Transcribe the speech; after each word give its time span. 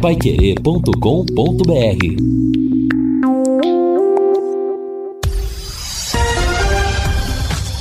paiquerê.com.br 0.00 0.90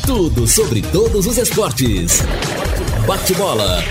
Tudo 0.06 0.46
sobre 0.46 0.82
todos 0.82 1.26
os 1.26 1.38
esportes. 1.38 2.22
Bate-bola. 3.08 3.82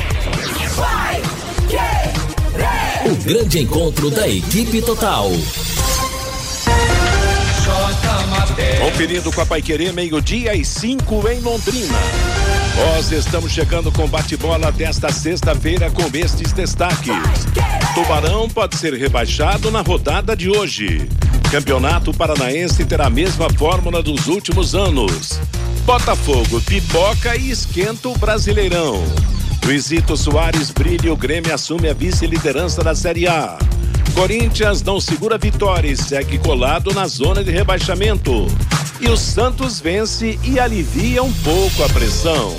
O 3.06 3.16
grande 3.25 3.61
encontro 3.61 4.11
da 4.11 4.29
equipe 4.29 4.82
total. 4.82 5.30
Conferindo 8.84 9.32
com 9.32 9.40
a 9.40 9.46
Paiquerê, 9.46 9.90
meio-dia 9.90 10.54
e 10.54 10.66
cinco 10.66 11.26
em 11.29 11.40
Londrina. 11.40 11.98
Nós 12.79 13.10
estamos 13.10 13.50
chegando 13.50 13.90
com 13.90 14.06
bate-bola 14.06 14.70
desta 14.70 15.10
sexta-feira 15.10 15.90
com 15.90 16.04
estes 16.16 16.52
destaques. 16.52 17.12
Tubarão 17.92 18.48
pode 18.48 18.77
ser 18.77 18.95
rebaixado 18.95 19.69
na 19.69 19.80
rodada 19.80 20.36
de 20.36 20.48
hoje. 20.48 21.09
Campeonato 21.50 22.14
Paranaense 22.14 22.84
terá 22.84 23.06
a 23.06 23.10
mesma 23.10 23.50
fórmula 23.50 24.00
dos 24.00 24.28
últimos 24.28 24.77
anos. 24.77 25.41
Botafogo 25.84 26.60
pipoca 26.60 27.34
e 27.34 27.50
esquenta 27.50 28.10
o 28.10 28.16
Brasileirão. 28.16 29.02
Luizito 29.64 30.16
Soares 30.16 30.70
brilha 30.70 31.08
e 31.08 31.10
o 31.10 31.16
Grêmio 31.16 31.52
assume 31.52 31.88
a 31.88 31.95
vice-liderança 31.95 32.84
da 32.84 32.95
Série 32.95 33.27
A. 33.27 33.58
Corinthians 34.18 34.82
não 34.82 35.00
segura 35.00 35.38
vitória 35.38 35.88
e 35.88 35.96
segue 35.96 36.38
colado 36.38 36.92
na 36.92 37.06
zona 37.06 37.45
de 37.45 37.52
rebaixamento. 37.52 38.48
E 39.00 39.08
o 39.08 39.16
Santos 39.16 39.78
vence 39.78 40.36
e 40.42 40.58
alivia 40.58 41.22
um 41.22 41.32
pouco 41.34 41.84
a 41.84 41.88
pressão. 41.88 42.56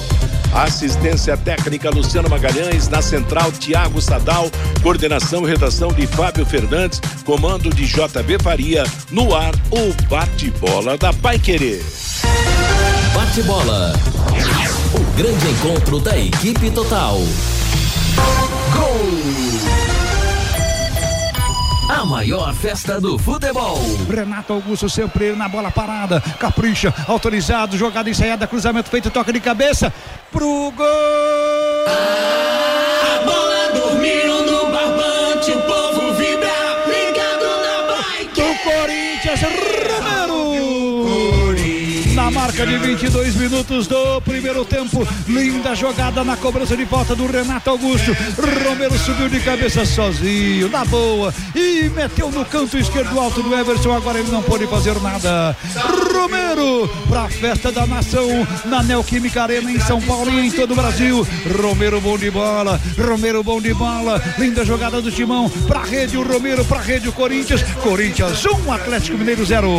Assistência 0.54 1.36
técnica 1.36 1.90
Luciano 1.90 2.30
Magalhães, 2.30 2.88
na 2.88 3.02
central 3.02 3.52
Tiago 3.52 4.02
Sadal, 4.02 4.50
coordenação 4.82 5.44
e 5.44 5.48
redação 5.48 5.90
de 5.92 6.08
Fábio 6.08 6.46
Fernandes, 6.46 7.02
comando 7.26 7.70
de 7.70 7.86
JB 7.86 8.42
Faria, 8.42 8.86
no 9.12 9.36
ar 9.36 9.54
o 9.70 9.94
bate-bola 10.08 10.98
da 10.98 11.12
Pai 11.12 11.38
Querer. 11.38 11.84
Bate-bola. 13.14 14.00
O 14.94 15.18
grande 15.18 15.46
encontro 15.50 16.00
da 16.00 16.18
equipe 16.18 16.72
total. 16.72 17.18
Gol! 18.74 19.49
Maior 22.10 22.52
festa 22.56 23.00
do 23.00 23.20
futebol. 23.20 23.78
Renato 24.10 24.54
Augusto 24.54 24.90
sempre 24.90 25.36
na 25.36 25.48
bola 25.48 25.70
parada. 25.70 26.20
Capricha, 26.40 26.92
autorizado, 27.08 27.78
jogada 27.78 28.10
ensaiada, 28.10 28.48
cruzamento 28.48 28.90
feito, 28.90 29.12
toca 29.12 29.32
de 29.32 29.40
cabeça 29.40 29.94
pro 30.32 30.74
gol. 30.76 31.86
A 31.86 33.24
bola 33.24 33.72
dormiu 33.80 34.39
De 42.60 42.78
22 42.78 43.36
minutos 43.38 43.88
do 43.88 44.20
primeiro 44.20 44.66
tempo. 44.66 45.08
Linda 45.26 45.74
jogada 45.74 46.26
na 46.26 46.36
cobrança 46.36 46.76
de 46.76 46.84
volta 46.84 47.16
do 47.16 47.26
Renato 47.26 47.70
Augusto. 47.70 48.14
Romero 48.68 48.98
subiu 49.00 49.30
de 49.30 49.40
cabeça 49.40 49.86
sozinho, 49.86 50.68
na 50.68 50.84
boa. 50.84 51.34
E 51.56 51.90
meteu 51.96 52.30
no 52.30 52.44
canto 52.44 52.78
esquerdo 52.78 53.18
alto 53.18 53.42
do 53.42 53.56
Everson. 53.56 53.94
Agora 53.94 54.20
ele 54.20 54.30
não 54.30 54.44
pode 54.44 54.68
fazer 54.68 54.94
nada. 55.00 55.56
Romero 56.14 56.90
para 57.08 57.24
a 57.24 57.30
festa 57.30 57.72
da 57.72 57.88
nação 57.88 58.28
na 58.66 58.84
Neoquímica 58.84 59.44
Arena 59.44 59.72
em 59.72 59.80
São 59.80 60.02
Paulo 60.02 60.30
e 60.30 60.48
em 60.48 60.52
todo 60.52 60.72
o 60.72 60.76
Brasil. 60.76 61.26
Romero 61.62 62.02
bom 62.02 62.18
de 62.18 62.30
bola. 62.30 62.80
Romero 62.98 63.42
bom 63.42 63.62
de 63.62 63.74
bola. 63.74 64.22
Linda 64.38 64.66
jogada 64.66 65.02
do 65.02 65.10
Timão. 65.10 65.50
Para 65.66 65.86
rede 65.86 66.18
o 66.18 66.24
Romero, 66.24 66.66
para 66.66 66.82
rede 66.82 67.08
o 67.08 67.14
Corinthians. 67.14 67.64
Corinthians 67.82 68.46
1, 68.46 68.68
um, 68.68 68.74
Atlético 68.74 69.18
Mineiro 69.18 69.46
0. 69.46 69.70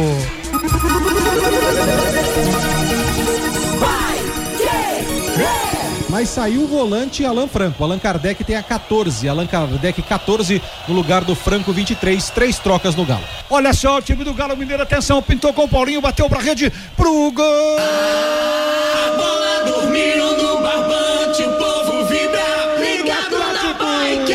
Mas 6.11 6.29
saiu 6.29 6.65
o 6.65 6.67
volante 6.67 7.25
Alan 7.25 7.47
Franco. 7.47 7.85
Alan 7.85 7.99
Kardec 7.99 8.43
tem 8.43 8.57
a 8.57 8.63
14. 8.65 9.29
Alan 9.29 9.47
Kardec 9.47 10.03
14 10.03 10.61
no 10.89 10.95
lugar 10.95 11.23
do 11.23 11.37
Franco 11.37 11.73
23. 11.73 12.31
Três 12.31 12.59
trocas 12.59 12.97
no 12.97 13.05
Galo. 13.07 13.23
Olha 13.49 13.73
só 13.73 13.99
o 13.99 14.03
time 14.03 14.25
do 14.25 14.35
Galo 14.35 14.57
Mineiro. 14.57 14.83
Atenção, 14.83 15.23
pintou 15.23 15.53
com 15.53 15.65
o 15.65 15.69
Paulinho, 15.69 16.01
bateu 16.01 16.29
pra 16.29 16.41
rede 16.41 16.73
pro 16.97 17.31
gol. 17.31 17.79
A 17.79 19.13
bola 19.17 19.65
dormiu 19.65 20.37
no 20.37 20.61
barbante, 20.61 21.43
o 21.45 21.53
povo 21.53 22.05
vibra, 22.07 22.77
ligado 22.81 23.39
na 23.39 23.73
bike. 23.75 24.35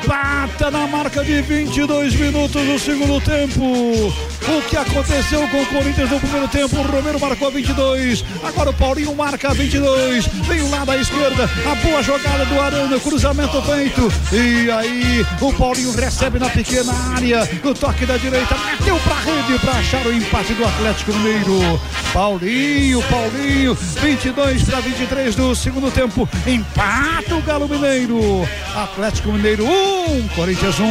Empata 0.00 0.70
na 0.70 0.86
marca 0.86 1.22
de 1.22 1.42
22 1.42 2.14
minutos 2.14 2.64
do 2.64 2.78
segundo 2.78 3.20
tempo. 3.20 4.10
O 4.48 4.62
que 4.62 4.76
aconteceu 4.76 5.46
com 5.48 5.62
o 5.62 5.66
Corinthians 5.66 6.10
no 6.10 6.18
primeiro 6.18 6.48
tempo? 6.48 6.76
O 6.76 6.82
Romero 6.82 7.20
marcou 7.20 7.50
22. 7.50 8.24
Agora 8.42 8.70
o 8.70 8.74
Paulinho 8.74 9.14
marca 9.14 9.54
22. 9.54 10.26
Vem 10.26 10.60
o 10.62 10.70
lado 10.70 10.90
à 10.90 10.96
esquerda. 10.96 11.48
A 11.70 11.74
boa 11.76 12.02
jogada 12.02 12.44
do 12.46 12.60
Arana. 12.60 12.98
Cruzamento 12.98 13.62
feito. 13.62 14.12
E 14.32 14.70
aí 14.70 15.26
o 15.40 15.52
Paulinho 15.52 15.92
recebe 15.92 16.38
na 16.38 16.48
pequena 16.48 16.92
área. 17.14 17.48
No 17.62 17.74
toque 17.74 18.04
da 18.04 18.16
direita. 18.16 18.56
Meteu 18.70 18.98
pra 19.00 19.14
rede 19.14 19.58
para 19.60 19.72
achar 19.72 20.06
o 20.06 20.12
empate 20.12 20.54
do 20.54 20.64
Atlético 20.64 21.12
Mineiro. 21.12 21.80
Paulinho, 22.12 23.02
Paulinho. 23.02 23.74
22 23.74 24.62
para 24.64 24.80
23 24.80 25.34
do 25.34 25.54
segundo 25.54 25.90
tempo. 25.90 26.28
Empata 26.46 27.34
o 27.34 27.42
Galo 27.42 27.68
Mineiro. 27.68 28.48
Atlético 28.74 29.32
Mineiro 29.32 29.64
1, 29.64 30.28
Corinthians 30.34 30.80
1. 30.80 30.84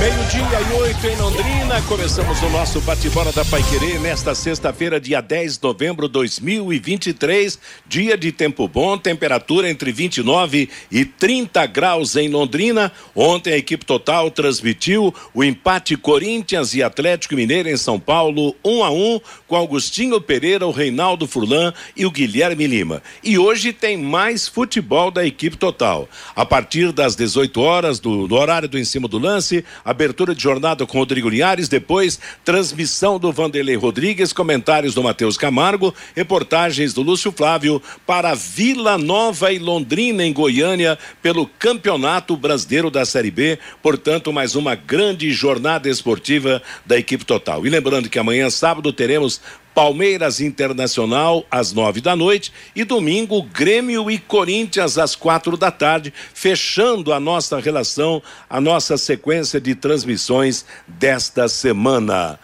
Meio-dia 0.00 0.60
e 0.60 0.72
oito 0.80 1.06
em 1.06 1.16
Londrina, 1.16 1.59
começamos 1.90 2.40
o 2.42 2.50
nosso 2.50 2.80
bate-bola 2.82 3.32
da 3.32 3.44
Paiquerê 3.44 3.98
nesta 3.98 4.32
sexta-feira, 4.32 5.00
dia 5.00 5.20
10 5.20 5.56
de 5.56 5.62
novembro 5.64 6.06
de 6.06 6.12
2023. 6.12 7.58
Dia 7.86 8.16
de 8.16 8.30
tempo 8.30 8.68
bom, 8.68 8.96
temperatura 8.96 9.68
entre 9.68 9.90
29 9.90 10.68
e 10.90 11.04
30 11.04 11.66
graus 11.66 12.14
em 12.14 12.28
Londrina. 12.28 12.92
Ontem 13.14 13.54
a 13.54 13.56
equipe 13.56 13.84
total 13.84 14.30
transmitiu 14.30 15.14
o 15.34 15.42
empate 15.42 15.96
Corinthians 15.96 16.74
e 16.74 16.82
Atlético 16.82 17.34
Mineiro 17.34 17.68
em 17.68 17.76
São 17.76 17.98
Paulo, 17.98 18.54
1 18.64 18.70
um 18.70 18.84
a 18.84 18.90
1 18.90 19.14
um, 19.14 19.20
com 19.48 19.56
Augustinho 19.56 20.20
Pereira, 20.20 20.66
o 20.66 20.70
Reinaldo 20.70 21.26
Furlan 21.26 21.72
e 21.96 22.06
o 22.06 22.10
Guilherme 22.10 22.66
Lima. 22.66 23.02
E 23.22 23.36
hoje 23.36 23.72
tem 23.72 23.96
mais 23.96 24.46
futebol 24.46 25.10
da 25.10 25.26
equipe 25.26 25.56
total. 25.56 26.08
A 26.36 26.46
partir 26.46 26.92
das 26.92 27.16
18 27.16 27.60
horas, 27.60 27.98
do, 27.98 28.28
do 28.28 28.34
horário 28.36 28.68
do 28.68 28.78
em 28.78 28.84
cima 28.84 29.08
do 29.08 29.18
lance, 29.18 29.64
abertura 29.84 30.34
de 30.34 30.42
jornada 30.42 30.86
com 30.86 30.98
Rodrigo 30.98 31.28
Linhares, 31.28 31.49
depois 31.68 32.18
transmissão 32.44 33.18
do 33.18 33.32
Vanderlei 33.32 33.76
Rodrigues, 33.76 34.32
comentários 34.32 34.94
do 34.94 35.02
Matheus 35.02 35.36
Camargo, 35.36 35.94
reportagens 36.14 36.94
do 36.94 37.02
Lúcio 37.02 37.32
Flávio 37.32 37.82
para 38.06 38.34
Vila 38.34 38.96
Nova 38.96 39.52
e 39.52 39.58
Londrina 39.58 40.24
em 40.24 40.32
Goiânia 40.32 40.98
pelo 41.20 41.46
Campeonato 41.46 42.36
Brasileiro 42.36 42.90
da 42.90 43.04
Série 43.04 43.30
B, 43.30 43.58
portanto, 43.82 44.32
mais 44.32 44.54
uma 44.54 44.74
grande 44.74 45.30
jornada 45.32 45.88
esportiva 45.88 46.62
da 46.86 46.98
equipe 46.98 47.24
total. 47.24 47.66
E 47.66 47.70
lembrando 47.70 48.08
que 48.08 48.18
amanhã 48.18 48.48
sábado 48.50 48.92
teremos 48.92 49.40
Palmeiras 49.80 50.42
Internacional 50.42 51.42
às 51.50 51.72
nove 51.72 52.02
da 52.02 52.14
noite 52.14 52.52
e 52.76 52.84
domingo 52.84 53.42
Grêmio 53.42 54.10
e 54.10 54.18
Corinthians 54.18 54.98
às 54.98 55.16
quatro 55.16 55.56
da 55.56 55.70
tarde, 55.70 56.12
fechando 56.34 57.14
a 57.14 57.18
nossa 57.18 57.58
relação, 57.58 58.22
a 58.50 58.60
nossa 58.60 58.98
sequência 58.98 59.58
de 59.58 59.74
transmissões 59.74 60.66
desta 60.86 61.48
semana. 61.48 62.38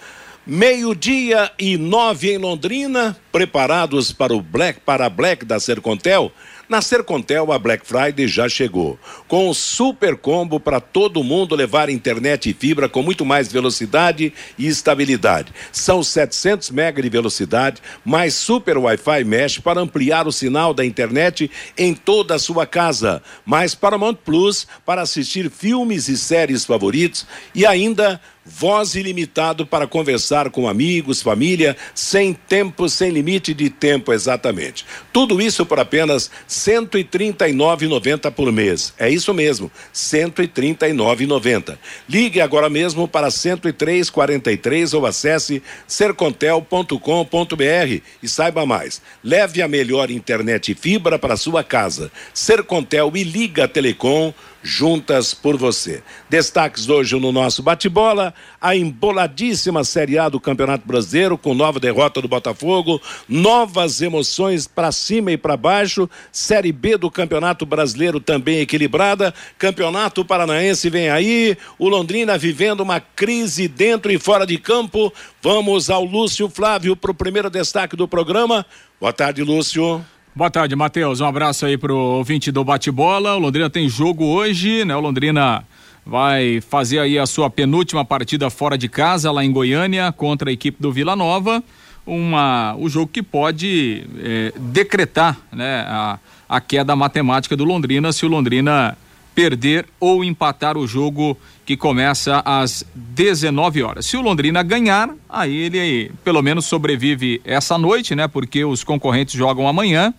Meio-dia 0.47 1.53
e 1.59 1.77
nove 1.77 2.33
em 2.33 2.39
Londrina, 2.39 3.15
preparados 3.31 4.13
para 4.13 4.35
o 4.35 4.41
Black 4.41 4.81
para 4.81 5.05
a 5.05 5.11
Black 5.11 5.45
da 5.45 5.61
Sercontel. 5.61 6.33
Na 6.69 6.83
Sercontel, 6.83 7.53
a 7.53 7.59
Black 7.61 7.87
Friday 7.87 8.27
já 8.27 8.49
chegou. 8.49 8.99
Com 9.29 9.49
o 9.49 9.55
super 9.55 10.17
combo 10.17 10.59
para 10.59 10.81
todo 10.81 11.23
mundo 11.23 11.55
levar 11.55 11.89
internet 11.89 12.51
e 12.51 12.53
fibra 12.53 12.89
com 12.89 13.03
muito 13.03 13.25
mais 13.25 13.53
velocidade 13.53 14.33
e 14.59 14.67
estabilidade. 14.67 15.53
São 15.71 16.03
700 16.03 16.73
mega 16.73 17.01
de 17.01 17.09
velocidade, 17.09 17.81
mais 18.05 18.35
super 18.35 18.79
Wi-Fi 18.79 19.23
mesh 19.23 19.59
para 19.61 19.81
ampliar 19.81 20.27
o 20.27 20.33
sinal 20.33 20.75
da 20.75 20.85
internet 20.85 21.49
em 21.79 21.95
toda 21.95 22.35
a 22.35 22.39
sua 22.39 22.67
casa. 22.67 23.23
Mais 23.45 23.73
Paramount 23.77 24.17
Plus 24.17 24.67
para 24.85 25.03
assistir 25.03 25.49
filmes 25.49 26.09
e 26.09 26.19
séries 26.19 26.65
favoritos 26.65 27.29
e 27.55 27.65
ainda 27.65 28.21
voz 28.47 28.95
ilimitado 28.95 29.67
para 29.67 29.87
conversar 29.87 30.51
com 30.51 30.69
amigos, 30.69 31.21
família, 31.21 31.77
sem 31.95 32.33
tempo, 32.33 32.89
sem 32.89 33.11
limite 33.11 33.53
de 33.53 33.69
tempo 33.69 34.13
exatamente. 34.13 34.87
Tudo 35.13 35.43
isso 35.43 35.67
por 35.67 35.81
apenas 35.81 36.31
139,90 36.49 38.31
por 38.31 38.53
mês. 38.53 38.95
É 38.99 39.11
isso 39.11 39.35
mesmo, 39.35 39.71
139,90. 39.93 41.77
Ligue 42.09 42.41
agora 42.41 42.71
mesmo 42.71 43.09
para 43.09 43.31
10343 43.31 44.95
ou 44.95 45.07
acesse 45.07 45.63
sercontel.com.br 45.87 48.01
e 48.23 48.29
saiba 48.29 48.65
mais. 48.65 49.03
Leve 49.25 49.61
a 49.61 49.69
melhor 49.69 50.11
internet 50.11 50.73
e 50.73 50.75
fibra 50.75 51.19
para 51.19 51.37
sua 51.37 51.65
casa. 51.65 52.13
Sercontel 52.33 53.11
e 53.15 53.25
Liga 53.25 53.67
Telecom 53.67 54.33
juntas 54.67 55.33
por 55.33 55.57
você. 55.57 56.03
Destaques 56.29 56.89
hoje 56.89 57.19
no 57.19 57.31
nosso 57.31 57.63
bate-bola, 57.63 58.35
a 58.61 58.75
emboladíssima 58.75 59.85
Série 59.85 60.19
A 60.19 60.29
do 60.29 60.41
Campeonato 60.41 60.87
Brasileiro 60.87 61.39
com 61.39 61.55
nova 61.55 61.79
derrota 61.79 62.21
do 62.21 62.27
Botafogo, 62.27 63.01
novas 63.29 64.03
emoções 64.03 64.67
para 64.67 64.91
cima 64.91 65.31
e 65.31 65.37
para 65.37 65.57
baixo, 65.57 66.11
Série 66.33 66.73
B 66.73 66.97
do 66.97 67.11
Campeonato 67.11 67.65
Brasileiro 67.65 68.19
também 68.19 68.59
equilibrada, 68.59 69.33
Campeonato 69.57 70.25
Paranaense 70.25 70.91
vem 70.91 71.09
aí, 71.09 71.57
o 71.79 71.89
Londrina 71.89 72.37
vivendo 72.37 72.81
uma 72.81 72.99
crise 72.99 73.69
dentro 73.69 74.11
e 74.11 74.19
fora 74.19 74.45
de 74.45 74.59
campo. 74.59 75.13
Vamos 75.41 75.89
ao 75.89 76.05
Lúcio 76.05 76.51
Flávio 76.51 76.97
para 76.97 77.13
o 77.13 77.15
primeiro 77.15 77.49
destaque 77.49 77.95
do 77.95 78.09
programa. 78.09 78.67
Boa 79.01 79.13
tarde, 79.13 79.45
Lúcio. 79.45 80.05
Boa 80.37 80.51
tarde, 80.51 80.77
Matheus. 80.77 81.23
Um 81.23 81.25
abraço 81.25 81.65
aí 81.65 81.79
pro 81.79 81.97
ouvinte 81.97 82.53
do 82.53 82.63
bate-bola. 82.63 83.37
O 83.37 83.39
Londrina 83.39 83.71
tem 83.71 83.89
jogo 83.89 84.23
hoje, 84.23 84.85
né? 84.85 84.95
O 84.95 85.01
Londrina 85.01 85.65
vai 86.05 86.61
fazer 86.61 86.99
aí 86.99 87.19
a 87.19 87.25
sua 87.25 87.49
penúltima 87.49 88.05
partida 88.05 88.51
fora 88.51 88.77
de 88.77 88.87
casa 88.87 89.33
lá 89.33 89.43
em 89.43 89.51
Goiânia 89.51 90.13
contra 90.13 90.51
a 90.51 90.53
equipe 90.53 90.77
do 90.79 90.93
Vila 90.93 91.17
Nova. 91.17 91.65
Uma, 92.07 92.77
o 92.79 92.87
jogo 92.87 93.11
que 93.11 93.23
pode 93.23 94.05
é, 94.23 94.53
decretar 94.59 95.39
né, 95.51 95.87
a, 95.89 96.19
a 96.47 96.61
queda 96.61 96.95
matemática 96.95 97.57
do 97.57 97.65
Londrina 97.65 98.13
se 98.13 98.27
o 98.27 98.29
Londrina 98.29 98.95
perder 99.37 99.85
ou 100.01 100.25
empatar 100.25 100.79
o 100.79 100.87
jogo 100.87 101.37
que 101.67 101.77
começa 101.77 102.43
às 102.43 102.87
19 102.95 103.83
horas. 103.83 104.07
Se 104.07 104.17
o 104.17 104.23
Londrina 104.23 104.63
ganhar, 104.63 105.11
aí 105.29 105.55
ele 105.55 106.11
pelo 106.25 106.41
menos 106.41 106.65
sobrevive 106.65 107.43
essa 107.45 107.77
noite, 107.77 108.15
né? 108.15 108.27
Porque 108.27 108.65
os 108.65 108.83
concorrentes 108.83 109.35
jogam 109.35 109.69
amanhã. 109.69 110.15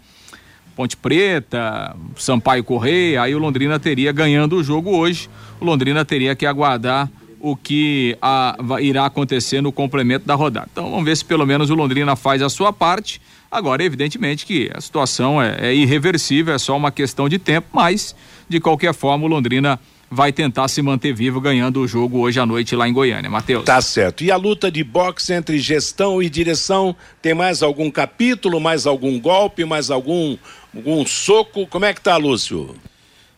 Ponte 0.76 0.96
Preta, 0.96 1.96
Sampaio 2.16 2.64
Correia, 2.64 3.24
aí 3.24 3.34
o 3.34 3.40
Londrina 3.40 3.80
teria 3.80 4.12
ganhando 4.12 4.58
o 4.58 4.64
jogo 4.64 4.96
hoje. 4.96 5.28
O 5.60 5.66
Londrina 5.66 6.06
teria 6.06 6.36
que 6.36 6.46
aguardar 6.46 7.10
o 7.40 7.56
que 7.56 8.16
a, 8.22 8.56
irá 8.80 9.08
acontecer 9.08 9.62
no 9.62 9.72
complemento 9.72 10.28
da 10.28 10.36
rodada. 10.36 10.70
Então 10.72 10.92
vamos 10.92 11.06
ver 11.06 11.18
se 11.18 11.26
pelo 11.26 11.48
menos 11.48 11.72
o 11.72 11.76
Londrina 11.76 12.16
faz 12.16 12.44
a 12.44 12.50
sua 12.50 12.72
parte. 12.72 13.20
Agora, 13.50 13.84
evidentemente 13.84 14.46
que 14.46 14.70
a 14.76 14.80
situação 14.80 15.42
é, 15.42 15.70
é 15.70 15.74
irreversível, 15.74 16.54
é 16.54 16.60
só 16.60 16.78
uma 16.78 16.92
questão 16.92 17.28
de 17.28 17.40
tempo, 17.40 17.70
mas 17.74 18.16
de 18.48 18.60
qualquer 18.60 18.94
forma 18.94 19.26
o 19.26 19.28
Londrina 19.28 19.80
vai 20.10 20.32
tentar 20.32 20.68
se 20.68 20.82
manter 20.82 21.14
vivo 21.14 21.42
ganhando 21.42 21.82
o 21.82 21.88
jogo 21.88 22.20
hoje 22.20 22.40
à 22.40 22.46
noite 22.46 22.76
lá 22.76 22.88
em 22.88 22.94
Goiânia. 22.94 23.30
Matheus. 23.30 23.66
Tá 23.66 23.82
certo. 23.82 24.24
E 24.24 24.32
a 24.32 24.38
luta 24.38 24.72
de 24.72 24.84
boxe 24.84 25.34
entre 25.34 25.60
gestão 25.60 26.24
e 26.24 26.30
direção, 26.30 26.96
tem 27.22 27.34
mais 27.34 27.62
algum 27.62 27.92
capítulo, 27.92 28.60
mais 28.60 28.88
algum 28.88 29.20
golpe, 29.20 29.66
mais 29.66 29.92
algum 29.92 30.38
algum 30.76 31.06
soco? 31.06 31.68
Como 31.68 31.86
é 31.86 31.94
que 31.94 32.02
tá, 32.02 32.16
Lúcio? 32.18 32.76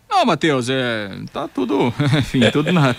Não, 0.09 0.25
Matheus, 0.25 0.69
é, 0.69 1.11
tá 1.31 1.47
tudo, 1.47 1.93
enfim, 2.17 2.41
tudo 2.51 2.73
na, 2.73 2.95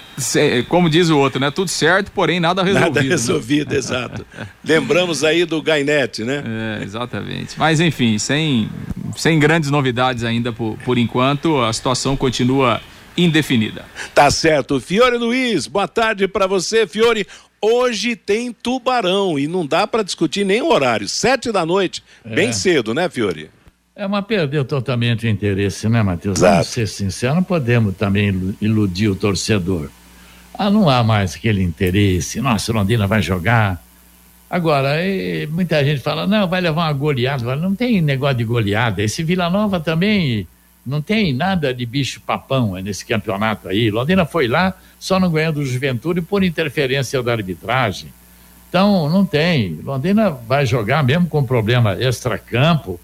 como 0.68 0.88
diz 0.88 1.10
o 1.10 1.18
outro, 1.18 1.40
né? 1.40 1.50
Tudo 1.50 1.68
certo, 1.68 2.12
porém 2.12 2.38
nada 2.38 2.62
resolvido. 2.62 2.94
Nada 2.94 3.00
resolvido, 3.00 3.72
né? 3.72 3.76
exato. 3.76 4.26
Lembramos 4.64 5.24
aí 5.24 5.44
do 5.44 5.60
Gainete, 5.60 6.22
né? 6.22 6.42
É, 6.80 6.84
exatamente. 6.84 7.58
Mas 7.58 7.80
enfim, 7.80 8.16
sem, 8.16 8.70
sem 9.16 9.38
grandes 9.40 9.70
novidades 9.70 10.22
ainda 10.22 10.52
por, 10.52 10.78
por 10.84 10.96
enquanto, 10.96 11.60
a 11.60 11.72
situação 11.72 12.16
continua 12.16 12.80
indefinida. 13.16 13.84
Tá 14.14 14.30
certo. 14.30 14.80
Fiore 14.80 15.18
Luiz, 15.18 15.66
boa 15.66 15.88
tarde 15.88 16.28
para 16.28 16.46
você, 16.46 16.86
Fiore. 16.86 17.26
Hoje 17.60 18.16
tem 18.16 18.52
Tubarão 18.52 19.38
e 19.38 19.46
não 19.46 19.66
dá 19.66 19.86
para 19.86 20.02
discutir 20.02 20.46
nem 20.46 20.62
o 20.62 20.72
horário. 20.72 21.08
Sete 21.08 21.52
da 21.52 21.66
noite, 21.66 22.02
é. 22.24 22.34
bem 22.34 22.52
cedo, 22.52 22.94
né, 22.94 23.10
Fiore? 23.10 23.50
É, 24.00 24.08
mas 24.08 24.24
perdeu 24.24 24.64
totalmente 24.64 25.26
o 25.26 25.28
interesse, 25.28 25.86
né, 25.86 26.02
Matheus? 26.02 26.38
Exato. 26.38 26.52
Vamos 26.54 26.68
ser 26.68 26.88
sinceros, 26.88 27.36
não 27.36 27.42
podemos 27.42 27.94
também 27.94 28.56
iludir 28.58 29.08
o 29.08 29.14
torcedor. 29.14 29.90
Ah, 30.54 30.70
não 30.70 30.88
há 30.88 31.04
mais 31.04 31.34
aquele 31.34 31.62
interesse. 31.62 32.40
Nossa, 32.40 32.72
Londrina 32.72 33.06
vai 33.06 33.20
jogar. 33.20 33.78
Agora, 34.48 34.92
muita 35.50 35.84
gente 35.84 36.00
fala, 36.00 36.26
não, 36.26 36.48
vai 36.48 36.62
levar 36.62 36.86
uma 36.86 36.92
goleada. 36.94 37.54
Não 37.56 37.74
tem 37.74 38.00
negócio 38.00 38.38
de 38.38 38.44
goleada. 38.44 39.02
Esse 39.02 39.22
Vila 39.22 39.50
Nova 39.50 39.78
também 39.78 40.48
não 40.86 41.02
tem 41.02 41.34
nada 41.34 41.74
de 41.74 41.84
bicho 41.84 42.22
papão 42.22 42.76
nesse 42.76 43.04
campeonato 43.04 43.68
aí. 43.68 43.90
Londrina 43.90 44.24
foi 44.24 44.48
lá, 44.48 44.72
só 44.98 45.20
não 45.20 45.30
ganhou 45.30 45.52
do 45.52 45.62
Juventude 45.62 46.22
por 46.22 46.42
interferência 46.42 47.22
da 47.22 47.32
arbitragem. 47.32 48.08
Então, 48.66 49.10
não 49.10 49.26
tem. 49.26 49.78
Londrina 49.84 50.30
vai 50.30 50.64
jogar 50.64 51.04
mesmo 51.04 51.26
com 51.26 51.44
problema 51.44 52.02
extra-campo. 52.02 52.98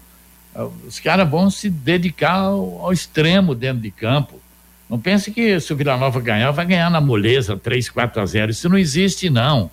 Os 0.87 0.99
caras 0.99 1.29
vão 1.29 1.49
se 1.49 1.69
dedicar 1.69 2.33
ao, 2.33 2.81
ao, 2.81 2.91
extremo 2.91 3.53
dentro 3.53 3.81
de 3.81 3.91
campo. 3.91 4.39
Não 4.89 4.99
pense 4.99 5.31
que 5.31 5.59
se 5.59 5.71
o 5.71 5.75
Vila 5.75 5.97
Nova 5.97 6.19
ganhar, 6.19 6.49
vai 6.51 6.65
ganhar 6.65 6.89
na 6.89 6.99
moleza 6.99 7.57
3, 7.57 7.89
4 7.89 8.21
a 8.21 8.25
0. 8.25 8.51
Isso 8.51 8.69
não 8.69 8.77
existe, 8.77 9.29
não. 9.29 9.69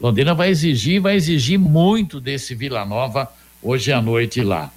Londrina 0.00 0.34
vai 0.34 0.48
exigir, 0.50 1.00
vai 1.00 1.16
exigir 1.16 1.58
muito 1.58 2.20
desse 2.20 2.54
Vila 2.54 2.84
Nova 2.84 3.30
hoje 3.62 3.92
à 3.92 4.00
noite 4.00 4.42
lá. 4.42 4.70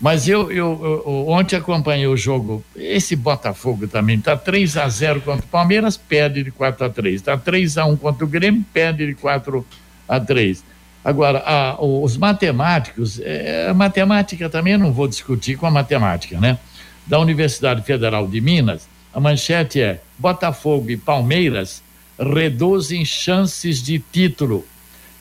Mas 0.00 0.28
eu, 0.28 0.50
eu, 0.52 1.02
eu, 1.06 1.28
ontem 1.28 1.56
acompanhei 1.56 2.06
o 2.06 2.16
jogo. 2.16 2.64
Esse 2.76 3.16
Botafogo 3.16 3.88
também 3.88 4.16
está 4.16 4.36
3 4.36 4.76
a 4.76 4.88
0 4.88 5.20
contra 5.22 5.44
o 5.44 5.48
Palmeiras, 5.48 5.96
perde 5.96 6.44
de 6.44 6.52
4 6.52 6.86
a 6.86 6.88
3. 6.88 7.16
Está 7.16 7.36
3 7.36 7.78
a 7.78 7.84
1 7.84 7.96
contra 7.96 8.24
o 8.24 8.28
Grêmio, 8.28 8.64
perde 8.72 9.06
de 9.06 9.14
4 9.14 9.66
a 10.08 10.20
3. 10.20 10.62
Agora, 11.08 11.38
a, 11.38 11.82
os 11.82 12.18
matemáticos, 12.18 13.18
é, 13.18 13.68
a 13.70 13.72
matemática 13.72 14.50
também 14.50 14.76
não 14.76 14.92
vou 14.92 15.08
discutir 15.08 15.56
com 15.56 15.64
a 15.64 15.70
matemática, 15.70 16.38
né? 16.38 16.58
Da 17.06 17.18
Universidade 17.18 17.80
Federal 17.80 18.28
de 18.28 18.38
Minas, 18.42 18.86
a 19.14 19.18
manchete 19.18 19.80
é: 19.80 20.02
Botafogo 20.18 20.90
e 20.90 20.98
Palmeiras 20.98 21.82
reduzem 22.18 23.06
chances 23.06 23.82
de 23.82 23.98
título 23.98 24.66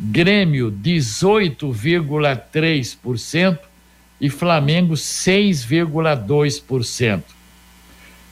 Grêmio, 0.00 0.72
18,3%. 0.72 3.58
E 4.18 4.30
Flamengo, 4.30 4.94
6,2%. 4.94 7.22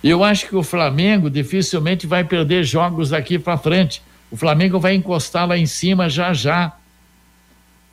Eu 0.03 0.25
acho 0.25 0.49
que 0.49 0.57
o 0.57 0.63
Flamengo 0.63 1.29
dificilmente 1.29 2.07
vai 2.07 2.25
perder 2.25 2.65
jogos 2.65 3.11
daqui 3.11 3.39
para 3.39 3.59
frente. 3.59 4.01
O 4.31 4.37
Flamengo 4.37 4.81
vai 4.81 4.95
encostar 4.95 5.47
lá 5.47 5.59
em 5.59 5.67
cima 5.67 6.09
já 6.09 6.33
já. 6.33 6.75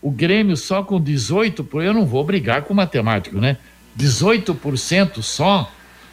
O 0.02 0.10
Grêmio 0.10 0.56
só 0.56 0.84
com 0.84 0.98
18, 1.00 1.68
eu 1.82 1.94
não 1.94 2.06
vou 2.06 2.24
brigar 2.24 2.62
com 2.64 2.74
matemático, 2.74 3.38
né? 3.38 3.58
18% 3.98 5.22
só. 5.22 5.72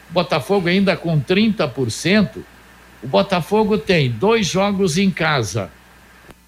Botafogo 0.09 0.67
ainda 0.67 0.97
com 0.97 1.19
30%. 1.19 2.37
O 3.01 3.07
Botafogo 3.07 3.77
tem 3.77 4.11
dois 4.11 4.47
jogos 4.47 4.97
em 4.97 5.09
casa, 5.09 5.71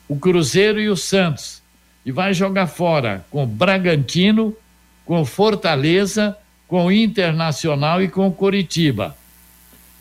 o 0.08 0.18
Cruzeiro 0.18 0.82
e 0.82 0.90
o 0.90 0.98
Santos, 0.98 1.62
e 2.06 2.12
vai 2.12 2.34
jogar 2.34 2.68
fora 2.68 3.26
com 3.32 3.46
Bragantino, 3.46 4.56
com 5.06 5.24
Fortaleza, 5.24 6.38
com 6.68 6.86
o 6.88 6.92
Internacional 6.92 8.02
e 8.02 8.10
com 8.10 8.28
o 8.28 8.32
Coritiba. 8.32 9.16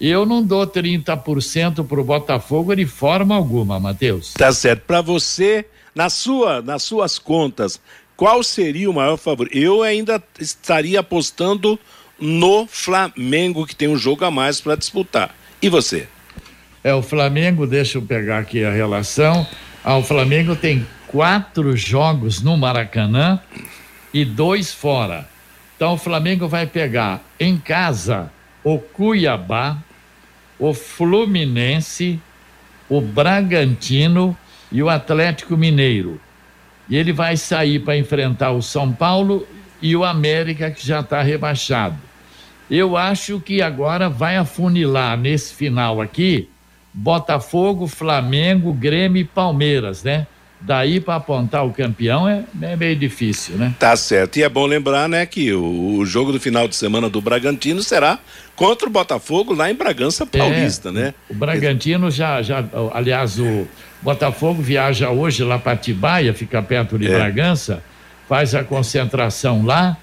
Eu 0.00 0.24
não 0.24 0.42
dou 0.42 0.66
30% 0.66 1.86
para 1.86 2.00
o 2.00 2.04
Botafogo 2.04 2.74
de 2.74 2.86
forma 2.86 3.34
alguma, 3.34 3.78
Matheus. 3.78 4.32
Tá 4.32 4.50
certo. 4.50 4.84
Para 4.86 5.02
você, 5.02 5.66
na 5.94 6.08
sua, 6.08 6.62
nas 6.62 6.82
suas 6.82 7.18
contas, 7.18 7.78
qual 8.20 8.42
seria 8.42 8.90
o 8.90 8.92
maior 8.92 9.16
favorito? 9.16 9.56
Eu 9.56 9.82
ainda 9.82 10.22
estaria 10.38 11.00
apostando 11.00 11.80
no 12.20 12.66
Flamengo, 12.66 13.66
que 13.66 13.74
tem 13.74 13.88
um 13.88 13.96
jogo 13.96 14.26
a 14.26 14.30
mais 14.30 14.60
para 14.60 14.76
disputar. 14.76 15.34
E 15.62 15.70
você? 15.70 16.06
É, 16.84 16.92
o 16.92 17.00
Flamengo, 17.00 17.66
deixa 17.66 17.96
eu 17.96 18.02
pegar 18.02 18.40
aqui 18.40 18.62
a 18.62 18.70
relação. 18.70 19.46
Ah, 19.82 19.96
o 19.96 20.02
Flamengo 20.02 20.54
tem 20.54 20.86
quatro 21.06 21.74
jogos 21.74 22.42
no 22.42 22.58
Maracanã 22.58 23.40
e 24.12 24.22
dois 24.22 24.70
fora. 24.70 25.26
Então 25.74 25.94
o 25.94 25.96
Flamengo 25.96 26.46
vai 26.46 26.66
pegar 26.66 27.22
em 27.40 27.56
casa 27.56 28.30
o 28.62 28.78
Cuiabá, 28.78 29.78
o 30.58 30.74
Fluminense, 30.74 32.20
o 32.86 33.00
Bragantino 33.00 34.36
e 34.70 34.82
o 34.82 34.90
Atlético 34.90 35.56
Mineiro. 35.56 36.20
E 36.90 36.96
ele 36.96 37.12
vai 37.12 37.36
sair 37.36 37.78
para 37.78 37.96
enfrentar 37.96 38.50
o 38.50 38.60
São 38.60 38.92
Paulo 38.92 39.46
e 39.80 39.96
o 39.96 40.04
América, 40.04 40.70
que 40.70 40.84
já 40.86 41.00
está 41.00 41.22
rebaixado. 41.22 41.96
Eu 42.68 42.96
acho 42.96 43.40
que 43.40 43.62
agora 43.62 44.08
vai 44.08 44.36
afunilar 44.36 45.16
nesse 45.16 45.54
final 45.54 46.00
aqui 46.00 46.48
Botafogo, 46.92 47.86
Flamengo, 47.86 48.72
Grêmio 48.72 49.20
e 49.20 49.24
Palmeiras, 49.24 50.02
né? 50.02 50.26
Daí 50.62 51.00
para 51.00 51.16
apontar 51.16 51.64
o 51.64 51.72
campeão 51.72 52.28
é, 52.28 52.44
é, 52.60 52.76
meio 52.76 52.94
difícil, 52.94 53.56
né? 53.56 53.74
Tá 53.78 53.96
certo. 53.96 54.36
E 54.36 54.42
é 54.42 54.48
bom 54.48 54.66
lembrar, 54.66 55.08
né, 55.08 55.24
que 55.24 55.52
o, 55.52 55.96
o, 55.96 56.04
jogo 56.04 56.32
do 56.32 56.38
final 56.38 56.68
de 56.68 56.76
semana 56.76 57.08
do 57.08 57.20
Bragantino 57.20 57.82
será 57.82 58.18
contra 58.54 58.86
o 58.86 58.90
Botafogo 58.90 59.54
lá 59.54 59.70
em 59.70 59.74
Bragança 59.74 60.26
Paulista, 60.26 60.90
é, 60.90 60.92
né? 60.92 61.14
O 61.30 61.34
Bragantino 61.34 62.10
já, 62.10 62.42
já, 62.42 62.62
aliás, 62.92 63.38
o 63.38 63.66
Botafogo 64.02 64.60
viaja 64.60 65.08
hoje 65.08 65.42
lá 65.42 65.58
para 65.58 65.76
Tibaia, 65.76 66.34
fica 66.34 66.60
perto 66.60 66.98
de 66.98 67.06
é. 67.06 67.14
Bragança, 67.14 67.82
faz 68.28 68.54
a 68.54 68.62
concentração 68.62 69.64
lá 69.64 69.96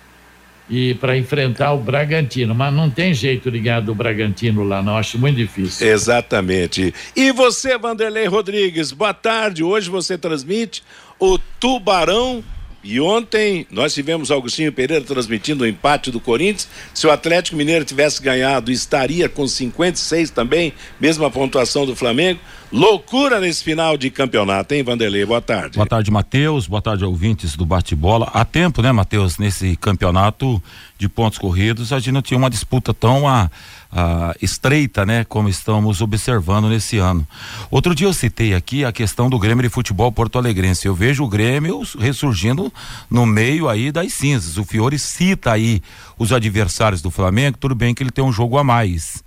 e 0.70 0.94
para 0.96 1.18
enfrentar 1.18 1.74
o 1.74 1.78
Bragantino, 1.78 2.54
mas 2.54 2.74
não 2.74 2.90
tem 2.90 3.14
jeito 3.14 3.50
de 3.50 3.60
ganhar 3.60 3.80
do 3.80 3.96
Bragantino 3.96 4.64
lá, 4.64 4.82
não, 4.82 4.98
acho 4.98 5.18
muito 5.18 5.38
difícil. 5.38 5.88
Exatamente. 5.88 6.94
E 7.16 7.32
você, 7.32 7.78
Vanderlei 7.78 8.26
Rodrigues, 8.26 8.92
boa 8.92 9.14
tarde. 9.14 9.64
Hoje 9.64 9.90
você 9.90 10.18
transmite 10.18 10.84
o 11.20 11.38
Tubarão 11.60 12.44
e 12.84 13.02
ontem 13.02 13.66
nós 13.72 13.94
tivemos 13.94 14.32
Augustinho 14.32 14.72
Pereira 14.72 15.04
transmitindo 15.04 15.64
o 15.64 15.68
empate 15.68 16.12
do 16.12 16.20
Corinthians. 16.20 16.70
Se 16.94 17.08
o 17.08 17.12
Atlético 17.12 17.58
Mineiro 17.58 17.84
tivesse 17.84 18.22
ganhado, 18.22 18.72
estaria 18.72 19.28
com 19.28 19.48
56 19.48 20.30
também, 20.30 20.74
mesma 21.00 21.30
pontuação 21.30 21.86
do 21.86 21.96
Flamengo. 21.96 22.40
Loucura 22.70 23.40
nesse 23.40 23.64
final 23.64 23.96
de 23.96 24.10
campeonato, 24.10 24.74
hein, 24.74 24.84
Vanderlei? 24.84 25.26
Boa 25.26 25.42
tarde. 25.42 25.78
Boa 25.78 25.88
tarde, 25.88 26.12
Matheus. 26.12 26.68
Boa 26.68 26.82
tarde, 26.82 27.06
ouvintes 27.06 27.56
do 27.56 27.66
bate-bola. 27.66 28.30
Há 28.34 28.44
tempo, 28.44 28.82
né, 28.82 28.92
Matheus, 28.92 29.38
nesse 29.38 29.78
campeonato 29.78 30.62
de 30.98 31.08
pontos 31.08 31.40
corridos, 31.40 31.94
a 31.94 32.00
gente 32.00 32.12
não 32.12 32.22
tinha 32.22 32.38
uma 32.38 32.50
disputa 32.50 32.94
tão 32.94 33.26
a, 33.26 33.50
a, 33.90 34.36
estreita, 34.42 35.06
né, 35.06 35.24
como 35.24 35.48
estamos 35.48 36.02
observando 36.02 36.68
nesse 36.68 36.98
ano. 36.98 37.26
Outro 37.72 37.96
dia 37.96 38.08
eu 38.08 38.14
citei 38.14 38.54
aqui 38.54 38.84
a 38.84 38.92
questão 38.92 39.30
do 39.30 39.40
Grêmio 39.40 39.64
de 39.64 39.70
Futebol 39.70 40.12
Porto 40.12 40.38
Alegrense. 40.38 40.90
Eu 40.90 40.94
vejo 40.94 41.24
o 41.24 41.30
Grêmio 41.30 41.82
ressurgindo 41.98 42.72
no 43.10 43.26
meio 43.26 43.70
aí 43.70 43.94
das 43.94 44.12
cinzas. 44.12 44.58
O 44.58 44.66
Fiore 44.66 45.00
cita 45.00 45.54
aí 45.54 45.82
os 46.18 46.34
adversários 46.34 47.02
do 47.02 47.10
Flamengo, 47.10 47.58
tudo 47.58 47.74
bem 47.74 47.94
que 47.94 48.04
ele 48.04 48.12
tem 48.12 48.26
um 48.26 48.34
jogo 48.34 48.58
a 48.58 48.64
mais. 48.64 49.24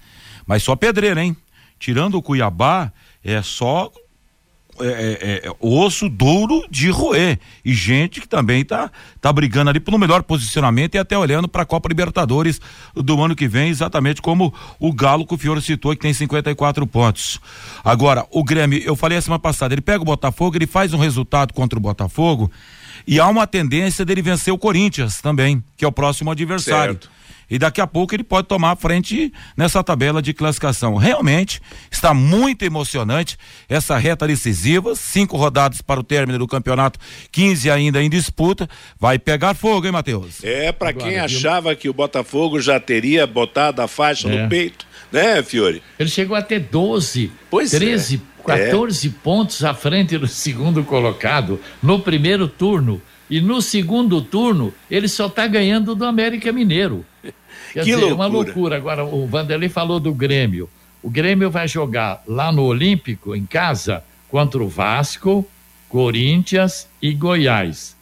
Mas 0.47 0.63
só 0.63 0.77
pedreira, 0.77 1.25
hein? 1.25 1.35
Tirando 1.79 2.17
o 2.17 2.23
Cuiabá, 2.23 2.93
é 3.25 3.43
só 3.43 3.91
é, 4.83 4.87
é, 4.87 5.49
é, 5.49 5.53
osso 5.61 6.09
duro 6.09 6.65
de 6.71 6.89
roer 6.89 7.39
e 7.63 7.75
gente 7.75 8.21
que 8.21 8.29
também 8.29 8.65
tá 8.65 8.91
tá 9.21 9.31
brigando 9.31 9.69
ali 9.69 9.79
pelo 9.79 9.99
melhor 9.99 10.23
posicionamento 10.23 10.95
e 10.95 10.99
até 10.99 11.19
olhando 11.19 11.47
para 11.49 11.63
a 11.63 11.67
Copa 11.67 11.89
Libertadores 11.89 12.61
do 12.95 13.23
ano 13.23 13.37
que 13.37 13.47
vem, 13.47 13.69
exatamente 13.69 14.23
como 14.23 14.55
o 14.79 14.93
Galo 14.93 15.27
que 15.27 15.35
o 15.35 15.39
Fiore 15.39 15.61
citou 15.61 15.93
que 15.93 16.01
tem 16.01 16.15
54 16.15 16.87
pontos. 16.87 17.39
Agora, 17.85 18.27
o 18.31 18.43
Grêmio, 18.43 18.83
eu 18.83 18.97
falei 18.97 19.19
a 19.19 19.21
semana 19.21 19.39
passada, 19.39 19.75
ele 19.75 19.83
pega 19.83 20.01
o 20.01 20.07
Botafogo, 20.07 20.57
ele 20.57 20.67
faz 20.67 20.95
um 20.95 20.99
resultado 20.99 21.53
contra 21.53 21.79
o 21.79 21.83
Botafogo 21.83 22.51
e 23.07 23.21
há 23.21 23.29
uma 23.29 23.47
tendência 23.47 24.05
dele 24.05 24.23
vencer 24.23 24.53
o 24.53 24.59
Corinthians 24.59 25.21
também, 25.21 25.63
que 25.77 25.85
é 25.85 25.89
o 25.89 25.93
próximo 25.93 26.31
adversário. 26.31 26.95
Certo 26.95 27.20
e 27.51 27.59
daqui 27.59 27.81
a 27.81 27.87
pouco 27.87 28.15
ele 28.15 28.23
pode 28.23 28.49
tomar 28.49 28.73
a 28.73 28.77
frente 28.77 29.33
nessa 29.57 29.83
tabela 29.83 30.23
de 30.23 30.33
classificação. 30.33 30.97
Realmente 30.97 31.61
está 31.91 32.15
muito 32.15 32.65
emocionante 32.65 33.37
essa 33.69 33.97
reta 33.99 34.27
decisiva, 34.27 34.95
cinco 34.95 35.37
rodadas 35.37 35.81
para 35.81 36.01
o 36.01 36.05
término 36.05 36.39
do 36.39 36.47
campeonato, 36.47 36.99
15 37.33 37.71
ainda 37.71 38.03
em 38.03 38.11
disputa, 38.11 38.69
vai 38.99 39.19
pegar 39.19 39.55
fogo, 39.55 39.87
hein, 39.87 39.93
Matheus? 39.93 40.43
É, 40.43 40.73
para 40.73 40.93
quem 40.93 41.19
achava 41.19 41.75
que 41.75 41.89
o 41.89 41.93
Botafogo 41.93 42.61
já 42.61 42.79
teria 42.79 43.27
botado 43.27 43.83
a 43.83 43.89
faixa 43.89 44.29
é. 44.29 44.43
no 44.43 44.49
peito, 44.49 44.87
né, 45.11 45.43
Fiore? 45.43 45.83
Ele 45.99 46.09
chegou 46.09 46.37
a 46.37 46.43
ter 46.43 46.61
12, 46.61 47.33
pois 47.51 47.71
13, 47.71 48.17
é. 48.17 48.31
14 48.47 49.09
é. 49.09 49.11
pontos 49.23 49.65
à 49.65 49.75
frente 49.75 50.17
do 50.17 50.27
segundo 50.29 50.85
colocado 50.85 51.61
no 51.83 52.01
primeiro 52.01 52.49
turno. 52.49 53.01
E 53.29 53.41
no 53.41 53.63
segundo 53.63 54.21
turno, 54.21 54.75
ele 54.91 55.07
só 55.07 55.27
está 55.27 55.47
ganhando 55.47 55.95
do 55.95 56.05
América 56.05 56.51
Mineiro. 56.51 57.07
Quer 57.73 57.85
que 57.85 57.91
dizer, 57.91 57.97
loucura. 57.97 58.15
uma 58.15 58.27
loucura. 58.27 58.77
Agora, 58.77 59.05
o 59.05 59.27
Vanderlei 59.27 59.69
falou 59.69 60.01
do 60.01 60.13
Grêmio. 60.13 60.69
O 61.03 61.09
Grêmio 61.09 61.51
vai 61.51 61.67
jogar 61.67 62.23
lá 62.27 62.53
no 62.53 62.65
Olímpico, 62.65 63.35
em 63.35 63.47
casa, 63.47 64.05
contra 64.29 64.63
o 64.63 64.69
Vasco, 64.69 65.47
Corinthians 65.89 66.87
e 67.01 67.13
Goiás. 67.13 67.97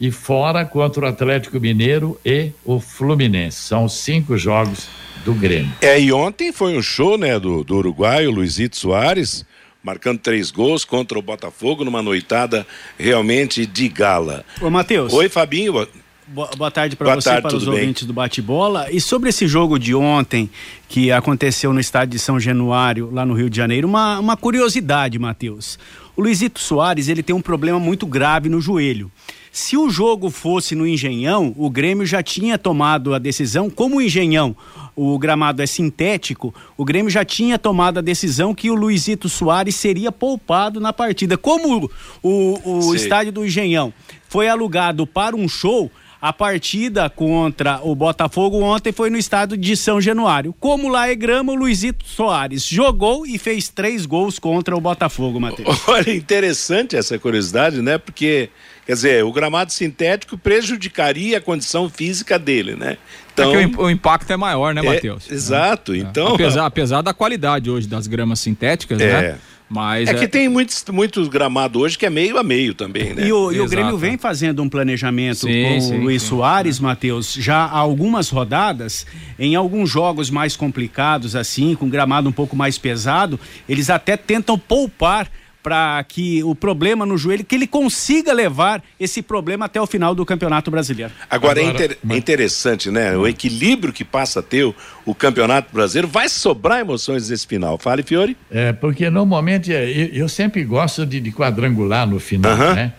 E 0.00 0.10
fora 0.10 0.64
contra 0.64 1.04
o 1.04 1.08
Atlético 1.08 1.60
Mineiro 1.60 2.18
e 2.24 2.50
o 2.64 2.80
Fluminense. 2.80 3.58
São 3.58 3.84
os 3.84 3.94
cinco 3.94 4.36
jogos 4.36 4.88
do 5.24 5.32
Grêmio. 5.32 5.72
É, 5.80 6.00
e 6.00 6.12
ontem 6.12 6.52
foi 6.52 6.76
um 6.76 6.82
show, 6.82 7.16
né, 7.16 7.38
do, 7.38 7.62
do 7.62 7.76
uruguaio, 7.76 8.30
Luizito 8.30 8.76
Soares, 8.76 9.46
marcando 9.82 10.18
três 10.18 10.50
gols 10.50 10.84
contra 10.84 11.18
o 11.18 11.22
Botafogo 11.22 11.84
numa 11.84 12.02
noitada 12.02 12.66
realmente 12.98 13.64
de 13.64 13.88
gala. 13.88 14.44
Ô, 14.60 14.70
Matheus. 14.70 15.12
Oi, 15.12 15.28
Fabinho. 15.28 15.86
Boa 16.32 16.70
tarde 16.70 16.96
para 16.96 17.14
você 17.14 17.30
e 17.30 17.42
para 17.42 17.54
os 17.54 17.64
bem? 17.64 17.74
ouvintes 17.74 18.06
do 18.06 18.12
Bate-Bola. 18.14 18.90
E 18.90 18.98
sobre 19.02 19.28
esse 19.28 19.46
jogo 19.46 19.78
de 19.78 19.94
ontem, 19.94 20.48
que 20.88 21.12
aconteceu 21.12 21.74
no 21.74 21.80
estádio 21.80 22.12
de 22.12 22.18
São 22.18 22.40
Januário, 22.40 23.10
lá 23.12 23.26
no 23.26 23.34
Rio 23.34 23.50
de 23.50 23.56
Janeiro, 23.58 23.86
uma, 23.86 24.18
uma 24.18 24.34
curiosidade, 24.34 25.18
Matheus. 25.18 25.78
O 26.16 26.22
Luizito 26.22 26.58
Soares, 26.58 27.08
ele 27.08 27.22
tem 27.22 27.36
um 27.36 27.42
problema 27.42 27.78
muito 27.78 28.06
grave 28.06 28.48
no 28.48 28.62
joelho. 28.62 29.10
Se 29.50 29.76
o 29.76 29.90
jogo 29.90 30.30
fosse 30.30 30.74
no 30.74 30.86
Engenhão, 30.86 31.52
o 31.58 31.68
Grêmio 31.68 32.06
já 32.06 32.22
tinha 32.22 32.56
tomado 32.56 33.14
a 33.14 33.18
decisão, 33.18 33.68
como 33.68 33.96
o 33.96 34.02
Engenhão, 34.02 34.56
o 34.96 35.18
gramado 35.18 35.60
é 35.60 35.66
sintético, 35.66 36.54
o 36.78 36.84
Grêmio 36.84 37.10
já 37.10 37.26
tinha 37.26 37.58
tomado 37.58 37.98
a 37.98 38.02
decisão 38.02 38.54
que 38.54 38.70
o 38.70 38.74
Luizito 38.74 39.28
Soares 39.28 39.76
seria 39.76 40.10
poupado 40.10 40.80
na 40.80 40.94
partida. 40.94 41.36
Como 41.36 41.90
o, 42.22 42.58
o, 42.64 42.86
o 42.86 42.94
estádio 42.94 43.32
do 43.32 43.44
Engenhão 43.44 43.92
foi 44.30 44.48
alugado 44.48 45.06
para 45.06 45.36
um 45.36 45.46
show, 45.46 45.90
a 46.22 46.32
partida 46.32 47.10
contra 47.10 47.80
o 47.82 47.96
Botafogo 47.96 48.62
ontem 48.62 48.92
foi 48.92 49.10
no 49.10 49.16
estado 49.16 49.56
de 49.56 49.76
São 49.76 50.00
Januário. 50.00 50.54
Como 50.60 50.88
lá 50.88 51.08
é 51.08 51.16
grama, 51.16 51.50
o 51.50 51.56
Luizito 51.56 52.06
Soares 52.06 52.64
jogou 52.64 53.26
e 53.26 53.38
fez 53.38 53.68
três 53.68 54.06
gols 54.06 54.38
contra 54.38 54.76
o 54.76 54.80
Botafogo, 54.80 55.40
Matheus. 55.40 55.82
Olha, 55.88 56.14
interessante 56.14 56.94
essa 56.94 57.18
curiosidade, 57.18 57.82
né? 57.82 57.98
Porque, 57.98 58.50
quer 58.86 58.92
dizer, 58.92 59.24
o 59.24 59.32
gramado 59.32 59.72
sintético 59.72 60.38
prejudicaria 60.38 61.38
a 61.38 61.40
condição 61.40 61.90
física 61.90 62.38
dele, 62.38 62.76
né? 62.76 62.98
Então, 63.32 63.52
é 63.58 63.66
o, 63.66 63.86
o, 63.86 63.90
impacto 63.90 64.32
é 64.32 64.36
maior, 64.36 64.72
né, 64.72 64.80
é, 64.80 64.84
Matheus? 64.84 65.28
É, 65.28 65.34
exato, 65.34 65.92
é. 65.92 65.98
então... 65.98 66.34
Apesar, 66.34 66.66
apesar 66.66 67.02
da 67.02 67.12
qualidade 67.12 67.68
hoje 67.68 67.88
das 67.88 68.06
gramas 68.06 68.38
sintéticas, 68.38 69.00
é. 69.00 69.22
né? 69.22 69.38
Mas 69.72 70.06
é, 70.06 70.12
é 70.12 70.14
que 70.14 70.28
tem 70.28 70.50
muitos, 70.50 70.84
muitos 70.92 71.28
gramados 71.28 71.80
hoje 71.80 71.96
que 71.96 72.04
é 72.04 72.10
meio 72.10 72.36
a 72.36 72.42
meio 72.42 72.74
também, 72.74 73.14
né? 73.14 73.26
E 73.26 73.32
o, 73.32 73.50
e 73.50 73.58
o 73.58 73.66
Grêmio 73.66 73.96
vem 73.96 74.18
fazendo 74.18 74.62
um 74.62 74.68
planejamento 74.68 75.46
sim, 75.46 75.64
com 75.64 75.80
sim, 75.80 75.98
o 75.98 76.02
Luiz 76.02 76.22
sim, 76.22 76.28
Soares, 76.28 76.78
é. 76.78 76.82
Matheus, 76.82 77.32
já 77.32 77.64
há 77.64 77.78
algumas 77.78 78.28
rodadas, 78.28 79.06
em 79.38 79.54
alguns 79.54 79.88
jogos 79.88 80.28
mais 80.28 80.56
complicados, 80.56 81.34
assim, 81.34 81.74
com 81.74 81.88
gramado 81.88 82.28
um 82.28 82.32
pouco 82.32 82.54
mais 82.54 82.76
pesado, 82.76 83.40
eles 83.66 83.88
até 83.88 84.14
tentam 84.14 84.58
poupar 84.58 85.30
para 85.62 86.02
que 86.04 86.42
o 86.42 86.54
problema 86.54 87.06
no 87.06 87.16
joelho, 87.16 87.44
que 87.44 87.54
ele 87.54 87.66
consiga 87.66 88.32
levar 88.32 88.82
esse 88.98 89.22
problema 89.22 89.66
até 89.66 89.80
o 89.80 89.86
final 89.86 90.14
do 90.14 90.26
Campeonato 90.26 90.70
Brasileiro. 90.70 91.12
Agora, 91.30 91.60
é 91.60 91.64
Agora 91.64 91.82
é, 91.82 91.84
inter, 91.84 91.98
mas... 92.02 92.18
interessante, 92.18 92.90
né? 92.90 93.16
O 93.16 93.26
equilíbrio 93.26 93.92
que 93.92 94.04
passa 94.04 94.40
a 94.40 94.42
ter 94.42 94.64
o, 94.64 94.74
o, 95.06 95.14
Campeonato 95.14 95.72
Brasileiro 95.72 96.08
vai 96.08 96.28
sobrar 96.28 96.80
emoções 96.80 97.30
nesse 97.30 97.46
final. 97.46 97.78
Fale, 97.78 98.02
Fiore. 98.02 98.36
É, 98.50 98.72
porque 98.72 99.08
normalmente 99.08 99.72
é, 99.72 99.88
eu, 99.88 100.08
eu 100.12 100.28
sempre 100.28 100.64
gosto 100.64 101.06
de, 101.06 101.20
de, 101.20 101.30
quadrangular 101.30 102.06
no 102.06 102.18
final, 102.18 102.52
uh 102.52 102.58
-huh. 102.58 102.74
né? 102.74 102.92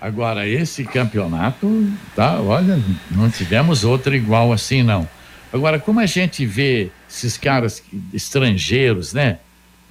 Agora, 0.00 0.48
esse 0.48 0.84
campeonato, 0.84 1.88
tá, 2.16 2.40
olha, 2.40 2.78
não 3.08 3.30
tivemos 3.30 3.84
outro 3.84 4.14
igual 4.16 4.52
assim, 4.52 4.82
não. 4.82 5.08
Agora, 5.52 5.78
como 5.78 6.00
a 6.00 6.06
gente 6.06 6.44
vê 6.44 6.90
esses 7.08 7.36
caras 7.36 7.82
estrangeiros, 8.12 9.12
né? 9.12 9.38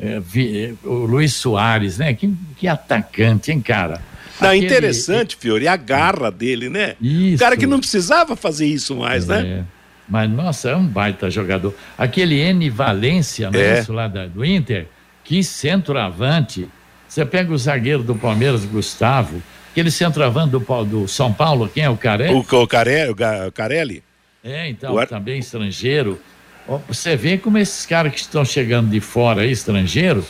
É, 0.02 0.16
é, 0.16 0.74
o 0.84 1.06
Luiz 1.06 1.36
Soares, 1.36 2.00
né? 2.00 2.14
Que, 2.14 2.34
que 2.58 2.68
atacante, 2.68 3.52
hein, 3.52 3.62
cara? 3.62 4.02
Não, 4.40 4.50
Aquele... 4.50 4.66
interessante, 4.66 5.38
Fiore, 5.40 5.68
a 5.68 5.78
garra 5.78 6.32
dele, 6.32 6.68
né? 6.68 6.96
Isso. 7.00 7.36
O 7.36 7.40
cara 7.40 7.56
que 7.56 7.68
não 7.68 7.80
precisava 7.80 8.36
fazer 8.36 8.66
isso 8.66 8.96
mais, 8.96 9.28
né? 9.28 9.40
é. 9.40 9.44
né? 9.44 9.66
Mas, 10.10 10.30
nossa, 10.30 10.72
é 10.72 10.76
um 10.76 10.86
baita 10.86 11.30
jogador. 11.30 11.74
Aquele 11.98 12.40
N 12.40 12.70
Valência, 12.70 13.50
não 13.50 13.60
é, 13.60 13.78
é 13.78 13.80
isso 13.80 13.94
lá 13.94 14.08
da, 14.08 14.26
do 14.26 14.44
Inter? 14.44 14.88
Que 15.24 15.44
centroavante. 15.44 16.68
Você 17.08 17.24
pega 17.24 17.54
o 17.54 17.58
zagueiro 17.58 18.04
do 18.04 18.16
Palmeiras, 18.16 18.66
Gustavo, 18.66 19.42
aquele 19.72 19.92
centroavante 19.92 20.52
do, 20.52 20.60
do 20.86 21.08
São 21.08 21.32
Paulo, 21.32 21.70
quem 21.74 21.84
é 21.84 21.90
o 21.90 21.96
Carelli? 21.96 22.34
O, 22.34 22.40
o, 22.40 22.68
Carelli, 22.68 23.12
o 23.12 23.52
Carelli? 23.54 24.04
É, 24.44 24.68
então, 24.68 24.96
o... 24.96 25.08
também 25.08 25.40
estrangeiro. 25.40 26.20
Você 26.88 27.16
vê 27.16 27.38
como 27.38 27.58
esses 27.58 27.86
caras 27.86 28.14
que 28.14 28.20
estão 28.20 28.46
chegando 28.46 28.90
de 28.90 29.00
fora 29.00 29.42
aí, 29.42 29.52
estrangeiros, 29.52 30.26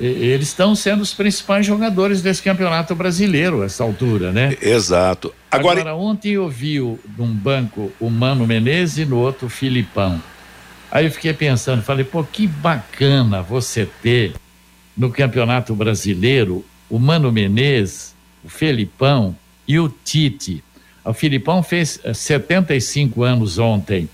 eles 0.00 0.48
estão 0.48 0.74
sendo 0.74 1.02
os 1.02 1.14
principais 1.14 1.64
jogadores 1.64 2.20
desse 2.20 2.42
campeonato 2.42 2.94
brasileiro, 2.94 3.62
a 3.62 3.66
essa 3.66 3.84
altura, 3.84 4.32
né? 4.32 4.56
Exato. 4.60 5.32
Agora, 5.50 5.80
Agora 5.80 5.94
ontem 5.94 6.32
eu 6.32 6.48
vi 6.48 6.78
num 7.16 7.32
banco 7.32 7.92
o 8.00 8.10
Mano 8.10 8.46
Menezes 8.46 8.98
e 8.98 9.04
no 9.04 9.16
outro 9.18 9.46
o 9.46 9.50
Filipão. 9.50 10.20
Aí 10.90 11.06
eu 11.06 11.10
fiquei 11.10 11.32
pensando, 11.32 11.82
falei, 11.82 12.04
pô, 12.04 12.24
que 12.24 12.46
bacana 12.46 13.42
você 13.42 13.88
ter 14.02 14.34
no 14.96 15.10
Campeonato 15.10 15.74
Brasileiro 15.74 16.64
o 16.88 16.98
Mano 16.98 17.32
Menezes, 17.32 18.14
o 18.44 18.48
Felipão 18.48 19.36
e 19.66 19.78
o 19.78 19.88
Tite. 19.88 20.62
O 21.04 21.12
Filipão 21.12 21.62
fez 21.62 22.00
75 22.12 23.24
eh, 23.24 23.28
anos 23.28 23.58
ontem. 23.58 24.08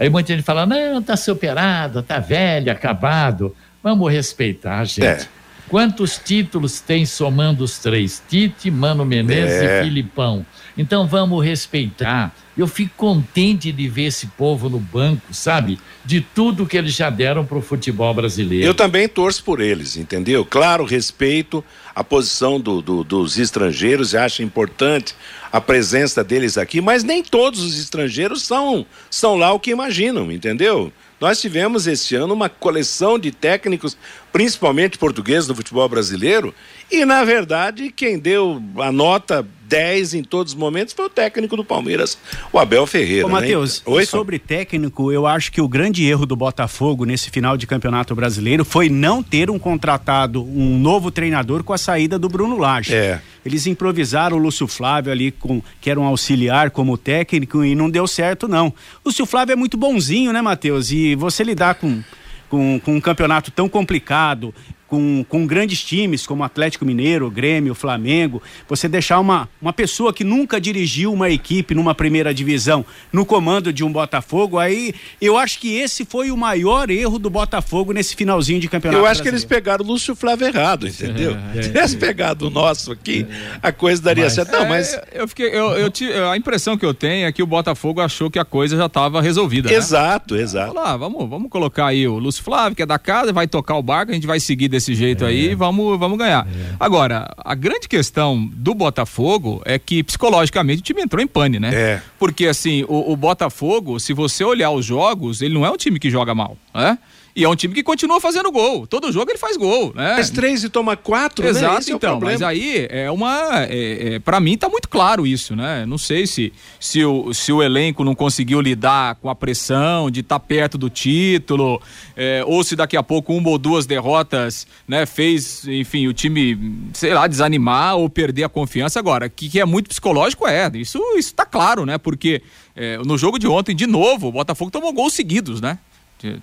Aí 0.00 0.08
muita 0.08 0.32
gente 0.34 0.42
fala: 0.42 0.64
não, 0.64 1.02
tá 1.02 1.14
superado, 1.14 2.02
tá 2.02 2.18
velho, 2.18 2.72
acabado. 2.72 3.54
Vamos 3.82 4.10
respeitar, 4.10 4.82
gente. 4.84 5.04
É. 5.04 5.39
Quantos 5.70 6.18
títulos 6.18 6.80
tem 6.80 7.06
somando 7.06 7.62
os 7.62 7.78
três? 7.78 8.20
Tite, 8.28 8.68
Mano 8.72 9.04
Menezes 9.04 9.62
é. 9.62 9.80
e 9.80 9.84
Filipão. 9.84 10.44
Então 10.76 11.06
vamos 11.06 11.44
respeitar. 11.44 12.34
Eu 12.58 12.66
fico 12.66 12.90
contente 12.96 13.70
de 13.70 13.88
ver 13.88 14.06
esse 14.06 14.26
povo 14.26 14.68
no 14.68 14.80
banco, 14.80 15.32
sabe? 15.32 15.78
De 16.04 16.20
tudo 16.20 16.66
que 16.66 16.76
eles 16.76 16.92
já 16.92 17.08
deram 17.08 17.46
para 17.46 17.56
o 17.56 17.62
futebol 17.62 18.12
brasileiro. 18.12 18.66
Eu 18.66 18.74
também 18.74 19.08
torço 19.08 19.44
por 19.44 19.60
eles, 19.60 19.96
entendeu? 19.96 20.44
Claro, 20.44 20.84
respeito 20.84 21.64
a 21.94 22.02
posição 22.02 22.58
do, 22.58 22.82
do, 22.82 23.04
dos 23.04 23.38
estrangeiros 23.38 24.12
e 24.12 24.16
acho 24.16 24.42
importante 24.42 25.14
a 25.52 25.60
presença 25.60 26.24
deles 26.24 26.58
aqui, 26.58 26.80
mas 26.80 27.04
nem 27.04 27.22
todos 27.22 27.62
os 27.62 27.78
estrangeiros 27.78 28.42
são, 28.42 28.84
são 29.08 29.36
lá 29.36 29.52
o 29.52 29.60
que 29.60 29.70
imaginam, 29.70 30.32
entendeu? 30.32 30.92
Nós 31.20 31.38
tivemos 31.38 31.86
este 31.86 32.16
ano 32.16 32.32
uma 32.32 32.48
coleção 32.48 33.18
de 33.18 33.30
técnicos, 33.30 33.94
principalmente 34.32 34.98
portugueses 34.98 35.46
do 35.46 35.54
futebol 35.54 35.88
brasileiro, 35.88 36.54
e 36.90 37.04
na 37.04 37.24
verdade 37.24 37.90
quem 37.90 38.18
deu 38.18 38.62
a 38.78 38.90
nota 38.90 39.46
10 39.70 40.14
em 40.14 40.24
todos 40.24 40.52
os 40.52 40.58
momentos 40.58 40.92
foi 40.92 41.06
o 41.06 41.08
técnico 41.08 41.56
do 41.56 41.64
Palmeiras, 41.64 42.18
o 42.52 42.58
Abel 42.58 42.86
Ferreira. 42.88 43.24
Ô, 43.24 43.28
né? 43.28 43.34
Matheus, 43.34 43.82
né? 43.86 44.04
sobre 44.04 44.38
técnico, 44.38 45.12
eu 45.12 45.26
acho 45.28 45.52
que 45.52 45.60
o 45.60 45.68
grande 45.68 46.04
erro 46.04 46.26
do 46.26 46.34
Botafogo 46.34 47.04
nesse 47.04 47.30
final 47.30 47.56
de 47.56 47.68
campeonato 47.68 48.12
brasileiro 48.14 48.64
foi 48.64 48.88
não 48.88 49.22
ter 49.22 49.48
um 49.48 49.58
contratado, 49.58 50.42
um 50.42 50.76
novo 50.76 51.10
treinador 51.12 51.62
com 51.62 51.72
a 51.72 51.78
saída 51.78 52.18
do 52.18 52.28
Bruno 52.28 52.58
Lage. 52.58 52.92
É. 52.92 53.20
Eles 53.46 53.66
improvisaram 53.66 54.36
o 54.36 54.40
Lúcio 54.40 54.66
Flávio 54.66 55.12
ali, 55.12 55.30
com, 55.30 55.62
que 55.80 55.88
era 55.88 56.00
um 56.00 56.04
auxiliar 56.04 56.72
como 56.72 56.98
técnico, 56.98 57.64
e 57.64 57.76
não 57.76 57.88
deu 57.88 58.08
certo, 58.08 58.48
não. 58.48 58.68
O 59.04 59.08
Lúcio 59.08 59.24
Flávio 59.24 59.52
é 59.52 59.56
muito 59.56 59.76
bonzinho, 59.76 60.32
né, 60.32 60.42
Matheus? 60.42 60.90
E 60.90 61.14
você 61.14 61.44
lidar 61.44 61.76
com 61.76 62.02
com, 62.50 62.78
com 62.80 62.96
um 62.96 63.00
campeonato 63.00 63.50
tão 63.50 63.68
complicado, 63.68 64.52
com, 64.90 65.24
com 65.28 65.46
grandes 65.46 65.84
times 65.84 66.26
como 66.26 66.42
Atlético 66.42 66.84
Mineiro, 66.84 67.30
Grêmio, 67.30 67.76
Flamengo, 67.76 68.42
você 68.68 68.88
deixar 68.88 69.20
uma, 69.20 69.48
uma 69.62 69.72
pessoa 69.72 70.12
que 70.12 70.24
nunca 70.24 70.60
dirigiu 70.60 71.12
uma 71.12 71.30
equipe 71.30 71.76
numa 71.76 71.94
primeira 71.94 72.34
divisão 72.34 72.84
no 73.12 73.24
comando 73.24 73.72
de 73.72 73.84
um 73.84 73.92
Botafogo, 73.92 74.58
aí 74.58 74.92
eu 75.20 75.38
acho 75.38 75.60
que 75.60 75.76
esse 75.76 76.04
foi 76.04 76.32
o 76.32 76.36
maior 76.36 76.90
erro 76.90 77.20
do 77.20 77.30
Botafogo 77.30 77.92
nesse 77.92 78.16
finalzinho 78.16 78.58
de 78.58 78.68
campeonato. 78.68 79.00
Eu 79.00 79.06
acho 79.06 79.22
brasileiro. 79.22 79.36
que 79.36 79.42
eles 79.42 79.44
pegaram 79.44 79.84
o 79.84 79.88
Lúcio 79.88 80.16
Flávio 80.16 80.48
errado, 80.48 80.88
entendeu? 80.88 81.30
É, 81.54 81.58
é, 81.58 81.62
Se 81.62 81.68
tivesse 81.68 81.96
pegado 81.96 82.48
o 82.48 82.50
nosso 82.50 82.92
aqui, 82.92 83.26
é, 83.30 83.58
a 83.62 83.72
coisa 83.72 84.02
daria 84.02 84.24
mas, 84.24 84.32
certo. 84.32 84.52
Não, 84.52 84.68
mas. 84.68 84.94
É, 84.94 85.04
eu 85.14 85.28
fiquei, 85.28 85.46
eu, 85.46 85.70
eu 85.72 85.90
tive, 85.90 86.12
a 86.14 86.36
impressão 86.36 86.76
que 86.76 86.84
eu 86.84 86.92
tenho 86.92 87.26
é 87.26 87.32
que 87.32 87.42
o 87.42 87.46
Botafogo 87.46 88.00
achou 88.00 88.30
que 88.30 88.38
a 88.38 88.44
coisa 88.44 88.76
já 88.76 88.86
estava 88.86 89.22
resolvida. 89.22 89.72
Exato, 89.72 90.34
né? 90.34 90.42
exato. 90.42 90.74
Lá, 90.74 90.96
vamos, 90.96 91.28
vamos 91.28 91.48
colocar 91.50 91.86
aí 91.86 92.06
o 92.08 92.18
Lúcio 92.18 92.42
Flávio, 92.42 92.74
que 92.74 92.82
é 92.82 92.86
da 92.86 92.98
casa, 92.98 93.32
vai 93.32 93.46
tocar 93.46 93.76
o 93.76 93.82
barco, 93.82 94.10
a 94.10 94.14
gente 94.14 94.26
vai 94.26 94.40
seguir 94.40 94.68
desse 94.68 94.79
jeito 94.80 95.24
é. 95.24 95.28
aí, 95.28 95.54
vamos, 95.54 95.98
vamos 95.98 96.18
ganhar. 96.18 96.46
É. 96.46 96.74
Agora, 96.78 97.32
a 97.38 97.54
grande 97.54 97.88
questão 97.88 98.48
do 98.54 98.74
Botafogo 98.74 99.62
é 99.64 99.78
que 99.78 100.02
psicologicamente 100.02 100.80
o 100.80 100.84
time 100.84 101.02
entrou 101.02 101.22
em 101.22 101.26
pane, 101.26 101.58
né? 101.58 101.70
É. 101.72 102.02
Porque 102.18 102.46
assim, 102.46 102.84
o, 102.88 103.12
o 103.12 103.16
Botafogo, 103.16 103.98
se 104.00 104.12
você 104.12 104.44
olhar 104.44 104.70
os 104.70 104.84
jogos, 104.84 105.42
ele 105.42 105.54
não 105.54 105.64
é 105.64 105.70
um 105.70 105.76
time 105.76 105.98
que 105.98 106.10
joga 106.10 106.34
mal, 106.34 106.56
né? 106.74 106.98
E 107.40 107.44
é 107.44 107.48
um 107.48 107.56
time 107.56 107.72
que 107.72 107.82
continua 107.82 108.20
fazendo 108.20 108.52
gol. 108.52 108.86
Todo 108.86 109.10
jogo 109.10 109.30
ele 109.30 109.38
faz 109.38 109.56
gol, 109.56 109.94
né? 109.96 110.16
Faz 110.16 110.28
três 110.28 110.62
e 110.62 110.68
toma 110.68 110.94
quatro, 110.94 111.42
né? 111.42 111.50
Exato, 111.50 111.72
né? 111.72 111.78
Esse 111.78 111.92
então. 111.92 112.18
É 112.18 112.20
mas 112.20 112.42
aí 112.42 112.86
é 112.90 113.10
uma. 113.10 113.64
É, 113.64 114.16
é, 114.16 114.18
para 114.18 114.38
mim 114.38 114.58
tá 114.58 114.68
muito 114.68 114.90
claro 114.90 115.26
isso, 115.26 115.56
né? 115.56 115.86
Não 115.86 115.96
sei 115.96 116.26
se, 116.26 116.52
se, 116.78 117.02
o, 117.02 117.32
se 117.32 117.50
o 117.50 117.62
elenco 117.62 118.04
não 118.04 118.14
conseguiu 118.14 118.60
lidar 118.60 119.14
com 119.14 119.30
a 119.30 119.34
pressão 119.34 120.10
de 120.10 120.20
estar 120.20 120.38
tá 120.38 120.44
perto 120.44 120.76
do 120.76 120.90
título, 120.90 121.80
é, 122.14 122.44
ou 122.46 122.62
se 122.62 122.76
daqui 122.76 122.94
a 122.94 123.02
pouco 123.02 123.32
uma 123.32 123.48
ou 123.48 123.56
duas 123.56 123.86
derrotas, 123.86 124.66
né, 124.86 125.06
fez, 125.06 125.66
enfim, 125.66 126.08
o 126.08 126.12
time, 126.12 126.90
sei 126.92 127.14
lá, 127.14 127.26
desanimar 127.26 127.96
ou 127.96 128.10
perder 128.10 128.44
a 128.44 128.50
confiança. 128.50 128.98
Agora, 128.98 129.30
que, 129.30 129.48
que 129.48 129.58
é 129.58 129.64
muito 129.64 129.88
psicológico 129.88 130.46
é. 130.46 130.70
Isso, 130.74 131.00
isso 131.16 131.32
tá 131.32 131.46
claro, 131.46 131.86
né? 131.86 131.96
Porque 131.96 132.42
é, 132.76 132.98
no 132.98 133.16
jogo 133.16 133.38
de 133.38 133.48
ontem, 133.48 133.74
de 133.74 133.86
novo, 133.86 134.28
o 134.28 134.32
Botafogo 134.32 134.70
tomou 134.70 134.92
gols 134.92 135.14
seguidos, 135.14 135.58
né? 135.62 135.78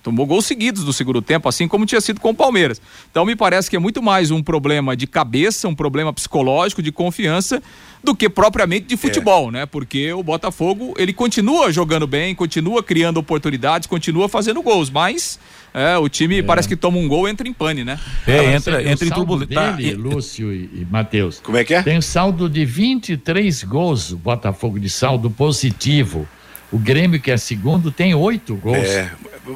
Tomou 0.02 0.26
gols 0.26 0.46
seguidos 0.46 0.84
do 0.84 0.92
segundo 0.92 1.22
tempo, 1.22 1.48
assim 1.48 1.68
como 1.68 1.86
tinha 1.86 2.00
sido 2.00 2.20
com 2.20 2.30
o 2.30 2.34
Palmeiras. 2.34 2.80
Então 3.10 3.24
me 3.24 3.36
parece 3.36 3.70
que 3.70 3.76
é 3.76 3.78
muito 3.78 4.02
mais 4.02 4.30
um 4.30 4.42
problema 4.42 4.96
de 4.96 5.06
cabeça, 5.06 5.68
um 5.68 5.74
problema 5.74 6.12
psicológico, 6.12 6.82
de 6.82 6.90
confiança, 6.90 7.62
do 8.02 8.14
que 8.14 8.28
propriamente 8.28 8.86
de 8.86 8.96
futebol, 8.96 9.48
é. 9.48 9.52
né? 9.52 9.66
Porque 9.66 10.12
o 10.12 10.22
Botafogo, 10.22 10.94
ele 10.96 11.12
continua 11.12 11.72
jogando 11.72 12.06
bem, 12.06 12.34
continua 12.34 12.82
criando 12.82 13.18
oportunidades, 13.18 13.86
continua 13.86 14.28
fazendo 14.28 14.62
gols, 14.62 14.90
mas 14.90 15.38
é, 15.74 15.96
o 15.96 16.08
time 16.08 16.38
é. 16.38 16.42
parece 16.42 16.68
que 16.68 16.76
toma 16.76 16.98
um 16.98 17.08
gol 17.08 17.28
e 17.28 17.30
entra 17.30 17.46
em 17.48 17.52
pane, 17.52 17.84
né? 17.84 17.98
É, 18.26 18.54
entra, 18.54 18.82
entra 18.82 19.06
em 19.06 19.10
turbulência. 19.10 19.54
Tá, 19.54 19.76
Lúcio 19.96 20.52
e, 20.52 20.64
e 20.72 20.86
Matheus. 20.90 21.40
Como 21.40 21.56
é 21.56 21.64
que 21.64 21.74
é? 21.74 21.82
Tem 21.82 22.00
saldo 22.00 22.48
de 22.48 22.64
23 22.64 23.64
gols 23.64 24.12
o 24.12 24.16
Botafogo 24.16 24.78
de 24.78 24.90
saldo 24.90 25.30
positivo. 25.30 26.26
O 26.70 26.78
Grêmio, 26.78 27.20
que 27.20 27.30
é 27.30 27.36
segundo, 27.36 27.90
tem 27.90 28.14
oito 28.14 28.54
gols. 28.56 28.76
É, 28.76 29.10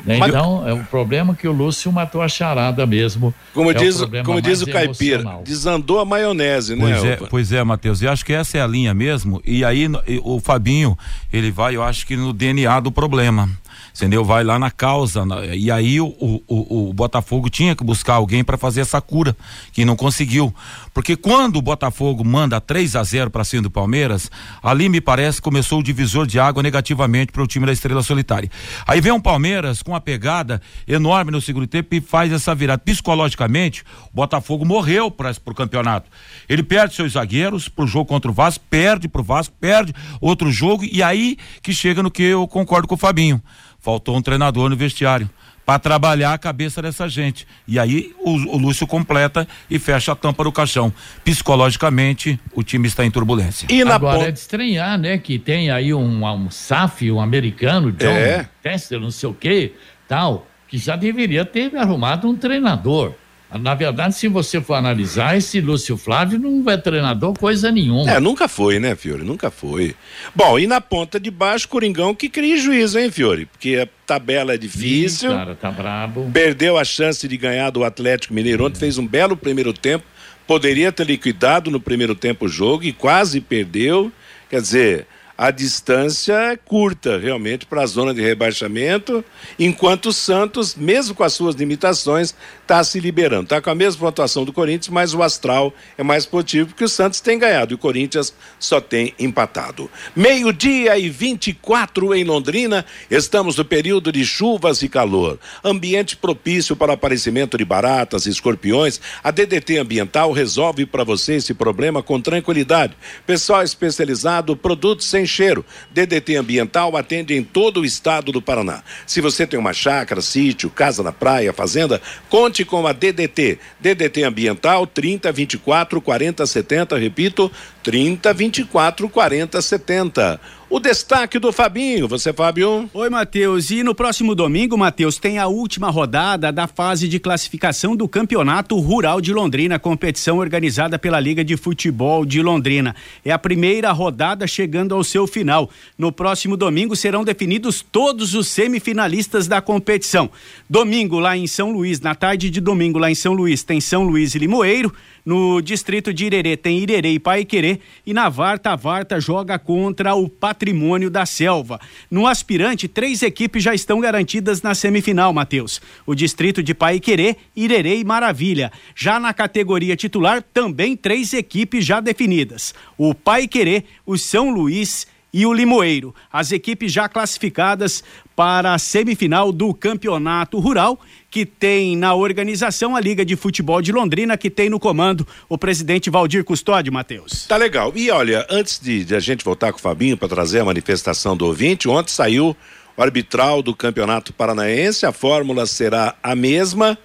né? 0.05 0.19
Então, 0.27 0.67
é 0.67 0.73
um 0.73 0.85
problema 0.85 1.35
que 1.35 1.47
o 1.47 1.53
Lúcio 1.53 1.93
matou 1.93 2.23
a 2.23 2.29
charada 2.29 2.87
mesmo. 2.87 3.35
Como 3.53 3.71
é 3.71 3.75
diz, 3.75 4.01
o 4.01 4.09
como 4.25 4.41
diz 4.41 4.63
o 4.63 4.67
Caipira, 4.67 5.41
desandou 5.45 6.01
a 6.01 6.05
maionese, 6.05 6.75
né? 6.75 6.83
Pois 6.83 7.05
é, 7.05 7.17
pois 7.17 7.53
é, 7.53 7.63
Matheus. 7.63 8.01
E 8.01 8.09
acho 8.09 8.25
que 8.25 8.33
essa 8.33 8.57
é 8.57 8.63
a 8.63 8.67
linha 8.67 8.95
mesmo. 8.95 9.43
E 9.45 9.65
aí 9.65 9.87
o 10.23 10.41
Fabinho, 10.41 10.97
ele 11.33 11.51
vai, 11.51 11.77
eu 11.77 11.83
acho 11.83 12.07
que 12.07 12.17
no 12.17 12.33
DNA 12.33 12.81
do 12.81 12.91
problema 12.91 13.49
entendeu? 13.95 14.25
Vai 14.25 14.45
lá 14.45 14.59
na 14.59 14.71
causa. 14.71 15.25
Na, 15.25 15.45
e 15.47 15.71
aí 15.71 16.01
o, 16.01 16.07
o, 16.19 16.89
o, 16.89 16.93
Botafogo 16.93 17.49
tinha 17.49 17.77
que 17.77 17.85
buscar 17.85 18.15
alguém 18.15 18.43
para 18.43 18.57
fazer 18.57 18.81
essa 18.81 19.01
cura, 19.01 19.37
que 19.73 19.85
não 19.85 19.97
conseguiu. 19.97 20.55
Porque 20.95 21.17
quando 21.17 21.57
o 21.57 21.63
Botafogo 21.63 22.25
manda 22.25 22.61
3 22.61 22.97
a 22.97 23.03
0 23.03 23.31
para 23.31 23.45
cima 23.45 23.63
do 23.63 23.71
Palmeiras, 23.71 24.31
ali 24.63 24.89
me 24.89 25.01
parece 25.01 25.41
começou 25.41 25.81
o 25.81 25.83
divisor 25.83 26.27
de 26.27 26.39
água 26.39 26.63
negativamente 26.63 27.33
para 27.33 27.43
o 27.43 27.47
time 27.47 27.67
da 27.67 27.73
Estrela 27.73 28.03
Solitária. 28.03 28.51
Aí 28.87 29.01
vem 29.01 29.13
um 29.13 29.21
Palmeiras 29.21 29.83
com 29.83 29.93
uma 29.93 30.01
pegada 30.01 30.61
enorme 30.87 31.31
no 31.31 31.41
segundo 31.41 31.67
tempo 31.67 31.95
e 31.95 32.01
faz 32.01 32.33
essa 32.33 32.55
virada. 32.55 32.83
Psicologicamente, 32.85 33.83
o 34.13 34.17
Botafogo 34.17 34.65
morreu 34.65 35.11
para 35.11 35.33
o 35.47 35.55
campeonato. 35.55 36.11
Ele 36.49 36.63
perde 36.63 36.95
seus 36.95 37.13
zagueiros 37.13 37.69
pro 37.69 37.87
jogo 37.87 38.07
contra 38.07 38.31
o 38.31 38.35
Vasco, 38.35 38.65
perde 38.69 39.09
pro 39.09 39.23
Vasco, 39.23 39.55
perde 39.61 39.95
outro 40.21 40.51
jogo 40.51 40.85
e 40.85 41.03
aí 41.03 41.37
que 41.63 41.73
chega 41.73 42.03
no 42.03 42.11
que 42.11 42.23
eu 42.23 42.47
concordo 42.47 42.89
com 42.89 42.95
o 42.95 42.99
Fabinho. 42.99 43.43
Faltou 43.83 44.17
um 44.17 44.23
treinador 44.23 44.71
no 44.71 44.77
vestiário 44.77 45.29
para 45.67 45.79
trabalhar 45.79 46.33
a 46.33 46.39
cabeça 46.39 46.81
dessa 46.81 47.09
gente. 47.09 47.47
E 47.67 47.79
aí 47.79 48.15
o, 48.21 48.31
o, 48.31 48.57
Lúcio 48.57 48.87
completa 48.87 49.47
e 49.69 49.79
fecha 49.79 50.13
a 50.13 50.15
tampa 50.17 50.45
do 50.45 50.53
caixão. 50.53 50.93
Psicologicamente, 51.25 52.39
o 52.55 52.63
time 52.63 52.87
está 52.87 53.05
em 53.05 53.11
turbulência. 53.11 53.67
E 53.69 53.85
na 53.85 53.97
Agora 53.97 54.29
é 54.29 54.31
de 54.31 54.39
estranhar, 54.39 54.97
né? 54.99 55.19
Que 55.19 55.39
tem 55.39 55.71
aí 55.71 55.93
um, 55.93 56.25
um 56.25 56.51
SAF, 56.51 57.11
um 57.11 57.21
americano, 57.21 57.93
John 57.93 58.07
é. 58.07 58.49
Tester, 58.63 59.01
não 59.01 59.11
sei 59.11 59.29
o 59.29 59.35
que, 59.35 59.73
tal, 60.07 60.47
que 60.69 60.79
já 60.79 60.97
deveria 60.97 61.45
ter 61.45 61.75
arrumado 61.77 62.29
um 62.29 62.37
treinador. 62.37 63.15
Na 63.59 63.75
verdade, 63.75 64.15
se 64.15 64.29
você 64.29 64.61
for 64.61 64.75
analisar, 64.75 65.37
esse 65.37 65.61
Lúcio 65.61 65.97
Flávio 65.97 66.39
não 66.39 66.69
é 66.71 66.77
treinador 66.77 67.37
coisa 67.39 67.71
nenhuma. 67.71 68.11
É, 68.11 68.19
nunca 68.19 68.49
foi, 68.49 68.79
né, 68.79 68.97
Fiore? 68.97 69.25
Nunca 69.25 69.51
foi. 69.51 69.95
Bom, 70.35 70.59
e 70.59 70.67
na 70.67 70.81
ponta 70.81 71.21
de 71.21 71.31
baixo, 71.31 71.69
Coringão 71.69 72.15
que 72.15 72.29
cria 72.29 72.57
juízo, 72.57 72.99
hein, 72.99 73.11
Fiore? 73.11 73.47
Porque 73.47 73.77
a 73.77 73.89
tabela 74.07 74.55
é 74.55 74.57
difícil. 74.57 75.31
Ih, 75.31 75.37
cara, 75.37 75.55
tá 75.55 75.71
brabo. 75.71 76.31
Perdeu 76.33 76.79
a 76.79 76.85
chance 76.85 77.27
de 77.29 77.37
ganhar 77.37 77.71
do 77.71 77.85
Atlético 77.85 78.33
Mineiro 78.33 78.65
ontem, 78.65 78.77
é. 78.77 78.81
fez 78.81 78.97
um 78.99 79.07
belo 79.07 79.37
primeiro 79.37 79.73
tempo. 79.73 80.05
Poderia 80.47 80.91
ter 80.91 81.07
liquidado 81.07 81.71
no 81.71 81.81
primeiro 81.81 82.15
tempo 82.15 82.47
o 82.47 82.49
jogo 82.49 82.85
e 82.85 82.93
quase 82.93 83.41
perdeu. 83.41 84.11
Quer 84.51 84.61
dizer, 84.61 85.07
a 85.43 85.51
distância 85.51 86.35
é 86.35 86.57
curta, 86.57 87.19
realmente, 87.19 87.67
para 87.67 87.83
a 87.83 87.87
zona 87.87 88.15
de 88.15 88.23
rebaixamento, 88.23 89.25
enquanto 89.59 90.07
o 90.07 90.13
Santos, 90.13 90.77
mesmo 90.77 91.17
com 91.17 91.25
as 91.25 91.33
suas 91.33 91.57
limitações, 91.57 92.33
está 92.61 92.85
se 92.85 93.01
liberando. 93.01 93.43
Está 93.43 93.61
com 93.61 93.69
a 93.69 93.75
mesma 93.75 94.07
pontuação 94.07 94.45
do 94.45 94.53
Corinthians, 94.53 94.89
mas 94.89 95.13
o 95.15 95.21
astral 95.21 95.75
é 95.99 96.05
mais 96.05 96.25
positivo, 96.25 96.69
porque 96.69 96.85
o 96.85 96.89
Santos 96.89 97.21
tem 97.21 97.41
ganhado 97.41 97.73
e 97.73 97.75
o 97.75 97.79
Corinthians 97.79 98.33
só 98.57 98.81
tem 98.81 99.15
empatado. 99.19 99.91
Meio-dia 100.15 100.97
e 100.97 101.09
24 101.09 102.15
em 102.15 102.23
Londrina, 102.23 102.87
estamos 103.11 103.57
no 103.57 103.65
período 103.65 104.13
de 104.13 104.25
chuvas 104.25 104.81
e 104.81 104.89
calor. 104.89 105.41
Ambiente 105.65 106.17
propício 106.17 106.77
para 106.77 106.93
aparecimento 106.93 107.59
de 107.59 107.65
baratas 107.65 108.27
e 108.27 108.31
escorpiões. 108.31 109.01
A 109.25 109.33
DDT 109.33 109.79
Ambiental 109.79 110.31
resolve 110.31 110.87
para 110.87 111.03
você 111.03 111.35
esse 111.35 111.53
problema 111.53 112.01
com 112.01 112.21
tranquilidade. 112.21 112.97
Pessoal 113.27 113.65
especializado, 113.65 114.57
produtos 114.57 115.07
sem 115.07 115.27
cheiro. 115.33 115.65
DDT 115.91 116.37
Ambiental 116.37 116.97
atende 116.97 117.35
em 117.35 117.43
todo 117.43 117.81
o 117.81 117.85
estado 117.85 118.31
do 118.31 118.43
Paraná. 118.43 118.83
Se 119.07 119.21
você 119.21 119.47
tem 119.47 119.59
uma 119.59 119.73
chácara, 119.73 120.21
sítio, 120.21 120.71
casa 120.71 121.03
na 121.03 121.13
praia, 121.13 121.53
fazenda, 121.53 122.01
conte 122.29 122.65
com 122.65 122.87
a 122.87 122.93
DDT. 122.93 123.59
DDT 123.81 124.23
Ambiental 124.25 124.87
30 124.87 125.33
24 125.33 126.01
40 126.01 126.47
70, 126.47 126.99
repito, 126.99 127.51
30 127.83 128.33
24 128.33 129.09
40 129.09 129.61
70. 129.61 130.41
O 130.73 130.81
destaque 130.81 131.39
do 131.39 131.53
Fabinho, 131.53 132.09
você, 132.09 132.33
Fábio? 132.33 132.89
Oi, 132.95 133.11
Matheus. 133.11 133.71
E 133.71 133.83
no 133.83 133.95
próximo 133.95 134.35
domingo, 134.35 134.75
Matheus, 134.79 135.19
tem 135.19 135.39
a 135.39 135.47
última 135.47 135.91
rodada 135.91 136.51
da 136.51 136.67
fase 136.67 137.07
de 137.09 137.21
classificação 137.21 137.95
do 137.95 138.09
Campeonato 138.09 138.81
Rural 138.81 139.21
de 139.21 139.35
Londrina, 139.35 139.79
competição 139.79 140.39
organizada 140.39 140.99
pela 140.99 141.21
Liga 141.21 141.45
de 141.45 141.59
Futebol 141.59 142.25
de 142.25 142.41
Londrina. 142.41 142.97
É 143.23 143.31
a 143.31 143.39
primeira 143.39 143.93
rodada 143.93 144.47
chegando 144.47 144.95
ao 144.95 145.05
seu 145.05 145.27
final. 145.27 145.69
No 145.99 146.11
próximo 146.11 146.57
domingo 146.57 146.97
serão 146.97 147.23
definidos 147.23 147.85
todos 147.93 148.33
os 148.33 148.49
semifinalistas 148.49 149.47
da 149.47 149.61
competição. 149.61 150.31
Domingo 150.71 151.19
lá 151.19 151.37
em 151.37 151.47
São 151.47 151.71
Luís, 151.71 152.01
na 152.01 152.15
tarde 152.15 152.49
de 152.49 152.63
domingo 152.63 152.99
lá 152.99 153.11
em 153.11 153.15
São 153.15 153.35
Luís, 153.35 153.63
tem 153.63 153.79
São 153.79 154.05
Luís 154.05 154.35
e 154.35 154.39
Limoeiro. 154.39 154.91
No 155.25 155.61
distrito 155.61 156.13
de 156.13 156.25
Irerê 156.27 156.57
tem 156.57 156.79
Irerê 156.79 157.13
e 157.13 157.19
Paiquerê 157.19 157.72
e 158.07 158.13
na 158.13 158.29
Varta, 158.29 158.71
a 158.71 158.77
Varta 158.77 159.21
joga 159.21 159.59
contra 159.59 160.15
o 160.15 160.29
Patrimônio 160.29 161.11
da 161.11 161.27
Selva. 161.27 161.81
No 162.11 162.27
aspirante, 162.27 162.89
três 162.89 163.23
equipes 163.23 163.63
já 163.63 163.75
estão 163.75 164.01
garantidas 164.01 164.63
na 164.63 164.75
semifinal, 164.75 165.33
Matheus. 165.33 165.81
O 166.07 166.15
distrito 166.15 166.63
de 166.63 166.75
Paiquerê, 166.75 167.37
Irerê 167.55 167.99
e 167.99 168.05
Maravilha. 168.05 168.73
Já 168.95 169.21
na 169.21 169.33
categoria 169.33 169.97
titular, 169.97 170.43
também 170.43 170.97
três 170.97 171.33
equipes 171.33 171.85
já 171.85 172.01
definidas. 172.01 172.75
O 172.97 173.15
Paiquerê, 173.15 173.85
o 174.07 174.17
São 174.17 174.51
Luís 174.51 175.07
e 175.33 175.47
o 175.47 175.53
Limoeiro. 175.53 176.15
As 176.31 176.53
equipes 176.53 176.93
já 176.93 177.09
classificadas 177.09 178.05
para 178.37 178.75
a 178.75 178.79
semifinal 178.79 179.51
do 179.51 179.73
Campeonato 179.73 180.59
Rural, 180.59 181.01
que 181.31 181.47
tem 181.47 181.97
na 181.97 182.15
organização 182.15 182.95
a 182.95 183.01
Liga 183.01 183.25
de 183.25 183.35
Futebol 183.37 183.81
de 183.81 183.93
Londrina, 183.93 184.37
que 184.37 184.51
tem 184.51 184.69
no 184.69 184.79
comando 184.79 185.27
o 185.49 185.57
presidente 185.57 186.11
Valdir 186.11 186.45
Custódio, 186.45 186.93
Matheus. 186.93 187.47
Tá 187.47 187.57
legal. 187.57 187.93
E 187.97 188.11
olha, 188.11 188.47
antes 188.51 188.79
de, 188.79 189.05
de 189.05 189.15
a 189.15 189.21
gente 189.21 189.45
voltar 189.45 189.73
com 189.73 189.79
o 189.79 189.83
Fabinho 189.83 190.17
para 190.17 190.29
trazer 190.29 190.61
a 190.61 190.65
manifestação 190.65 191.37
do 191.37 191.47
ouvinte, 191.47 191.89
ontem 191.89 192.13
saiu 192.13 192.55
o 192.95 193.03
arbitral 193.03 193.63
do 193.63 193.75
Campeonato 193.75 194.35
Paranaense, 194.35 195.07
a 195.07 195.13
fórmula 195.13 195.65
será 195.65 196.15
a 196.23 196.35
mesma 196.35 196.99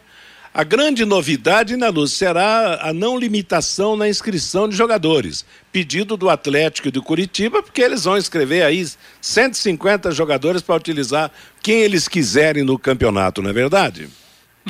a 0.58 0.64
grande 0.64 1.06
novidade, 1.06 1.78
né, 1.78 1.88
Luz, 1.88 2.14
será 2.14 2.80
a 2.82 2.92
não 2.92 3.16
limitação 3.16 3.96
na 3.96 4.10
inscrição 4.10 4.68
de 4.68 4.76
jogadores. 4.76 5.46
Pedido 5.78 6.18
do 6.18 6.28
Atlético 6.28 6.88
e 6.88 6.92
do 6.92 7.04
Curitiba, 7.04 7.62
porque 7.62 7.84
eles 7.84 8.06
vão 8.06 8.18
inscrever 8.18 8.66
aí 8.66 8.84
150 9.22 10.10
jogadores 10.10 10.64
para 10.64 10.74
utilizar 10.74 11.30
quem 11.62 11.82
eles 11.82 12.08
quiserem 12.08 12.64
no 12.64 12.80
campeonato, 12.80 13.44
não 13.44 13.52
é 13.52 13.54
verdade? 13.54 14.10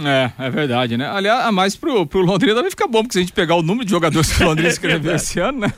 É, 0.04 0.32
é 0.38 0.50
verdade, 0.50 0.98
né? 0.98 1.10
Aliás, 1.10 1.46
a 1.46 1.52
mais 1.52 1.78
pro, 1.78 2.06
pro 2.06 2.20
Londrina 2.20 2.62
vai 2.62 2.70
ficar 2.70 2.88
bom, 2.88 3.04
porque 3.04 3.14
se 3.14 3.20
a 3.20 3.22
gente 3.22 3.32
pegar 3.32 3.56
o 3.56 3.62
número 3.62 3.86
de 3.86 3.92
jogadores 3.92 4.34
que 4.34 4.44
o 4.44 4.48
Londrina 4.48 4.68
escreveu 4.70 5.14
é 5.14 5.16
esse 5.16 5.40
ano, 5.40 5.60
né? 5.60 5.74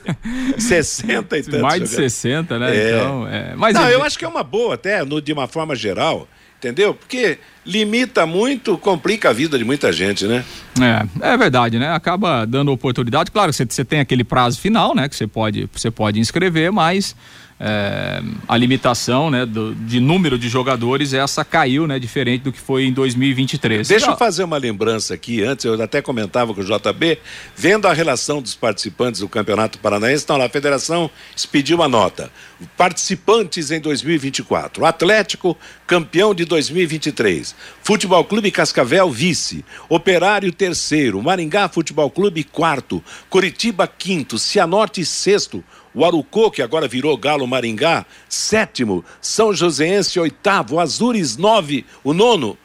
60 0.58 1.38
e 1.38 1.42
tantos. 1.44 1.60
Mais 1.60 1.80
de 1.80 1.88
60, 1.88 2.58
né? 2.58 2.76
É. 2.76 2.96
Então, 2.96 3.28
é. 3.28 3.54
Mas 3.54 3.74
Não, 3.74 3.88
eu 3.88 4.02
acho 4.02 4.18
que 4.18 4.24
é 4.24 4.28
uma 4.28 4.42
boa 4.42 4.74
até, 4.74 5.04
no, 5.04 5.22
de 5.22 5.32
uma 5.32 5.46
forma 5.46 5.76
geral 5.76 6.26
entendeu? 6.60 6.94
Porque 6.94 7.38
limita 7.64 8.26
muito, 8.26 8.76
complica 8.76 9.30
a 9.30 9.32
vida 9.32 9.58
de 9.58 9.64
muita 9.64 9.90
gente, 9.92 10.26
né? 10.26 10.44
É, 10.80 11.32
é 11.32 11.36
verdade, 11.36 11.78
né? 11.78 11.92
Acaba 11.92 12.44
dando 12.44 12.70
oportunidade. 12.70 13.30
Claro, 13.30 13.52
você, 13.52 13.84
tem 13.84 14.00
aquele 14.00 14.22
prazo 14.22 14.60
final, 14.60 14.94
né? 14.94 15.08
Que 15.08 15.16
você 15.16 15.26
pode, 15.26 15.68
você 15.72 15.90
pode 15.90 16.20
inscrever, 16.20 16.70
mas 16.70 17.16
é, 17.62 18.22
a 18.48 18.56
limitação 18.56 19.30
né, 19.30 19.44
do, 19.44 19.74
de 19.74 20.00
número 20.00 20.38
de 20.38 20.48
jogadores, 20.48 21.12
essa 21.12 21.44
caiu, 21.44 21.86
né? 21.86 21.98
Diferente 21.98 22.42
do 22.42 22.52
que 22.52 22.58
foi 22.58 22.84
em 22.84 22.92
2023. 22.92 23.86
Deixa 23.86 24.06
eu 24.06 24.16
fazer 24.16 24.44
uma 24.44 24.56
lembrança 24.56 25.12
aqui, 25.12 25.44
antes 25.44 25.66
eu 25.66 25.80
até 25.82 26.00
comentava 26.00 26.54
com 26.54 26.62
o 26.62 26.64
JB, 26.64 27.18
vendo 27.54 27.86
a 27.86 27.92
relação 27.92 28.40
dos 28.40 28.54
participantes 28.54 29.20
do 29.20 29.28
Campeonato 29.28 29.78
Paranaense, 29.78 30.24
então 30.24 30.38
lá, 30.38 30.46
a 30.46 30.48
federação 30.48 31.10
expediu 31.36 31.76
uma 31.76 31.86
nota. 31.86 32.30
Participantes 32.78 33.70
em 33.70 33.80
2024. 33.80 34.86
Atlético, 34.86 35.56
campeão 35.86 36.34
de 36.34 36.46
2023. 36.46 37.54
Futebol 37.82 38.24
Clube 38.24 38.50
Cascavel, 38.50 39.10
vice. 39.10 39.64
Operário, 39.88 40.50
terceiro. 40.52 41.22
Maringá 41.22 41.68
Futebol 41.68 42.10
Clube, 42.10 42.44
quarto. 42.44 43.02
Curitiba, 43.28 43.86
quinto. 43.86 44.38
Cianorte, 44.38 45.04
sexto. 45.04 45.62
O 45.94 46.04
Arucô, 46.04 46.50
que 46.50 46.62
agora 46.62 46.86
virou 46.86 47.16
Galo 47.16 47.46
Maringá, 47.46 48.06
sétimo. 48.28 49.04
São 49.20 49.52
Joséense, 49.52 50.20
oitavo. 50.20 50.78
Azures, 50.78 51.36
nove. 51.36 51.84
O 52.04 52.12
nono. 52.12 52.56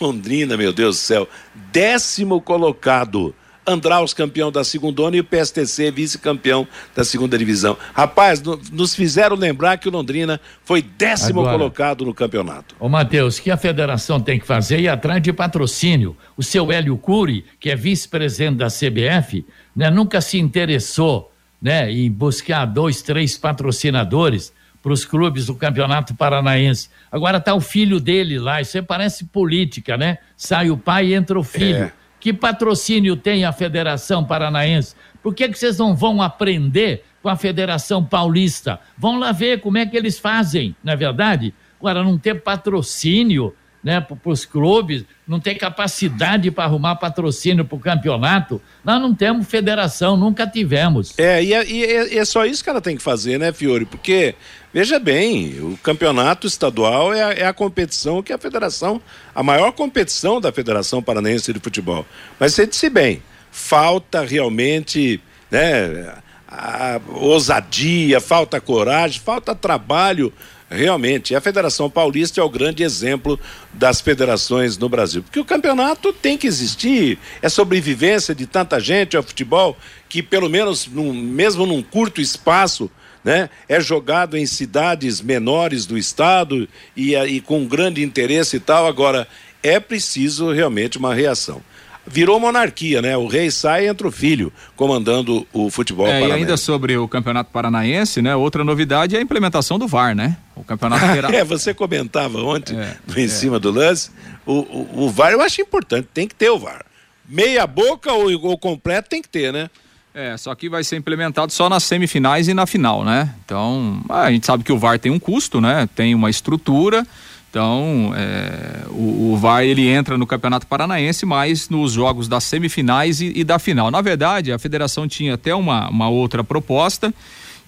Londrina, 0.00 0.56
meu 0.56 0.72
Deus 0.72 0.96
do 0.96 1.00
céu, 1.00 1.28
décimo 1.70 2.40
colocado. 2.40 3.34
Andraus 3.68 4.14
campeão 4.14 4.52
da 4.52 4.62
segunda 4.62 5.02
e 5.16 5.18
o 5.18 5.24
PSTC 5.24 5.90
vice-campeão 5.90 6.68
da 6.94 7.02
segunda 7.02 7.36
divisão. 7.36 7.76
Rapaz, 7.92 8.40
no, 8.40 8.58
nos 8.70 8.94
fizeram 8.94 9.34
lembrar 9.34 9.76
que 9.78 9.88
o 9.88 9.90
Londrina 9.90 10.40
foi 10.64 10.80
décimo 10.80 11.40
Agora, 11.40 11.58
colocado 11.58 12.04
no 12.04 12.14
campeonato. 12.14 12.76
Ô 12.78 12.88
Matheus, 12.88 13.40
que 13.40 13.50
a 13.50 13.56
federação 13.56 14.20
tem 14.20 14.38
que 14.38 14.46
fazer 14.46 14.84
é 14.84 14.88
atrás 14.88 15.20
de 15.20 15.32
patrocínio. 15.32 16.16
O 16.36 16.44
seu 16.44 16.70
Hélio 16.70 16.96
Cury, 16.96 17.44
que 17.58 17.68
é 17.68 17.74
vice-presidente 17.74 18.58
da 18.58 18.68
CBF, 18.68 19.44
né, 19.74 19.90
nunca 19.90 20.20
se 20.20 20.38
interessou 20.38 21.32
né, 21.60 21.90
em 21.90 22.10
buscar 22.10 22.64
dois, 22.64 23.02
três 23.02 23.36
patrocinadores 23.36 24.52
para 24.82 24.92
os 24.92 25.04
clubes 25.04 25.46
do 25.46 25.54
Campeonato 25.54 26.14
Paranaense. 26.14 26.88
Agora 27.10 27.38
está 27.38 27.54
o 27.54 27.60
filho 27.60 27.98
dele 27.98 28.38
lá, 28.38 28.60
isso 28.60 28.76
aí 28.76 28.82
parece 28.82 29.24
política, 29.24 29.96
né? 29.96 30.18
Sai 30.36 30.70
o 30.70 30.76
pai 30.76 31.06
e 31.06 31.14
entra 31.14 31.38
o 31.38 31.42
filho. 31.42 31.84
É. 31.84 31.92
Que 32.20 32.32
patrocínio 32.32 33.16
tem 33.16 33.44
a 33.44 33.52
Federação 33.52 34.24
Paranaense? 34.24 34.94
Por 35.22 35.34
que, 35.34 35.48
que 35.48 35.58
vocês 35.58 35.78
não 35.78 35.94
vão 35.96 36.22
aprender 36.22 37.04
com 37.20 37.28
a 37.28 37.36
Federação 37.36 38.04
Paulista? 38.04 38.78
Vão 38.96 39.18
lá 39.18 39.32
ver 39.32 39.60
como 39.60 39.78
é 39.78 39.84
que 39.84 39.96
eles 39.96 40.18
fazem, 40.18 40.74
não 40.84 40.92
é 40.92 40.96
verdade? 40.96 41.52
Agora, 41.80 42.02
não 42.02 42.16
ter 42.16 42.42
patrocínio 42.42 43.52
né, 43.86 44.00
para 44.00 44.18
os 44.24 44.44
clubes, 44.44 45.04
não 45.28 45.38
ter 45.38 45.54
capacidade 45.54 46.50
para 46.50 46.64
arrumar 46.64 46.96
patrocínio 46.96 47.64
para 47.64 47.76
o 47.76 47.78
campeonato. 47.78 48.60
Nós 48.84 49.00
não 49.00 49.14
temos 49.14 49.46
federação, 49.46 50.16
nunca 50.16 50.44
tivemos. 50.44 51.16
É 51.16 51.40
e, 51.40 51.54
é, 51.54 51.64
e 51.64 51.84
é, 51.84 52.18
é, 52.18 52.24
só 52.24 52.44
isso 52.44 52.64
que 52.64 52.68
ela 52.68 52.80
tem 52.80 52.96
que 52.96 53.02
fazer, 53.02 53.38
né, 53.38 53.52
Fiore? 53.52 53.84
Porque, 53.84 54.34
veja 54.74 54.98
bem, 54.98 55.60
o 55.60 55.78
campeonato 55.84 56.48
estadual 56.48 57.14
é 57.14 57.22
a, 57.22 57.32
é 57.32 57.46
a 57.46 57.52
competição 57.52 58.24
que 58.24 58.32
a 58.32 58.38
federação, 58.38 59.00
a 59.32 59.40
maior 59.40 59.70
competição 59.70 60.40
da 60.40 60.50
Federação 60.50 61.00
Paranaense 61.00 61.52
de 61.52 61.60
Futebol. 61.60 62.04
Mas 62.40 62.56
disse 62.56 62.90
bem, 62.90 63.22
falta 63.52 64.22
realmente, 64.22 65.20
né, 65.48 66.12
a 66.48 67.00
ousadia, 67.12 68.20
falta 68.20 68.60
coragem, 68.60 69.20
falta 69.20 69.54
trabalho 69.54 70.32
Realmente, 70.68 71.34
a 71.34 71.40
Federação 71.40 71.88
Paulista 71.88 72.40
é 72.40 72.44
o 72.44 72.48
grande 72.48 72.82
exemplo 72.82 73.38
das 73.72 74.00
federações 74.00 74.76
no 74.76 74.88
Brasil. 74.88 75.22
Porque 75.22 75.38
o 75.38 75.44
campeonato 75.44 76.12
tem 76.12 76.36
que 76.36 76.46
existir, 76.46 77.18
é 77.40 77.48
sobrevivência 77.48 78.34
de 78.34 78.46
tanta 78.46 78.80
gente 78.80 79.16
ao 79.16 79.22
futebol 79.22 79.76
que, 80.08 80.22
pelo 80.22 80.50
menos, 80.50 80.88
num, 80.88 81.12
mesmo 81.12 81.66
num 81.66 81.82
curto 81.82 82.20
espaço, 82.20 82.90
né, 83.22 83.48
é 83.68 83.80
jogado 83.80 84.36
em 84.36 84.44
cidades 84.44 85.20
menores 85.20 85.86
do 85.86 85.96
estado 85.96 86.68
e, 86.96 87.14
e 87.14 87.40
com 87.40 87.64
grande 87.64 88.02
interesse 88.02 88.56
e 88.56 88.60
tal. 88.60 88.88
Agora, 88.88 89.28
é 89.62 89.78
preciso 89.78 90.50
realmente 90.50 90.98
uma 90.98 91.14
reação 91.14 91.62
virou 92.08 92.38
monarquia, 92.38 93.02
né? 93.02 93.16
O 93.16 93.26
rei 93.26 93.50
sai 93.50 93.84
e 93.84 93.88
entra 93.88 94.06
o 94.06 94.12
filho 94.12 94.52
comandando 94.76 95.44
o 95.52 95.68
futebol 95.70 96.06
é, 96.06 96.20
E 96.20 96.30
ainda 96.30 96.56
sobre 96.56 96.96
o 96.96 97.08
Campeonato 97.08 97.50
Paranaense, 97.50 98.22
né? 98.22 98.36
Outra 98.36 98.62
novidade 98.62 99.16
é 99.16 99.18
a 99.18 99.22
implementação 99.22 99.76
do 99.76 99.88
VAR, 99.88 100.14
né? 100.14 100.36
O 100.56 100.64
Campeonato 100.64 101.04
Federal. 101.06 101.30
é, 101.30 101.44
você 101.44 101.72
comentava 101.74 102.38
ontem, 102.38 102.76
é, 102.78 102.96
em 103.16 103.24
é. 103.24 103.28
cima 103.28 103.60
do 103.60 103.70
lance, 103.70 104.10
o, 104.44 104.54
o, 104.54 105.04
o, 105.04 105.10
VAR 105.10 105.32
eu 105.32 105.42
acho 105.42 105.60
importante, 105.60 106.08
tem 106.12 106.26
que 106.26 106.34
ter 106.34 106.50
o 106.50 106.58
VAR. 106.58 106.84
Meia 107.28 107.66
boca 107.66 108.12
ou, 108.12 108.30
ou 108.42 108.58
completo 108.58 109.08
tem 109.08 109.20
que 109.20 109.28
ter, 109.28 109.52
né? 109.52 109.68
É, 110.14 110.34
só 110.38 110.54
que 110.54 110.66
vai 110.66 110.82
ser 110.82 110.96
implementado 110.96 111.52
só 111.52 111.68
nas 111.68 111.84
semifinais 111.84 112.48
e 112.48 112.54
na 112.54 112.64
final, 112.64 113.04
né? 113.04 113.34
Então, 113.44 114.02
a 114.08 114.32
gente 114.32 114.46
sabe 114.46 114.64
que 114.64 114.72
o 114.72 114.78
VAR 114.78 114.98
tem 114.98 115.12
um 115.12 115.18
custo, 115.18 115.60
né? 115.60 115.86
Tem 115.94 116.14
uma 116.14 116.30
estrutura. 116.30 117.06
Então, 117.50 118.12
é, 118.16 118.86
o, 118.90 119.32
o, 119.32 119.36
VAR 119.36 119.62
ele 119.62 119.88
entra 119.88 120.18
no 120.18 120.26
Campeonato 120.26 120.66
Paranaense, 120.66 121.24
mas 121.24 121.68
nos 121.68 121.92
jogos 121.92 122.28
das 122.28 122.44
semifinais 122.44 123.20
e, 123.20 123.32
e, 123.34 123.44
da 123.44 123.58
final. 123.58 123.90
Na 123.90 124.00
verdade, 124.00 124.52
a 124.52 124.58
federação 124.58 125.06
tinha 125.06 125.34
até 125.34 125.54
uma, 125.54 125.88
uma 125.88 126.08
outra 126.08 126.42
proposta, 126.42 127.14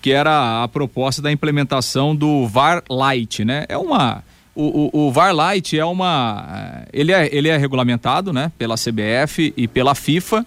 que 0.00 0.12
era 0.12 0.62
a 0.62 0.68
proposta 0.68 1.20
da 1.20 1.30
implementação 1.30 2.14
do 2.14 2.46
VAR 2.46 2.82
Light, 2.88 3.44
né? 3.44 3.64
É 3.68 3.76
uma 3.76 4.22
o, 4.54 4.90
o, 4.92 5.06
o 5.06 5.12
VAR 5.12 5.32
Light 5.32 5.78
é 5.78 5.84
uma 5.84 6.44
é, 6.52 6.88
ele 6.92 7.12
é, 7.12 7.28
ele 7.32 7.48
é 7.48 7.56
regulamentado, 7.56 8.32
né, 8.32 8.50
pela 8.58 8.74
CBF 8.74 9.54
e 9.56 9.68
pela 9.68 9.94
FIFA. 9.94 10.44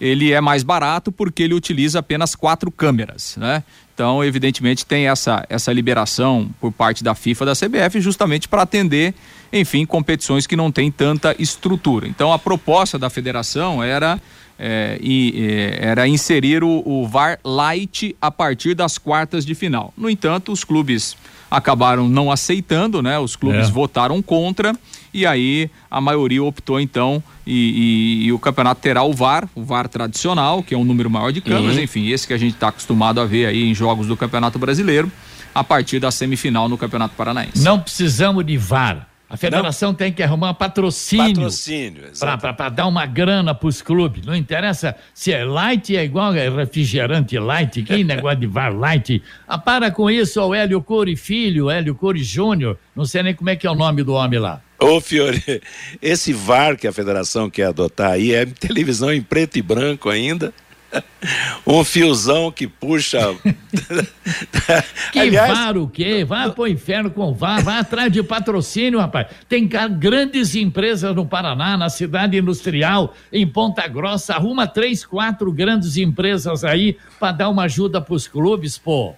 Ele 0.00 0.32
é 0.32 0.40
mais 0.40 0.62
barato 0.62 1.10
porque 1.10 1.42
ele 1.42 1.54
utiliza 1.54 1.98
apenas 1.98 2.36
quatro 2.36 2.70
câmeras, 2.70 3.36
né? 3.36 3.64
Então, 3.92 4.22
evidentemente, 4.22 4.86
tem 4.86 5.08
essa, 5.08 5.44
essa 5.48 5.72
liberação 5.72 6.48
por 6.60 6.70
parte 6.70 7.02
da 7.02 7.16
FIFA 7.16 7.46
da 7.46 7.52
CBF 7.52 8.00
justamente 8.00 8.46
para 8.46 8.62
atender, 8.62 9.12
enfim, 9.52 9.84
competições 9.84 10.46
que 10.46 10.54
não 10.54 10.70
têm 10.70 10.88
tanta 10.88 11.34
estrutura. 11.36 12.06
Então, 12.06 12.32
a 12.32 12.38
proposta 12.38 12.96
da 12.96 13.10
federação 13.10 13.82
era, 13.82 14.22
é, 14.58 14.98
e, 15.00 15.34
é, 15.36 15.88
era 15.88 16.08
inserir 16.08 16.64
o, 16.64 16.82
o 16.84 17.06
VAR 17.06 17.38
Light 17.44 18.16
a 18.20 18.30
partir 18.30 18.74
das 18.74 18.98
quartas 18.98 19.46
de 19.46 19.54
final. 19.54 19.92
No 19.96 20.10
entanto, 20.10 20.50
os 20.50 20.64
clubes 20.64 21.16
acabaram 21.50 22.08
não 22.08 22.30
aceitando, 22.30 23.00
né? 23.00 23.18
Os 23.18 23.36
clubes 23.36 23.68
é. 23.68 23.70
votaram 23.70 24.20
contra 24.20 24.74
e 25.12 25.24
aí 25.24 25.70
a 25.90 26.00
maioria 26.00 26.42
optou 26.42 26.78
então 26.78 27.22
e, 27.46 28.22
e, 28.22 28.26
e, 28.26 28.32
o 28.32 28.38
campeonato 28.38 28.80
terá 28.80 29.02
o 29.02 29.12
VAR, 29.12 29.48
o 29.54 29.64
VAR 29.64 29.88
tradicional, 29.88 30.62
que 30.62 30.74
é 30.74 30.78
um 30.78 30.84
número 30.84 31.08
maior 31.08 31.32
de 31.32 31.40
câmeras, 31.40 31.76
uhum. 31.76 31.82
enfim, 31.82 32.08
esse 32.08 32.26
que 32.26 32.34
a 32.34 32.38
gente 32.38 32.54
está 32.54 32.68
acostumado 32.68 33.20
a 33.20 33.24
ver 33.24 33.46
aí 33.46 33.70
em 33.70 33.74
jogos 33.74 34.06
do 34.06 34.16
Campeonato 34.16 34.58
Brasileiro, 34.58 35.10
a 35.54 35.64
partir 35.64 35.98
da 35.98 36.10
semifinal 36.10 36.68
no 36.68 36.76
Campeonato 36.76 37.14
Paranaense. 37.16 37.64
Não 37.64 37.80
precisamos 37.80 38.44
de 38.44 38.58
VAR. 38.58 39.08
A 39.30 39.36
federação 39.36 39.90
não. 39.90 39.94
tem 39.94 40.10
que 40.10 40.22
arrumar 40.22 40.54
patrocínio. 40.54 41.34
Patrocínio, 41.34 42.04
Para 42.18 42.68
dar 42.70 42.86
uma 42.86 43.04
grana 43.04 43.54
para 43.54 43.68
os 43.68 43.82
clubes. 43.82 44.24
Não 44.24 44.34
interessa 44.34 44.96
se 45.12 45.32
é 45.32 45.44
light, 45.44 45.94
é 45.94 46.02
igual 46.02 46.34
é 46.34 46.48
refrigerante 46.48 47.38
light, 47.38 47.82
que 47.82 48.02
negócio 48.04 48.38
de 48.38 48.46
VAR 48.46 48.74
light. 48.74 49.22
Ah, 49.46 49.58
para 49.58 49.90
com 49.90 50.10
isso, 50.10 50.40
o 50.40 50.54
Hélio 50.54 50.80
Core 50.80 51.14
Filho, 51.14 51.68
Hélio 51.68 51.94
Core 51.94 52.24
Júnior. 52.24 52.78
Não 52.96 53.04
sei 53.04 53.22
nem 53.22 53.34
como 53.34 53.50
é 53.50 53.56
que 53.56 53.66
é 53.66 53.70
o 53.70 53.74
nome 53.74 54.02
do 54.02 54.14
homem 54.14 54.38
lá. 54.38 54.62
Ô, 54.80 55.00
Fiore, 55.00 55.60
esse 56.00 56.32
VAR 56.32 56.76
que 56.76 56.86
a 56.86 56.92
federação 56.92 57.50
quer 57.50 57.64
adotar 57.66 58.12
aí 58.12 58.32
é 58.32 58.46
televisão 58.58 59.12
em 59.12 59.20
preto 59.20 59.58
e 59.58 59.62
branco 59.62 60.08
ainda. 60.08 60.54
um 61.66 61.84
fiozão 61.84 62.50
que 62.50 62.66
puxa. 62.66 63.34
que 65.12 65.18
Aliás... 65.18 65.56
VAR 65.56 65.76
o 65.76 65.88
quê? 65.88 66.24
Vá 66.24 66.48
pro 66.50 66.66
inferno 66.66 67.10
com 67.10 67.32
VAR, 67.32 67.62
vai 67.62 67.78
atrás 67.78 68.12
de 68.12 68.22
patrocínio, 68.22 68.98
rapaz. 68.98 69.28
Tem 69.48 69.68
grandes 69.98 70.54
empresas 70.54 71.14
no 71.14 71.26
Paraná, 71.26 71.76
na 71.76 71.88
cidade 71.88 72.36
industrial, 72.36 73.14
em 73.32 73.46
Ponta 73.46 73.86
Grossa, 73.86 74.34
arruma 74.34 74.66
três, 74.66 75.04
quatro 75.04 75.52
grandes 75.52 75.96
empresas 75.96 76.64
aí 76.64 76.96
para 77.18 77.32
dar 77.32 77.48
uma 77.48 77.64
ajuda 77.64 78.00
pros 78.00 78.26
clubes, 78.26 78.78
pô. 78.78 79.14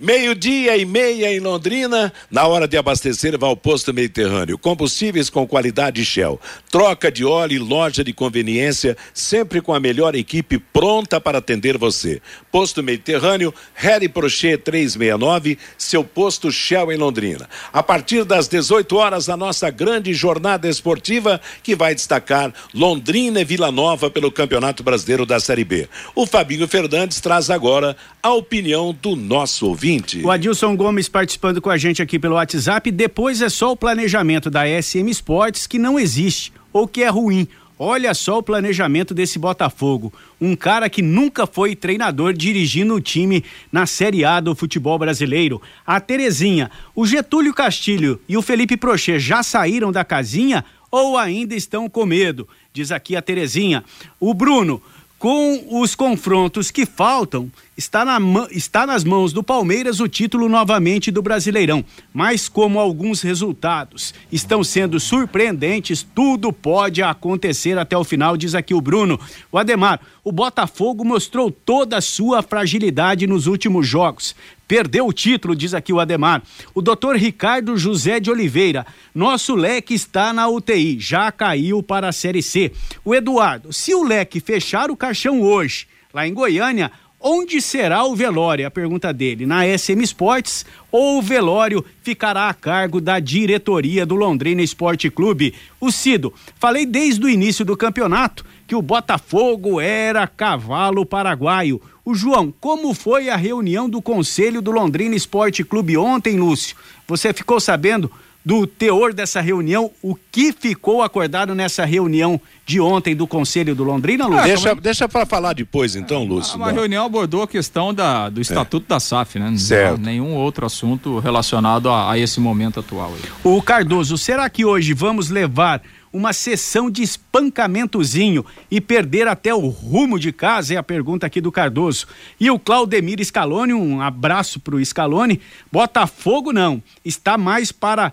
Meio-dia 0.00 0.76
e 0.76 0.84
meia 0.84 1.32
em 1.32 1.38
Londrina, 1.38 2.12
na 2.28 2.48
hora 2.48 2.66
de 2.66 2.76
abastecer, 2.76 3.38
vá 3.38 3.46
ao 3.46 3.56
posto 3.56 3.94
Mediterrâneo. 3.94 4.58
Combustíveis 4.58 5.30
com 5.30 5.46
qualidade 5.46 6.04
Shell. 6.04 6.40
Troca 6.68 7.12
de 7.12 7.24
óleo 7.24 7.54
e 7.54 7.58
loja 7.60 8.02
de 8.02 8.12
conveniência, 8.12 8.96
sempre 9.14 9.60
com 9.60 9.72
a 9.72 9.78
melhor 9.78 10.16
equipe 10.16 10.58
pronta 10.58 11.20
para 11.20 11.38
atender 11.38 11.78
você. 11.78 12.20
Posto 12.50 12.82
Mediterrâneo, 12.82 13.54
Harry 13.72 14.08
Prochet 14.08 14.58
369, 14.64 15.58
seu 15.78 16.02
posto 16.02 16.50
Shell 16.50 16.90
em 16.90 16.96
Londrina. 16.96 17.48
A 17.72 17.82
partir 17.82 18.24
das 18.24 18.48
18 18.48 18.96
horas, 18.96 19.28
a 19.28 19.36
nossa 19.36 19.70
grande 19.70 20.12
jornada 20.12 20.68
esportiva 20.68 21.40
que 21.62 21.76
vai 21.76 21.94
destacar 21.94 22.52
Londrina 22.74 23.42
e 23.42 23.44
Vila 23.44 23.70
Nova 23.70 24.10
pelo 24.10 24.32
Campeonato 24.32 24.82
Brasileiro 24.82 25.24
da 25.24 25.38
Série 25.38 25.64
B. 25.64 25.88
O 26.16 26.26
Fabinho 26.26 26.66
Fernandes 26.66 27.20
traz 27.20 27.48
agora 27.48 27.96
a 28.20 28.32
opinião 28.32 28.92
do 28.92 29.14
nosso 29.14 29.68
ouvinte 29.68 29.83
ouvinte. 29.84 30.22
O 30.24 30.30
Adilson 30.30 30.74
Gomes 30.74 31.08
participando 31.08 31.60
com 31.60 31.68
a 31.68 31.76
gente 31.76 32.00
aqui 32.00 32.18
pelo 32.18 32.36
WhatsApp. 32.36 32.90
Depois 32.90 33.42
é 33.42 33.48
só 33.48 33.72
o 33.72 33.76
planejamento 33.76 34.50
da 34.50 34.62
SM 34.64 35.08
Sports 35.10 35.66
que 35.66 35.78
não 35.78 35.98
existe 35.98 36.52
ou 36.72 36.88
que 36.88 37.02
é 37.02 37.08
ruim. 37.08 37.46
Olha 37.76 38.14
só 38.14 38.38
o 38.38 38.42
planejamento 38.42 39.12
desse 39.12 39.38
Botafogo. 39.38 40.12
Um 40.40 40.54
cara 40.54 40.88
que 40.88 41.02
nunca 41.02 41.46
foi 41.46 41.74
treinador 41.74 42.32
dirigindo 42.32 42.94
o 42.94 43.00
time 43.00 43.44
na 43.70 43.84
Série 43.84 44.24
A 44.24 44.40
do 44.40 44.54
futebol 44.54 44.98
brasileiro. 44.98 45.60
A 45.84 46.00
Terezinha, 46.00 46.70
o 46.94 47.04
Getúlio 47.04 47.52
Castilho 47.52 48.20
e 48.28 48.36
o 48.36 48.42
Felipe 48.42 48.76
Prochê 48.76 49.18
já 49.18 49.42
saíram 49.42 49.90
da 49.90 50.04
casinha 50.04 50.64
ou 50.88 51.18
ainda 51.18 51.56
estão 51.56 51.88
com 51.90 52.06
medo? 52.06 52.48
Diz 52.72 52.92
aqui 52.92 53.16
a 53.16 53.22
Terezinha. 53.22 53.82
O 54.20 54.32
Bruno, 54.32 54.80
com 55.24 55.80
os 55.80 55.94
confrontos 55.94 56.70
que 56.70 56.84
faltam, 56.84 57.50
está, 57.78 58.04
na, 58.04 58.18
está 58.50 58.86
nas 58.86 59.04
mãos 59.04 59.32
do 59.32 59.42
Palmeiras 59.42 59.98
o 59.98 60.06
título 60.06 60.50
novamente 60.50 61.10
do 61.10 61.22
Brasileirão. 61.22 61.82
Mas 62.12 62.46
como 62.46 62.78
alguns 62.78 63.22
resultados 63.22 64.12
estão 64.30 64.62
sendo 64.62 65.00
surpreendentes, 65.00 66.06
tudo 66.14 66.52
pode 66.52 67.02
acontecer 67.02 67.78
até 67.78 67.96
o 67.96 68.04
final, 68.04 68.36
diz 68.36 68.54
aqui 68.54 68.74
o 68.74 68.82
Bruno. 68.82 69.18
O 69.50 69.56
Ademar, 69.56 69.98
o 70.22 70.30
Botafogo 70.30 71.02
mostrou 71.06 71.50
toda 71.50 71.96
a 71.96 72.02
sua 72.02 72.42
fragilidade 72.42 73.26
nos 73.26 73.46
últimos 73.46 73.86
jogos. 73.86 74.34
Perdeu 74.74 75.06
o 75.06 75.12
título, 75.12 75.54
diz 75.54 75.72
aqui 75.72 75.92
o 75.92 76.00
Ademar. 76.00 76.42
O 76.74 76.82
doutor 76.82 77.14
Ricardo 77.14 77.76
José 77.76 78.18
de 78.18 78.28
Oliveira. 78.28 78.84
Nosso 79.14 79.54
leque 79.54 79.94
está 79.94 80.32
na 80.32 80.48
UTI, 80.48 80.98
já 80.98 81.30
caiu 81.30 81.80
para 81.80 82.08
a 82.08 82.12
Série 82.12 82.42
C. 82.42 82.72
O 83.04 83.14
Eduardo, 83.14 83.72
se 83.72 83.94
o 83.94 84.02
leque 84.02 84.40
fechar 84.40 84.90
o 84.90 84.96
caixão 84.96 85.40
hoje, 85.40 85.86
lá 86.12 86.26
em 86.26 86.34
Goiânia, 86.34 86.90
onde 87.20 87.60
será 87.62 88.02
o 88.02 88.16
velório? 88.16 88.66
A 88.66 88.70
pergunta 88.70 89.12
dele. 89.12 89.46
Na 89.46 89.62
SM 89.64 90.02
Sports 90.02 90.66
ou 90.90 91.18
o 91.18 91.22
velório 91.22 91.84
ficará 92.02 92.48
a 92.48 92.54
cargo 92.54 93.00
da 93.00 93.20
diretoria 93.20 94.04
do 94.04 94.16
Londrina 94.16 94.60
Esporte 94.60 95.08
Clube? 95.08 95.54
O 95.80 95.92
Cido, 95.92 96.34
falei 96.58 96.84
desde 96.84 97.24
o 97.24 97.30
início 97.30 97.64
do 97.64 97.76
campeonato 97.76 98.44
que 98.66 98.74
o 98.74 98.82
Botafogo 98.82 99.80
era 99.80 100.26
cavalo 100.26 101.06
paraguaio. 101.06 101.80
O 102.04 102.14
João, 102.14 102.52
como 102.60 102.92
foi 102.92 103.30
a 103.30 103.36
reunião 103.36 103.88
do 103.88 104.02
Conselho 104.02 104.60
do 104.60 104.70
Londrina 104.70 105.14
Esporte 105.14 105.64
Clube 105.64 105.96
ontem, 105.96 106.38
Lúcio? 106.38 106.76
Você 107.08 107.32
ficou 107.32 107.58
sabendo 107.58 108.10
do 108.44 108.66
teor 108.66 109.14
dessa 109.14 109.40
reunião, 109.40 109.90
o 110.02 110.14
que 110.14 110.52
ficou 110.52 111.02
acordado 111.02 111.54
nessa 111.54 111.86
reunião 111.86 112.38
de 112.66 112.78
ontem 112.78 113.16
do 113.16 113.26
Conselho 113.26 113.74
do 113.74 113.82
Londrina, 113.82 114.26
Lúcio? 114.26 114.40
Ah, 114.40 114.46
deixa 114.46 114.68
como... 114.68 114.80
deixa 114.82 115.08
para 115.08 115.24
falar 115.24 115.54
depois, 115.54 115.96
então, 115.96 116.24
Lúcio. 116.24 116.56
Uma 116.58 116.70
reunião 116.70 117.06
abordou 117.06 117.42
a 117.42 117.48
questão 117.48 117.94
da, 117.94 118.28
do 118.28 118.42
Estatuto 118.42 118.84
é. 118.84 118.88
da 118.90 119.00
SAF, 119.00 119.38
né? 119.38 119.56
Certo. 119.56 119.96
Não 119.96 120.04
nenhum 120.04 120.34
outro 120.34 120.66
assunto 120.66 121.18
relacionado 121.20 121.88
a, 121.88 122.12
a 122.12 122.18
esse 122.18 122.38
momento 122.38 122.80
atual. 122.80 123.14
Aí. 123.14 123.30
O 123.42 123.62
Cardoso, 123.62 124.18
será 124.18 124.50
que 124.50 124.62
hoje 124.62 124.92
vamos 124.92 125.30
levar 125.30 125.80
uma 126.14 126.32
sessão 126.32 126.88
de 126.88 127.02
espancamentozinho 127.02 128.46
e 128.70 128.80
perder 128.80 129.26
até 129.26 129.52
o 129.52 129.66
rumo 129.66 130.16
de 130.16 130.32
casa? 130.32 130.74
É 130.74 130.76
a 130.76 130.82
pergunta 130.82 131.26
aqui 131.26 131.40
do 131.40 131.50
Cardoso. 131.50 132.06
E 132.38 132.48
o 132.48 132.58
Claudemir 132.58 133.22
Scaloni, 133.24 133.74
um 133.74 134.00
abraço 134.00 134.60
pro 134.60 134.82
Scaloni. 134.82 135.40
Botafogo 135.72 136.52
não, 136.52 136.80
está 137.04 137.36
mais 137.36 137.72
para 137.72 138.12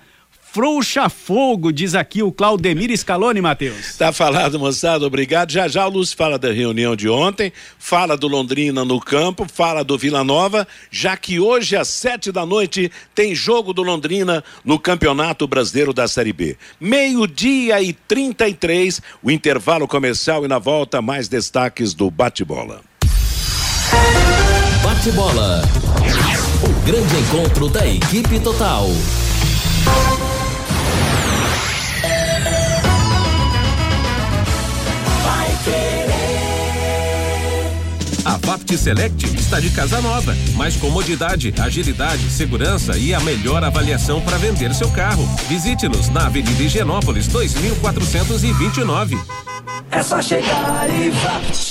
Frouxa 0.53 1.07
Fogo, 1.07 1.71
diz 1.71 1.95
aqui 1.95 2.21
o 2.21 2.29
Claudemir 2.29 2.95
Scaloni, 2.97 3.39
Matheus. 3.39 3.95
Tá 3.95 4.11
falado, 4.11 4.59
moçada, 4.59 5.07
obrigado. 5.07 5.49
Já 5.49 5.65
já 5.69 5.87
o 5.87 5.89
Lúcio 5.89 6.17
fala 6.17 6.37
da 6.37 6.51
reunião 6.51 6.93
de 6.93 7.07
ontem, 7.07 7.53
fala 7.79 8.17
do 8.17 8.27
Londrina 8.27 8.83
no 8.83 8.99
campo, 8.99 9.47
fala 9.49 9.81
do 9.81 9.97
Vila 9.97 10.25
Nova, 10.25 10.67
já 10.91 11.15
que 11.15 11.39
hoje 11.39 11.77
às 11.77 11.87
sete 11.87 12.33
da 12.33 12.45
noite 12.45 12.91
tem 13.15 13.33
jogo 13.33 13.71
do 13.71 13.81
Londrina 13.81 14.43
no 14.65 14.77
Campeonato 14.77 15.47
Brasileiro 15.47 15.93
da 15.93 16.05
Série 16.05 16.33
B. 16.33 16.57
Meio-dia 16.81 17.81
e 17.81 17.93
33, 17.93 19.01
o 19.23 19.31
intervalo 19.31 19.87
comercial 19.87 20.43
e 20.43 20.49
na 20.49 20.59
volta 20.59 21.01
mais 21.01 21.29
destaques 21.29 21.93
do 21.93 22.11
bate-bola. 22.11 22.81
Bate-bola. 24.83 25.61
O 26.61 26.85
grande 26.85 27.15
encontro 27.15 27.69
da 27.69 27.87
equipe 27.87 28.37
total. 28.41 28.89
Vapt 38.45 38.77
Select 38.77 39.25
está 39.37 39.59
de 39.59 39.69
casa 39.69 40.01
nova. 40.01 40.35
Mais 40.55 40.75
comodidade, 40.75 41.53
agilidade, 41.59 42.29
segurança 42.29 42.97
e 42.97 43.13
a 43.13 43.19
melhor 43.19 43.63
avaliação 43.63 44.21
para 44.21 44.37
vender 44.37 44.73
seu 44.73 44.89
carro. 44.91 45.23
Visite-nos 45.47 46.09
na 46.09 46.25
Avenida 46.25 46.61
Higienópolis 46.61 47.27
2429. 47.27 49.17
É 49.91 50.03
só 50.03 50.21
chegar 50.21 50.89
e 50.89 51.09
Vapt. 51.09 51.70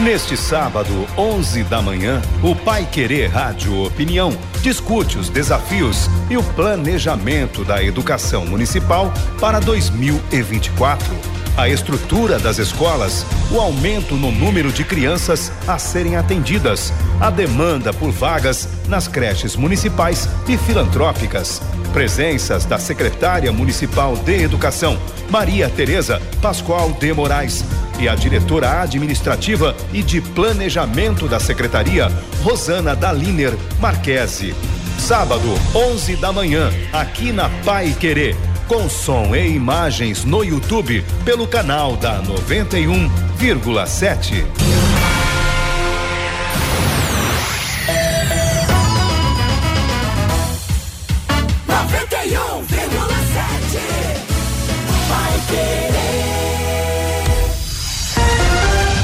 Neste 0.00 0.36
sábado, 0.36 1.08
11 1.16 1.64
da 1.64 1.82
manhã, 1.82 2.22
o 2.40 2.54
Pai 2.54 2.86
Querer 2.86 3.26
Rádio 3.26 3.82
Opinião 3.82 4.30
discute 4.62 5.18
os 5.18 5.28
desafios 5.28 6.08
e 6.30 6.36
o 6.36 6.42
planejamento 6.54 7.64
da 7.64 7.82
educação 7.82 8.46
municipal 8.46 9.12
para 9.40 9.58
2024. 9.58 11.37
A 11.58 11.68
estrutura 11.68 12.38
das 12.38 12.60
escolas, 12.60 13.26
o 13.50 13.60
aumento 13.60 14.14
no 14.14 14.30
número 14.30 14.70
de 14.70 14.84
crianças 14.84 15.50
a 15.66 15.76
serem 15.76 16.14
atendidas, 16.14 16.92
a 17.20 17.30
demanda 17.30 17.92
por 17.92 18.12
vagas 18.12 18.68
nas 18.86 19.08
creches 19.08 19.56
municipais 19.56 20.28
e 20.46 20.56
filantrópicas. 20.56 21.60
Presenças 21.92 22.64
da 22.64 22.78
secretária 22.78 23.50
municipal 23.50 24.16
de 24.16 24.40
Educação, 24.40 24.96
Maria 25.28 25.68
Tereza 25.68 26.22
Pascoal 26.40 26.92
de 26.92 27.12
Moraes, 27.12 27.64
e 27.98 28.08
a 28.08 28.14
diretora 28.14 28.80
administrativa 28.80 29.74
e 29.92 30.00
de 30.00 30.20
planejamento 30.20 31.26
da 31.26 31.40
secretaria, 31.40 32.06
Rosana 32.40 32.94
Daliner 32.94 33.52
Marquese. 33.80 34.54
Sábado, 34.96 35.48
11 35.74 36.14
da 36.16 36.32
manhã, 36.32 36.70
aqui 36.92 37.32
na 37.32 37.48
Pai 37.64 37.96
Querer, 37.98 38.36
com 38.68 38.88
som 38.88 39.34
e 39.34 39.48
imagens 39.48 40.24
no 40.24 40.44
YouTube 40.44 41.04
pelo 41.24 41.48
canal 41.48 41.96
da 41.96 42.22
91,7. 42.22 44.44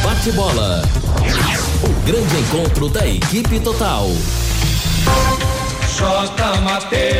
Bate-bola. 0.03 0.83
O 1.83 1.88
grande 2.05 2.37
encontro 2.37 2.90
da 2.90 3.09
equipe 3.09 3.59
total. 3.61 4.11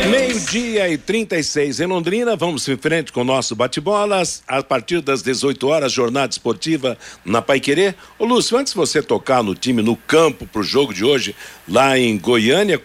Meio-dia 0.09 0.89
e 0.89 0.97
36 0.97 1.79
em 1.79 1.85
Londrina. 1.85 2.35
Vamos 2.35 2.67
em 2.67 2.75
frente 2.75 3.11
com 3.11 3.21
o 3.21 3.23
nosso 3.23 3.55
bate-bolas. 3.55 4.43
A 4.47 4.61
partir 4.61 5.01
das 5.01 5.21
18 5.21 5.67
horas, 5.67 5.91
jornada 5.91 6.31
esportiva 6.31 6.97
na 7.23 7.41
Pai 7.41 7.59
Querer. 7.59 7.95
Ô 8.19 8.25
Lúcio, 8.25 8.57
antes 8.57 8.73
de 8.73 8.77
você 8.77 9.01
tocar 9.01 9.41
no 9.41 9.55
time 9.55 9.81
no 9.81 9.95
campo 9.95 10.45
pro 10.45 10.61
jogo 10.63 10.93
de 10.93 11.05
hoje, 11.05 11.35
lá 11.67 11.97
em 11.97 12.17
Goiânia, 12.17 12.81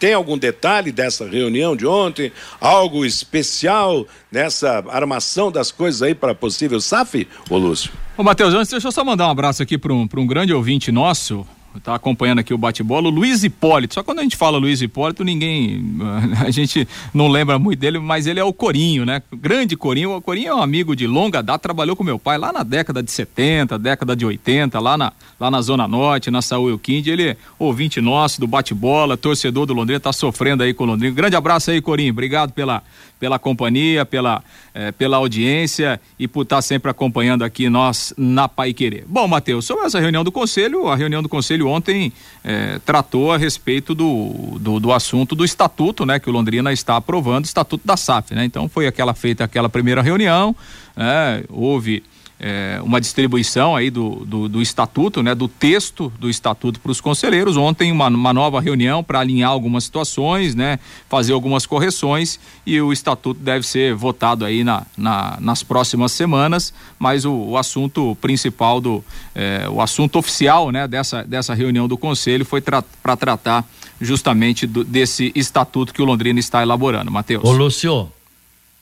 tem 0.00 0.14
algum 0.14 0.38
detalhe 0.38 0.90
dessa 0.90 1.28
reunião 1.28 1.76
de 1.76 1.86
ontem? 1.86 2.32
Algo 2.58 3.04
especial 3.04 4.06
nessa 4.32 4.82
armação 4.88 5.52
das 5.52 5.70
coisas 5.70 6.00
aí 6.00 6.14
para 6.14 6.34
possível 6.34 6.80
SAF, 6.80 7.28
ô 7.50 7.58
Lúcio? 7.58 7.92
Ô, 8.16 8.22
Matheus, 8.22 8.54
antes 8.54 8.70
deixa 8.70 8.88
eu 8.88 8.92
só 8.92 9.04
mandar 9.04 9.28
um 9.28 9.30
abraço 9.30 9.62
aqui 9.62 9.76
para 9.76 9.92
um, 9.92 10.08
um 10.16 10.26
grande 10.26 10.54
ouvinte 10.54 10.90
nosso, 10.90 11.46
tá 11.78 11.94
acompanhando 11.94 12.40
aqui 12.40 12.52
o 12.52 12.58
bate-bola, 12.58 13.08
o 13.08 13.10
Luiz 13.10 13.44
Hipólito. 13.44 13.94
Só 13.94 14.02
quando 14.02 14.18
a 14.18 14.22
gente 14.22 14.36
fala 14.36 14.58
Luiz 14.58 14.82
Hipólito, 14.82 15.22
ninguém. 15.22 15.84
A 16.44 16.50
gente 16.50 16.88
não 17.14 17.28
lembra 17.28 17.58
muito 17.58 17.78
dele, 17.78 17.98
mas 17.98 18.26
ele 18.26 18.40
é 18.40 18.44
o 18.44 18.52
Corinho, 18.52 19.04
né? 19.04 19.22
Grande 19.32 19.76
Corinho. 19.76 20.16
O 20.16 20.20
Corinho 20.20 20.48
é 20.48 20.54
um 20.54 20.62
amigo 20.62 20.96
de 20.96 21.06
longa 21.06 21.42
data, 21.42 21.58
trabalhou 21.58 21.94
com 21.94 22.02
meu 22.02 22.18
pai 22.18 22.38
lá 22.38 22.52
na 22.52 22.62
década 22.62 23.02
de 23.02 23.10
70, 23.10 23.78
década 23.78 24.16
de 24.16 24.26
80, 24.26 24.80
lá 24.80 24.98
na, 24.98 25.12
lá 25.38 25.50
na 25.50 25.60
Zona 25.60 25.86
Norte, 25.86 26.30
na 26.30 26.42
Saúl 26.42 26.78
Kind. 26.78 27.06
Ele 27.06 27.28
é 27.30 27.36
ouvinte 27.58 28.00
nosso 28.00 28.40
do 28.40 28.46
bate-bola, 28.46 29.16
torcedor 29.16 29.66
do 29.66 29.74
Londrina, 29.74 30.00
tá 30.00 30.12
sofrendo 30.12 30.62
aí 30.62 30.74
com 30.74 30.84
o 30.84 30.86
Londrina. 30.86 31.14
Grande 31.14 31.36
abraço 31.36 31.70
aí, 31.70 31.80
Corinho. 31.80 32.12
Obrigado 32.12 32.52
pela, 32.52 32.82
pela 33.20 33.38
companhia, 33.38 34.06
pela, 34.06 34.42
eh, 34.74 34.90
pela 34.92 35.18
audiência 35.18 36.00
e 36.18 36.26
por 36.26 36.42
estar 36.42 36.62
sempre 36.62 36.90
acompanhando 36.90 37.44
aqui 37.44 37.68
nós 37.68 38.14
na 38.16 38.48
Pai 38.48 38.72
Querer. 38.72 39.04
Bom, 39.06 39.28
Matheus, 39.28 39.66
sobre 39.66 39.84
essa 39.84 40.00
reunião 40.00 40.24
do 40.24 40.32
Conselho, 40.32 40.88
a 40.88 40.96
reunião 40.96 41.22
do 41.22 41.28
Conselho 41.28 41.68
ontem 41.68 42.10
eh, 42.42 42.80
tratou 42.84 43.30
a 43.30 43.36
respeito 43.36 43.94
do, 43.94 44.56
do, 44.58 44.80
do, 44.80 44.90
assunto 44.90 45.34
do 45.34 45.44
estatuto, 45.44 46.06
né, 46.06 46.18
que 46.18 46.30
o 46.30 46.32
Londrina 46.32 46.72
está 46.72 46.96
aprovando, 46.96 47.44
estatuto 47.44 47.86
da 47.86 47.96
SAF, 47.96 48.34
né? 48.34 48.46
Então 48.46 48.68
foi 48.68 48.86
aquela 48.86 49.12
feita 49.12 49.44
aquela 49.44 49.68
primeira 49.68 50.00
reunião, 50.00 50.56
né, 50.96 51.44
houve 51.50 52.02
é, 52.40 52.80
uma 52.82 52.98
distribuição 53.00 53.76
aí 53.76 53.90
do, 53.90 54.24
do, 54.24 54.48
do, 54.48 54.62
estatuto, 54.62 55.22
né, 55.22 55.34
do 55.34 55.46
texto 55.46 56.10
do 56.18 56.30
estatuto 56.30 56.80
para 56.80 56.90
os 56.90 57.00
conselheiros. 57.00 57.56
Ontem 57.58 57.92
uma, 57.92 58.08
uma 58.08 58.32
nova 58.32 58.60
reunião 58.60 59.04
para 59.04 59.20
alinhar 59.20 59.50
algumas 59.50 59.84
situações, 59.84 60.54
né, 60.54 60.78
fazer 61.08 61.34
algumas 61.34 61.66
correções 61.66 62.40
e 62.64 62.80
o 62.80 62.94
estatuto 62.94 63.38
deve 63.38 63.66
ser 63.66 63.94
votado 63.94 64.46
aí 64.46 64.64
na, 64.64 64.86
na 64.96 65.36
nas 65.38 65.62
próximas 65.62 66.12
semanas. 66.12 66.72
Mas 66.98 67.26
o, 67.26 67.32
o 67.32 67.56
assunto 67.58 68.16
principal 68.22 68.80
do, 68.80 69.04
é, 69.34 69.68
o 69.68 69.82
assunto 69.82 70.18
oficial, 70.18 70.70
né, 70.70 70.88
dessa 70.88 71.22
dessa 71.22 71.52
reunião 71.52 71.86
do 71.86 71.98
conselho 71.98 72.46
foi 72.46 72.62
tra 72.62 72.82
para 73.02 73.16
tratar 73.16 73.68
justamente 74.00 74.66
do, 74.66 74.82
desse 74.82 75.30
estatuto 75.34 75.92
que 75.92 76.00
o 76.00 76.06
Londrina 76.06 76.40
está 76.40 76.62
elaborando. 76.62 77.10
Matheus. 77.10 77.44
Ô 77.44 77.52
Lúcio, 77.52 78.10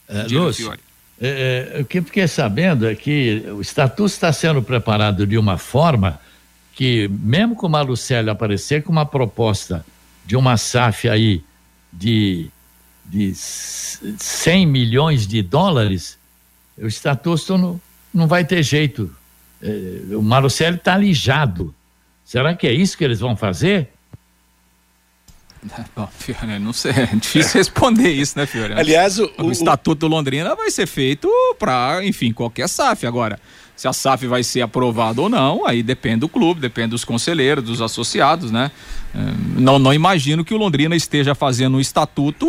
é, 0.08 0.22
Lúcio, 0.30 0.72
é, 1.20 1.72
é, 1.74 1.80
o 1.80 1.84
que 1.84 2.00
fiquei 2.00 2.28
sabendo 2.28 2.86
é 2.86 2.94
que 2.94 3.44
o 3.50 3.60
estatuto 3.60 4.06
está 4.06 4.32
sendo 4.32 4.62
preparado 4.62 5.26
de 5.26 5.36
uma 5.36 5.58
forma 5.58 6.20
que, 6.72 7.08
mesmo 7.08 7.56
com 7.56 7.66
o 7.66 7.70
Malucelli 7.70 8.30
aparecer 8.30 8.84
com 8.84 8.92
uma 8.92 9.04
proposta 9.04 9.84
de 10.24 10.36
uma 10.36 10.56
SAF 10.56 11.08
aí 11.08 11.42
de, 11.92 12.48
de 13.04 13.32
100 13.34 14.66
milhões 14.66 15.26
de 15.26 15.42
dólares, 15.42 16.16
o 16.76 16.86
estatuto 16.86 17.58
não, 17.58 17.80
não 18.14 18.28
vai 18.28 18.44
ter 18.44 18.62
jeito. 18.62 19.12
É, 19.60 20.14
o 20.14 20.22
Malucelli 20.22 20.76
está 20.76 20.94
alijado. 20.94 21.74
Será 22.24 22.54
que 22.54 22.66
é 22.66 22.72
isso 22.72 22.96
que 22.96 23.02
eles 23.02 23.18
vão 23.18 23.34
fazer? 23.34 23.88
Bom, 25.96 26.08
Fiore, 26.18 26.58
não 26.58 26.72
sei, 26.72 26.92
é 26.92 27.06
difícil 27.14 27.58
responder 27.58 28.10
isso, 28.10 28.38
né, 28.38 28.46
Fiore? 28.46 28.74
Aliás, 28.74 29.18
o, 29.18 29.30
o, 29.38 29.50
Estatuto 29.50 30.00
do 30.00 30.08
Londrina 30.08 30.54
vai 30.54 30.70
ser 30.70 30.86
feito 30.86 31.28
para, 31.58 32.04
enfim, 32.04 32.32
qualquer 32.32 32.68
SAF. 32.68 33.06
Agora, 33.06 33.38
se 33.76 33.86
a 33.86 33.92
SAF 33.92 34.26
vai 34.26 34.42
ser 34.42 34.60
aprovada 34.60 35.20
ou 35.20 35.28
não, 35.28 35.66
aí 35.66 35.82
depende 35.82 36.20
do 36.20 36.28
clube, 36.28 36.60
depende 36.60 36.90
dos 36.90 37.04
conselheiros, 37.04 37.64
dos 37.64 37.80
associados, 37.80 38.50
né? 38.50 38.70
É, 39.14 39.18
não, 39.60 39.78
não 39.78 39.94
imagino 39.94 40.44
que 40.44 40.52
o 40.52 40.56
Londrina 40.56 40.96
esteja 40.96 41.34
fazendo 41.34 41.76
um 41.76 41.80
estatuto, 41.80 42.48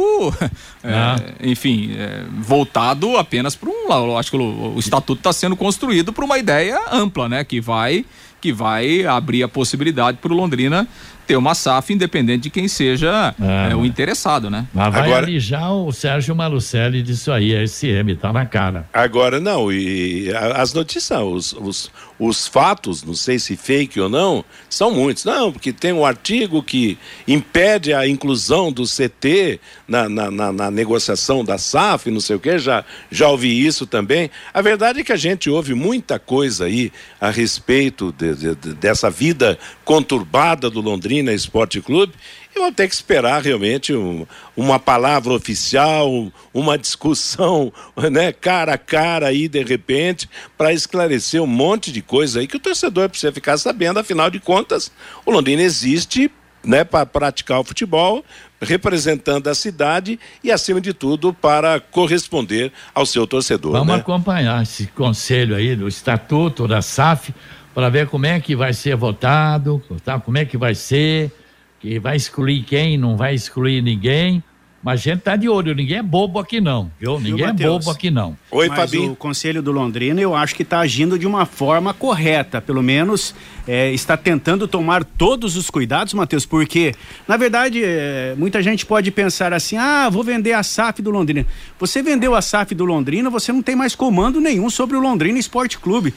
é, 0.83 0.93
ah. 0.93 1.15
enfim, 1.41 1.91
é, 1.95 2.25
voltado 2.39 3.17
apenas 3.17 3.55
para 3.55 3.69
um. 3.69 3.91
Eu 3.91 4.17
acho 4.17 4.31
que 4.31 4.37
o, 4.37 4.75
o 4.75 4.79
estatuto 4.79 5.19
está 5.19 5.31
sendo 5.31 5.55
construído 5.55 6.11
para 6.11 6.25
uma 6.25 6.37
ideia 6.37 6.79
ampla, 6.91 7.29
né? 7.29 7.43
Que 7.43 7.61
vai 7.61 8.05
que 8.41 8.53
vai 8.53 9.05
abrir 9.05 9.43
a 9.43 9.49
possibilidade 9.49 10.17
para 10.17 10.31
o 10.31 10.35
Londrina 10.35 10.87
ter 11.29 11.37
uma 11.37 11.53
SAF 11.53 11.93
independente 11.93 12.41
de 12.45 12.49
quem 12.49 12.67
seja 12.67 13.35
é. 13.39 13.71
É, 13.71 13.75
o 13.75 13.85
interessado, 13.85 14.49
né? 14.49 14.65
Mas 14.73 14.91
vai 14.91 15.03
Agora... 15.03 15.27
alijar 15.27 15.71
o 15.71 15.91
Sérgio 15.91 16.35
Malucelli 16.35 17.03
disso 17.03 17.31
aí, 17.31 17.55
a 17.55 17.67
SM, 17.67 18.15
tá 18.19 18.33
na 18.33 18.47
cara. 18.47 18.89
Agora 18.91 19.39
não, 19.39 19.71
e 19.71 20.33
as 20.55 20.73
notícias, 20.73 21.21
os, 21.21 21.53
os, 21.53 21.91
os 22.17 22.47
fatos, 22.47 23.03
não 23.03 23.13
sei 23.13 23.37
se 23.37 23.55
fake 23.55 23.99
ou 23.99 24.09
não, 24.09 24.43
são 24.67 24.89
muitos. 24.89 25.23
Não, 25.23 25.51
porque 25.51 25.71
tem 25.71 25.93
um 25.93 26.03
artigo 26.03 26.63
que 26.63 26.97
impede 27.27 27.93
a 27.93 28.07
inclusão 28.07 28.71
do 28.71 28.85
CT 28.85 29.59
na, 29.87 30.09
na, 30.09 30.31
na, 30.31 30.51
na 30.51 30.71
negociação 30.71 31.45
da 31.45 31.59
SAF, 31.59 32.09
não 32.09 32.19
sei 32.19 32.37
o 32.37 32.39
que, 32.39 32.57
já, 32.57 32.83
já 33.11 33.29
ouvi 33.29 33.67
isso 33.67 33.85
também. 33.85 34.31
A 34.51 34.63
verdade 34.63 35.01
é 35.01 35.03
que 35.03 35.13
a 35.13 35.17
gente 35.17 35.47
ouve 35.47 35.75
muita 35.75 36.17
coisa 36.17 36.65
aí 36.65 36.91
a 37.21 37.29
respeito 37.29 38.11
de, 38.17 38.33
de, 38.33 38.55
de, 38.55 38.73
dessa 38.73 39.11
vida 39.11 39.59
conturbada 39.85 40.71
do 40.71 40.81
Londrina 40.81 41.18
Esporte 41.33 41.81
Clube 41.81 42.13
eu 42.59 42.63
vou 42.63 42.71
ter 42.71 42.87
que 42.87 42.93
esperar 42.93 43.41
realmente 43.41 43.93
um, 43.93 44.25
uma 44.55 44.79
palavra 44.79 45.33
oficial, 45.33 46.31
uma 46.53 46.77
discussão, 46.77 47.71
né, 48.11 48.31
cara 48.31 48.73
a 48.73 48.77
cara 48.77 49.27
aí 49.27 49.47
de 49.47 49.63
repente, 49.63 50.29
para 50.57 50.73
esclarecer 50.73 51.41
um 51.41 51.47
monte 51.47 51.91
de 51.91 52.01
coisa 52.01 52.39
aí 52.39 52.47
que 52.47 52.57
o 52.57 52.59
torcedor 52.59 53.09
precisa 53.09 53.31
ficar 53.31 53.57
sabendo, 53.57 53.99
afinal 53.99 54.29
de 54.29 54.39
contas, 54.39 54.91
o 55.25 55.31
Londrina 55.31 55.61
existe 55.61 56.31
né, 56.61 56.83
para 56.83 57.05
praticar 57.05 57.61
o 57.61 57.63
futebol, 57.63 58.25
representando 58.61 59.47
a 59.47 59.55
cidade 59.55 60.19
e, 60.43 60.51
acima 60.51 60.81
de 60.81 60.93
tudo, 60.93 61.33
para 61.33 61.79
corresponder 61.79 62.73
ao 62.93 63.05
seu 63.05 63.25
torcedor. 63.25 63.71
Vamos 63.71 63.95
né? 63.95 64.01
acompanhar 64.01 64.61
esse 64.61 64.87
conselho 64.87 65.55
aí 65.55 65.73
do 65.73 65.87
Estatuto 65.87 66.67
da 66.67 66.81
SAF 66.81 67.33
para 67.73 67.89
ver 67.89 68.07
como 68.07 68.25
é 68.25 68.39
que 68.39 68.55
vai 68.55 68.73
ser 68.73 68.95
votado, 68.95 69.81
tá? 70.03 70.19
como 70.19 70.37
é 70.37 70.45
que 70.45 70.57
vai 70.57 70.75
ser, 70.75 71.31
que 71.79 71.99
vai 71.99 72.15
excluir 72.15 72.63
quem, 72.63 72.97
não 72.97 73.15
vai 73.15 73.33
excluir 73.33 73.81
ninguém. 73.81 74.43
Mas 74.81 75.01
a 75.01 75.03
gente 75.03 75.21
tá 75.21 75.35
de 75.35 75.49
olho, 75.49 75.75
ninguém 75.75 75.97
é 75.97 76.03
bobo 76.03 76.39
aqui 76.39 76.61
não, 76.61 76.89
viu? 76.99 77.19
Ninguém 77.19 77.47
é 77.47 77.53
bobo 77.53 77.91
aqui 77.91 78.09
não. 78.09 78.37
Oi, 78.49 78.69
Mas 78.69 78.77
Fabinho. 78.77 79.11
o 79.11 79.15
Conselho 79.15 79.61
do 79.61 79.71
Londrina 79.71 80.21
eu 80.21 80.33
acho 80.33 80.55
que 80.55 80.63
está 80.63 80.79
agindo 80.79 81.19
de 81.19 81.27
uma 81.27 81.45
forma 81.45 81.93
correta, 81.93 82.61
pelo 82.61 82.81
menos 82.81 83.35
é, 83.67 83.91
está 83.91 84.15
tentando 84.15 84.67
tomar 84.67 85.03
todos 85.03 85.57
os 85.57 85.69
cuidados, 85.69 86.13
Matheus, 86.13 86.45
porque, 86.45 86.95
na 87.27 87.35
verdade, 87.35 87.81
é, 87.83 88.33
muita 88.37 88.63
gente 88.63 88.85
pode 88.85 89.11
pensar 89.11 89.53
assim, 89.53 89.77
ah, 89.77 90.09
vou 90.09 90.23
vender 90.23 90.53
a 90.53 90.63
SAF 90.63 91.01
do 91.01 91.11
Londrina. 91.11 91.45
Você 91.77 92.01
vendeu 92.01 92.33
a 92.33 92.41
SAF 92.41 92.73
do 92.73 92.85
Londrina, 92.85 93.29
você 93.29 93.51
não 93.51 93.61
tem 93.61 93.75
mais 93.75 93.93
comando 93.95 94.39
nenhum 94.39 94.69
sobre 94.69 94.95
o 94.95 94.99
Londrina 94.99 95.37
Esporte 95.37 95.77
Clube. 95.77 96.13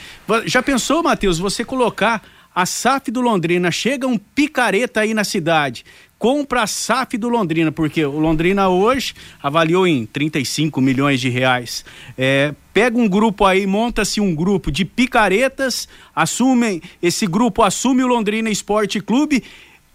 Já 0.46 0.62
pensou, 0.62 1.02
Matheus, 1.02 1.38
você 1.38 1.64
colocar 1.64 2.22
a 2.54 2.66
SAF 2.66 3.10
do 3.10 3.20
Londrina, 3.20 3.70
chega 3.70 4.06
um 4.06 4.18
picareta 4.18 5.00
aí 5.00 5.14
na 5.14 5.24
cidade, 5.24 5.84
compra 6.18 6.62
a 6.62 6.66
SAF 6.66 7.18
do 7.18 7.28
Londrina, 7.28 7.72
porque 7.72 8.04
o 8.04 8.18
Londrina 8.18 8.68
hoje 8.68 9.14
avaliou 9.42 9.86
em 9.86 10.06
35 10.06 10.80
milhões 10.80 11.20
de 11.20 11.28
reais. 11.28 11.84
É, 12.16 12.54
pega 12.72 12.96
um 12.96 13.08
grupo 13.08 13.44
aí, 13.44 13.66
monta-se 13.66 14.20
um 14.20 14.34
grupo 14.34 14.70
de 14.70 14.84
picaretas, 14.84 15.88
assumem, 16.14 16.80
esse 17.02 17.26
grupo 17.26 17.62
assume 17.62 18.04
o 18.04 18.06
Londrina 18.06 18.50
Esporte 18.50 19.00
Clube 19.00 19.42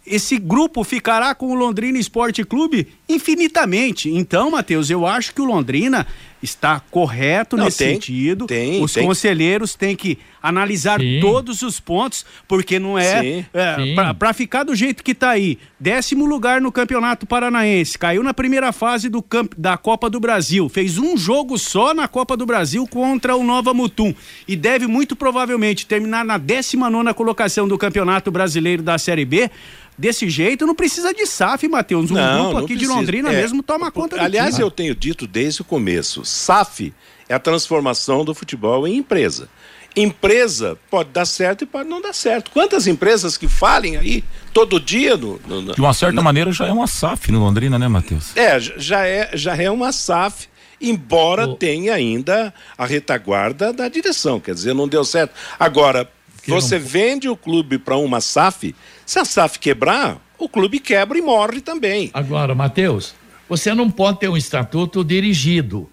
esse 0.10 0.38
grupo 0.38 0.86
ficará 0.86 1.36
com 1.36 1.47
o 1.51 1.53
Londrina 1.53 1.99
Esporte 1.99 2.43
Clube 2.45 2.88
infinitamente. 3.10 4.10
Então, 4.10 4.49
Matheus, 4.49 4.89
eu 4.89 5.05
acho 5.05 5.34
que 5.34 5.41
o 5.41 5.45
Londrina 5.45 6.08
está 6.47 6.79
correto 6.79 7.57
Não, 7.57 7.65
nesse 7.65 7.79
tem, 7.79 7.93
sentido. 7.93 8.47
Tem, 8.47 8.83
os 8.83 8.93
tem. 8.93 9.05
conselheiros 9.05 9.75
têm 9.75 9.95
que 9.95 10.17
analisar 10.41 10.99
sim. 10.99 11.19
todos 11.19 11.61
os 11.61 11.79
pontos, 11.79 12.25
porque 12.47 12.79
não 12.79 12.97
é, 12.97 13.45
é 13.53 14.13
para 14.13 14.33
ficar 14.33 14.63
do 14.63 14.75
jeito 14.75 15.03
que 15.03 15.11
está 15.11 15.31
aí. 15.31 15.57
Décimo 15.79 16.25
lugar 16.25 16.61
no 16.61 16.71
Campeonato 16.71 17.25
Paranaense, 17.25 17.97
caiu 17.97 18.23
na 18.23 18.33
primeira 18.33 18.71
fase 18.71 19.09
do 19.09 19.21
camp, 19.21 19.53
da 19.57 19.77
Copa 19.77 20.09
do 20.09 20.19
Brasil, 20.19 20.69
fez 20.69 20.97
um 20.97 21.17
jogo 21.17 21.57
só 21.57 21.93
na 21.93 22.07
Copa 22.07 22.37
do 22.37 22.45
Brasil 22.45 22.87
contra 22.87 23.35
o 23.35 23.43
Nova 23.43 23.73
Mutum 23.73 24.13
e 24.47 24.55
deve 24.55 24.87
muito 24.87 25.15
provavelmente 25.15 25.85
terminar 25.85 26.23
na 26.23 26.37
19 26.37 26.91
nona 26.91 27.13
colocação 27.13 27.67
do 27.67 27.77
Campeonato 27.77 28.31
Brasileiro 28.31 28.81
da 28.81 28.97
Série 28.97 29.25
B 29.25 29.49
desse 29.97 30.29
jeito, 30.29 30.65
não 30.65 30.75
precisa 30.75 31.13
de 31.13 31.25
SAF, 31.25 31.67
Matheus. 31.67 32.11
Um 32.11 32.13
não, 32.13 32.43
grupo 32.43 32.57
aqui 32.59 32.67
precisa. 32.75 32.93
de 32.93 32.97
Londrina 32.97 33.33
é, 33.33 33.41
mesmo 33.41 33.63
toma 33.63 33.89
conta 33.89 34.21
Aliás, 34.21 34.59
eu 34.59 34.69
tenho 34.69 34.93
dito 34.93 35.25
desde 35.25 35.61
o 35.61 35.65
começo, 35.65 36.23
SAF 36.38 36.93
é 37.27 37.33
a 37.33 37.39
transformação 37.39 38.23
do 38.23 38.33
futebol 38.33 38.88
em 38.88 38.97
empresa. 38.97 39.49
Empresa 39.95 40.77
pode 40.91 41.09
dar 41.09 41.25
certo 41.25 41.63
e 41.63 41.65
pode 41.65 41.89
não 41.89 41.99
dar 41.99 42.13
certo. 42.13 42.51
Quantas 42.51 42.85
empresas 42.85 43.35
que 43.35 43.47
falem 43.47 43.97
aí 43.97 44.23
todo 44.53 44.79
dia 44.79 45.17
no, 45.17 45.39
no, 45.47 45.61
no 45.61 45.73
de 45.73 45.81
uma 45.81 45.93
certa 45.93 46.21
maneira 46.21 46.51
já 46.51 46.67
é 46.67 46.71
uma 46.71 46.85
SAF 46.85 47.31
no 47.31 47.39
Londrina, 47.39 47.79
né, 47.79 47.88
Matheus? 47.88 48.35
É, 48.38 48.59
já 48.59 49.07
é, 49.07 49.31
já 49.33 49.55
é 49.55 49.69
uma 49.71 49.91
SAF 49.91 50.47
embora 50.79 51.47
oh. 51.47 51.55
tenha 51.55 51.93
ainda 51.93 52.53
a 52.77 52.85
retaguarda 52.85 53.73
da 53.73 53.89
direção, 53.89 54.39
quer 54.39 54.53
dizer, 54.53 54.75
não 54.75 54.88
deu 54.88 55.03
certo. 55.03 55.33
Agora, 55.59 56.09
que 56.43 56.51
você 56.51 56.77
não... 56.77 56.85
vende 56.85 57.27
o 57.27 57.35
clube 57.35 57.77
para 57.77 57.97
uma 57.97 58.21
SAF, 58.21 58.75
se 59.05 59.19
a 59.19 59.25
SAF 59.25 59.59
quebrar, 59.59 60.17
o 60.38 60.47
clube 60.47 60.79
quebra 60.79 61.17
e 61.17 61.21
morre 61.21 61.61
também. 61.61 62.11
Agora, 62.13 62.53
Matheus, 62.53 63.15
você 63.49 63.73
não 63.73 63.89
pode 63.89 64.19
ter 64.19 64.29
um 64.29 64.38
estatuto 64.38 65.03
dirigido. 65.03 65.89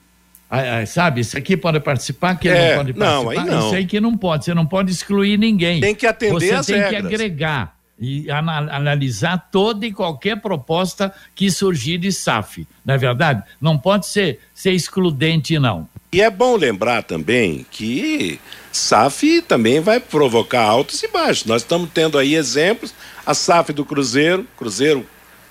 Ah, 0.55 0.79
ah, 0.79 0.87
sabe, 0.87 1.21
isso 1.21 1.37
aqui 1.37 1.57
pode 1.57 1.81
participar, 1.81 2.37
que 2.37 2.49
é, 2.49 2.77
não 2.77 2.77
pode 2.77 2.93
participar. 2.93 3.23
Não, 3.23 3.31
aí 3.31 3.51
não. 3.51 3.67
Isso 3.67 3.75
aí 3.75 3.87
que 3.87 4.01
não 4.01 4.17
pode, 4.17 4.45
você 4.45 4.55
não 4.55 4.67
pode 4.67 4.93
excluir 4.93 5.37
ninguém. 5.37 5.81
Tem 5.81 5.95
que 5.95 6.07
atender 6.07 6.33
você 6.33 6.53
as 6.53 6.67
tem 6.67 6.77
regras. 6.77 7.01
que 7.01 7.15
agregar 7.15 7.75
e 7.99 8.31
analisar 8.31 9.49
toda 9.51 9.87
e 9.87 9.93
qualquer 9.93 10.41
proposta 10.41 11.13
que 11.35 11.51
surgir 11.51 11.99
de 11.99 12.13
SAF. 12.13 12.67
Não 12.85 12.95
é 12.95 12.99
verdade? 12.99 13.43
Não 13.61 13.79
pode 13.79 14.07
ser, 14.07 14.41
ser 14.53 14.73
excludente, 14.73 15.59
não. 15.59 15.89
E 16.13 16.21
é 16.21 16.31
bom 16.31 16.57
lembrar 16.57 17.03
também 17.03 17.67
que 17.71 18.39
SAF 18.71 19.43
também 19.43 19.81
vai 19.81 19.99
provocar 19.99 20.63
altos 20.63 21.03
e 21.03 21.09
baixos. 21.09 21.47
Nós 21.47 21.63
estamos 21.63 21.89
tendo 21.93 22.19
aí 22.19 22.35
exemplos, 22.35 22.95
a 23.27 23.35
SAF 23.35 23.73
do 23.73 23.85
Cruzeiro, 23.85 24.47
Cruzeiro 24.57 25.07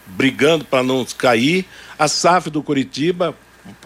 brigando 0.06 0.66
para 0.66 0.84
não 0.84 1.06
cair, 1.18 1.66
a 1.98 2.08
SAF 2.08 2.50
do 2.50 2.62
Curitiba, 2.62 3.36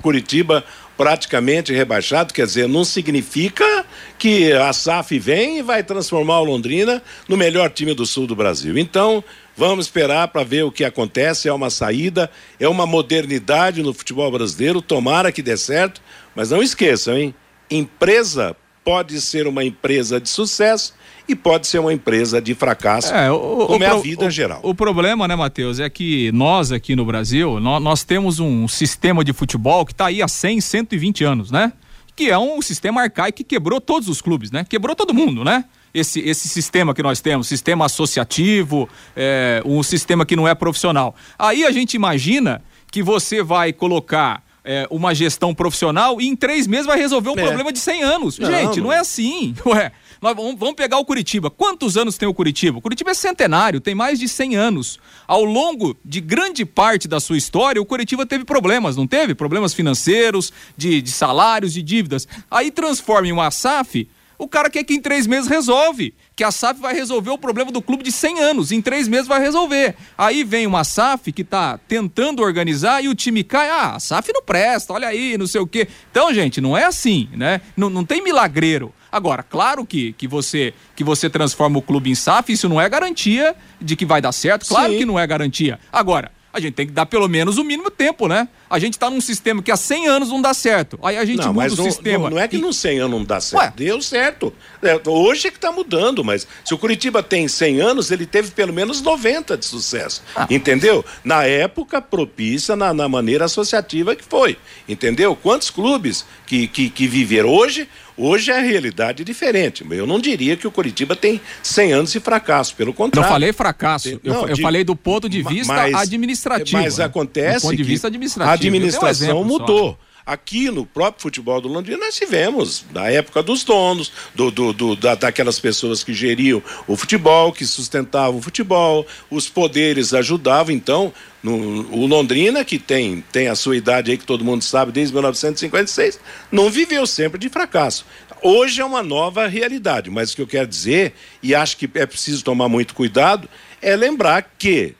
Curitiba 0.01 0.63
praticamente 0.97 1.71
rebaixado, 1.71 2.33
quer 2.33 2.45
dizer, 2.45 2.67
não 2.67 2.83
significa 2.83 3.85
que 4.17 4.51
a 4.51 4.73
SAF 4.73 5.19
vem 5.19 5.59
e 5.59 5.61
vai 5.61 5.83
transformar 5.83 6.39
o 6.39 6.43
Londrina 6.43 7.03
no 7.27 7.37
melhor 7.37 7.69
time 7.69 7.93
do 7.93 8.05
sul 8.05 8.25
do 8.25 8.35
Brasil. 8.35 8.77
Então, 8.77 9.23
vamos 9.55 9.85
esperar 9.85 10.27
para 10.29 10.43
ver 10.43 10.63
o 10.63 10.71
que 10.71 10.83
acontece. 10.83 11.47
É 11.47 11.53
uma 11.53 11.69
saída, 11.69 12.29
é 12.59 12.67
uma 12.67 12.87
modernidade 12.87 13.83
no 13.83 13.93
futebol 13.93 14.31
brasileiro. 14.31 14.81
Tomara 14.81 15.31
que 15.31 15.43
dê 15.43 15.55
certo, 15.55 16.01
mas 16.35 16.49
não 16.49 16.63
esqueçam, 16.63 17.15
hein? 17.15 17.35
Empresa 17.69 18.55
pode 18.87 19.19
ser 19.19 19.47
uma 19.47 19.65
empresa 19.65 20.17
de 20.17 20.29
sucesso 20.29 20.93
e 21.27 21.35
pode 21.35 21.67
ser 21.67 21.77
uma 21.79 21.91
empresa 21.91 22.41
de 22.41 22.55
fracasso, 22.55 23.13
é, 23.13 23.29
o, 23.29 23.67
como 23.67 23.79
o, 23.79 23.83
é 23.83 23.87
a 23.87 23.95
vida 23.97 24.27
o, 24.27 24.29
geral. 24.29 24.61
O 24.63 24.73
problema, 24.73 25.27
né, 25.27 25.35
Matheus, 25.35 25.81
é 25.81 25.89
que 25.89 26.31
nós 26.31 26.71
aqui 26.71 26.95
no 26.95 27.03
Brasil, 27.03 27.59
nós, 27.59 27.83
nós 27.83 28.03
temos 28.05 28.39
um 28.39 28.65
sistema 28.65 29.25
de 29.25 29.33
futebol 29.33 29.85
que 29.85 29.91
está 29.91 30.05
aí 30.05 30.21
há 30.21 30.27
100, 30.29 30.61
120 30.61 31.23
anos, 31.25 31.51
né? 31.51 31.73
Que 32.15 32.29
é 32.29 32.37
um 32.37 32.61
sistema 32.61 33.01
arcaico 33.01 33.39
que 33.39 33.43
quebrou 33.43 33.81
todos 33.81 34.07
os 34.07 34.21
clubes, 34.21 34.51
né? 34.51 34.63
Quebrou 34.63 34.95
todo 34.95 35.13
mundo, 35.13 35.43
né? 35.43 35.65
Esse, 35.93 36.21
esse 36.21 36.47
sistema 36.47 36.93
que 36.93 37.03
nós 37.03 37.19
temos, 37.19 37.45
sistema 37.45 37.87
associativo, 37.87 38.87
é, 39.17 39.61
um 39.65 39.83
sistema 39.83 40.25
que 40.25 40.35
não 40.37 40.47
é 40.47 40.55
profissional. 40.55 41.13
Aí 41.37 41.65
a 41.65 41.71
gente 41.71 41.95
imagina 41.95 42.61
que 42.89 43.03
você 43.03 43.43
vai 43.43 43.73
colocar 43.73 44.46
é, 44.67 44.85
uma 44.91 45.15
gestão 45.15 45.55
profissional 45.55 46.19
e 46.19 46.27
em 46.27 46.35
três 46.35 46.67
meses 46.67 46.85
vai 46.85 46.97
resolver 46.97 47.29
um 47.29 47.39
é. 47.39 47.45
problema 47.45 47.71
de 47.71 47.79
100 47.79 48.03
anos. 48.03 48.37
Não, 48.37 48.51
Gente, 48.51 48.81
não, 48.81 48.91
é 48.91 48.99
assim. 48.99 49.55
Ué, 49.65 49.93
nós 50.21 50.35
vamos 50.35 50.75
pegar 50.75 50.97
o 50.97 51.05
Curitiba. 51.05 51.49
Quantos 51.49 51.95
anos 51.95 52.17
tem 52.17 52.27
o 52.27 52.33
Curitiba? 52.33 52.77
O 52.77 52.81
Curitiba 52.81 53.11
é 53.11 53.13
centenário, 53.13 53.79
tem 53.79 53.95
mais 53.95 54.19
de 54.19 54.27
100 54.27 54.57
anos. 54.57 54.99
Ao 55.25 55.43
longo 55.45 55.95
de 56.03 56.19
grande 56.19 56.65
parte 56.65 57.07
da 57.07 57.21
sua 57.21 57.37
história, 57.37 57.81
o 57.81 57.85
Curitiba 57.85 58.25
teve 58.25 58.43
problemas, 58.43 58.97
não 58.97 59.07
teve? 59.07 59.33
Problemas 59.33 59.73
financeiros, 59.73 60.51
de, 60.75 61.01
de 61.01 61.11
salários, 61.11 61.71
de 61.73 61.81
dívidas. 61.81 62.27
Aí 62.51 62.69
transforma 62.69 63.27
em 63.27 63.31
uma 63.31 63.49
SAF 63.49 64.07
o 64.37 64.47
cara 64.47 64.69
quer 64.69 64.83
que 64.83 64.93
em 64.93 65.01
três 65.01 65.25
meses 65.25 65.49
resolve. 65.49 66.13
Que 66.35 66.43
a 66.43 66.51
SAF 66.51 66.79
vai 66.79 66.93
resolver 66.93 67.31
o 67.31 67.37
problema 67.37 67.71
do 67.71 67.81
clube 67.81 68.03
de 68.03 68.11
100 68.11 68.39
anos. 68.39 68.71
Em 68.71 68.81
três 68.81 69.07
meses 69.07 69.27
vai 69.27 69.39
resolver. 69.39 69.95
Aí 70.17 70.43
vem 70.43 70.67
uma 70.67 70.83
SAF 70.83 71.31
que 71.31 71.41
está 71.41 71.79
tentando 71.87 72.43
organizar 72.43 73.03
e 73.03 73.07
o 73.07 73.15
time 73.15 73.43
cai. 73.43 73.69
Ah, 73.69 73.95
a 73.95 73.99
SAF 73.99 74.31
não 74.31 74.43
presta, 74.43 74.93
olha 74.93 75.07
aí, 75.07 75.37
não 75.37 75.47
sei 75.47 75.61
o 75.61 75.67
quê. 75.67 75.87
Então, 76.11 76.33
gente, 76.33 76.61
não 76.61 76.77
é 76.77 76.85
assim, 76.85 77.29
né? 77.33 77.61
Não, 77.75 77.89
não 77.89 78.05
tem 78.05 78.23
milagreiro. 78.23 78.93
Agora, 79.11 79.41
claro 79.41 79.85
que, 79.85 80.13
que, 80.13 80.27
você, 80.27 80.73
que 80.95 81.03
você 81.03 81.29
transforma 81.29 81.79
o 81.79 81.81
clube 81.81 82.09
em 82.09 82.15
SAF, 82.15 82.51
isso 82.51 82.69
não 82.69 82.79
é 82.79 82.87
garantia 82.87 83.55
de 83.81 83.95
que 83.95 84.05
vai 84.05 84.21
dar 84.21 84.31
certo. 84.31 84.67
Claro 84.67 84.93
Sim. 84.93 84.99
que 84.99 85.05
não 85.05 85.17
é 85.17 85.25
garantia. 85.25 85.79
Agora, 85.91 86.31
a 86.57 86.59
gente 86.59 86.73
tem 86.73 86.87
que 86.87 86.91
dar 86.91 87.05
pelo 87.05 87.27
menos 87.27 87.57
o 87.57 87.63
mínimo 87.63 87.89
tempo, 87.91 88.27
né? 88.27 88.47
A 88.69 88.79
gente 88.79 88.93
está 88.93 89.09
num 89.09 89.21
sistema 89.21 89.61
que 89.61 89.71
há 89.71 89.77
100 89.77 90.07
anos 90.07 90.29
não 90.29 90.41
dá 90.41 90.53
certo. 90.53 90.99
Aí 91.03 91.17
a 91.17 91.23
gente 91.23 91.39
não, 91.39 91.53
muda 91.53 91.71
o 91.71 91.77
não, 91.77 91.83
sistema. 91.83 92.29
Não, 92.29 92.35
não 92.35 92.39
é 92.41 92.47
que 92.47 92.57
e... 92.57 92.59
no 92.59 92.73
100 92.73 92.99
anos 92.99 93.19
não 93.19 93.23
dá 93.23 93.39
certo. 93.39 93.63
Ué? 93.63 93.73
Deu 93.75 94.01
certo. 94.01 94.53
É, 94.81 94.99
hoje 95.07 95.47
é 95.47 95.51
que 95.51 95.57
está 95.57 95.71
mudando, 95.71 96.23
mas 96.23 96.47
se 96.65 96.73
o 96.73 96.77
Curitiba 96.77 97.21
tem 97.21 97.47
100 97.47 97.79
anos, 97.79 98.11
ele 98.11 98.25
teve 98.25 98.51
pelo 98.51 98.73
menos 98.73 99.01
90 99.01 99.55
de 99.55 99.65
sucesso. 99.65 100.23
Ah. 100.35 100.47
Entendeu? 100.49 101.05
Na 101.23 101.43
época 101.43 102.01
propícia, 102.01 102.75
na, 102.75 102.93
na 102.93 103.07
maneira 103.07 103.45
associativa 103.45 104.15
que 104.15 104.23
foi. 104.23 104.57
Entendeu? 104.89 105.35
Quantos 105.35 105.69
clubes 105.69 106.25
que, 106.45 106.67
que, 106.67 106.89
que 106.89 107.07
viveram 107.07 107.49
hoje 107.49 107.87
Hoje 108.17 108.51
é 108.51 108.57
a 108.57 108.61
realidade 108.61 109.23
diferente. 109.23 109.85
Eu 109.89 110.07
não 110.07 110.19
diria 110.19 110.57
que 110.57 110.67
o 110.67 110.71
Curitiba 110.71 111.15
tem 111.15 111.39
100 111.61 111.93
anos 111.93 112.11
de 112.11 112.19
fracasso, 112.19 112.75
pelo 112.75 112.91
contrário. 112.91 113.27
Não 113.27 113.33
falei 113.33 113.53
fracasso. 113.53 114.19
Eu, 114.23 114.33
não, 114.33 114.47
eu 114.47 114.55
de, 114.55 114.61
falei 114.61 114.83
do 114.83 114.95
ponto 114.95 115.29
de 115.29 115.43
vista 115.43 115.73
mas, 115.73 115.93
administrativo. 115.93 116.81
Mas 116.81 116.97
né? 116.97 117.05
acontece 117.05 117.57
do 117.57 117.61
ponto 117.69 117.77
de 117.77 117.83
vista 117.83 118.07
administrativo. 118.07 118.51
a 118.51 118.53
administração 118.53 119.41
um 119.41 119.45
mudou. 119.45 119.91
Só. 119.91 120.06
Aqui 120.27 120.69
no 120.69 120.85
próprio 120.85 121.21
futebol 121.21 121.61
do 121.61 121.69
Londrina 121.69 121.99
nós 121.99 122.17
tivemos, 122.17 122.83
na 122.93 123.09
época 123.09 123.41
dos 123.41 123.63
donos, 123.63 124.11
do, 124.35 124.51
do, 124.51 124.73
do 124.73 124.93
da, 124.93 125.15
daquelas 125.15 125.57
pessoas 125.57 126.03
que 126.03 126.13
geriam 126.13 126.61
o 126.85 126.97
futebol, 126.97 127.53
que 127.53 127.65
sustentavam 127.65 128.37
o 128.37 128.41
futebol, 128.41 129.07
os 129.29 129.47
poderes 129.47 130.13
ajudavam. 130.13 130.75
Então, 130.75 131.13
no, 131.41 131.53
o 131.95 132.05
Londrina, 132.05 132.65
que 132.65 132.77
tem, 132.77 133.23
tem 133.31 133.47
a 133.47 133.55
sua 133.55 133.77
idade 133.77 134.11
aí, 134.11 134.17
que 134.17 134.25
todo 134.25 134.43
mundo 134.43 134.65
sabe, 134.65 134.91
desde 134.91 135.13
1956, 135.13 136.19
não 136.51 136.69
viveu 136.69 137.07
sempre 137.07 137.39
de 137.39 137.47
fracasso. 137.47 138.05
Hoje 138.41 138.81
é 138.81 138.85
uma 138.85 139.01
nova 139.01 139.47
realidade, 139.47 140.09
mas 140.09 140.33
o 140.33 140.35
que 140.35 140.41
eu 140.41 140.47
quero 140.47 140.67
dizer, 140.67 141.13
e 141.41 141.55
acho 141.55 141.77
que 141.77 141.89
é 141.93 142.05
preciso 142.05 142.43
tomar 142.43 142.67
muito 142.67 142.93
cuidado, 142.93 143.47
é 143.81 143.95
lembrar 143.95 144.41
que 144.59 144.93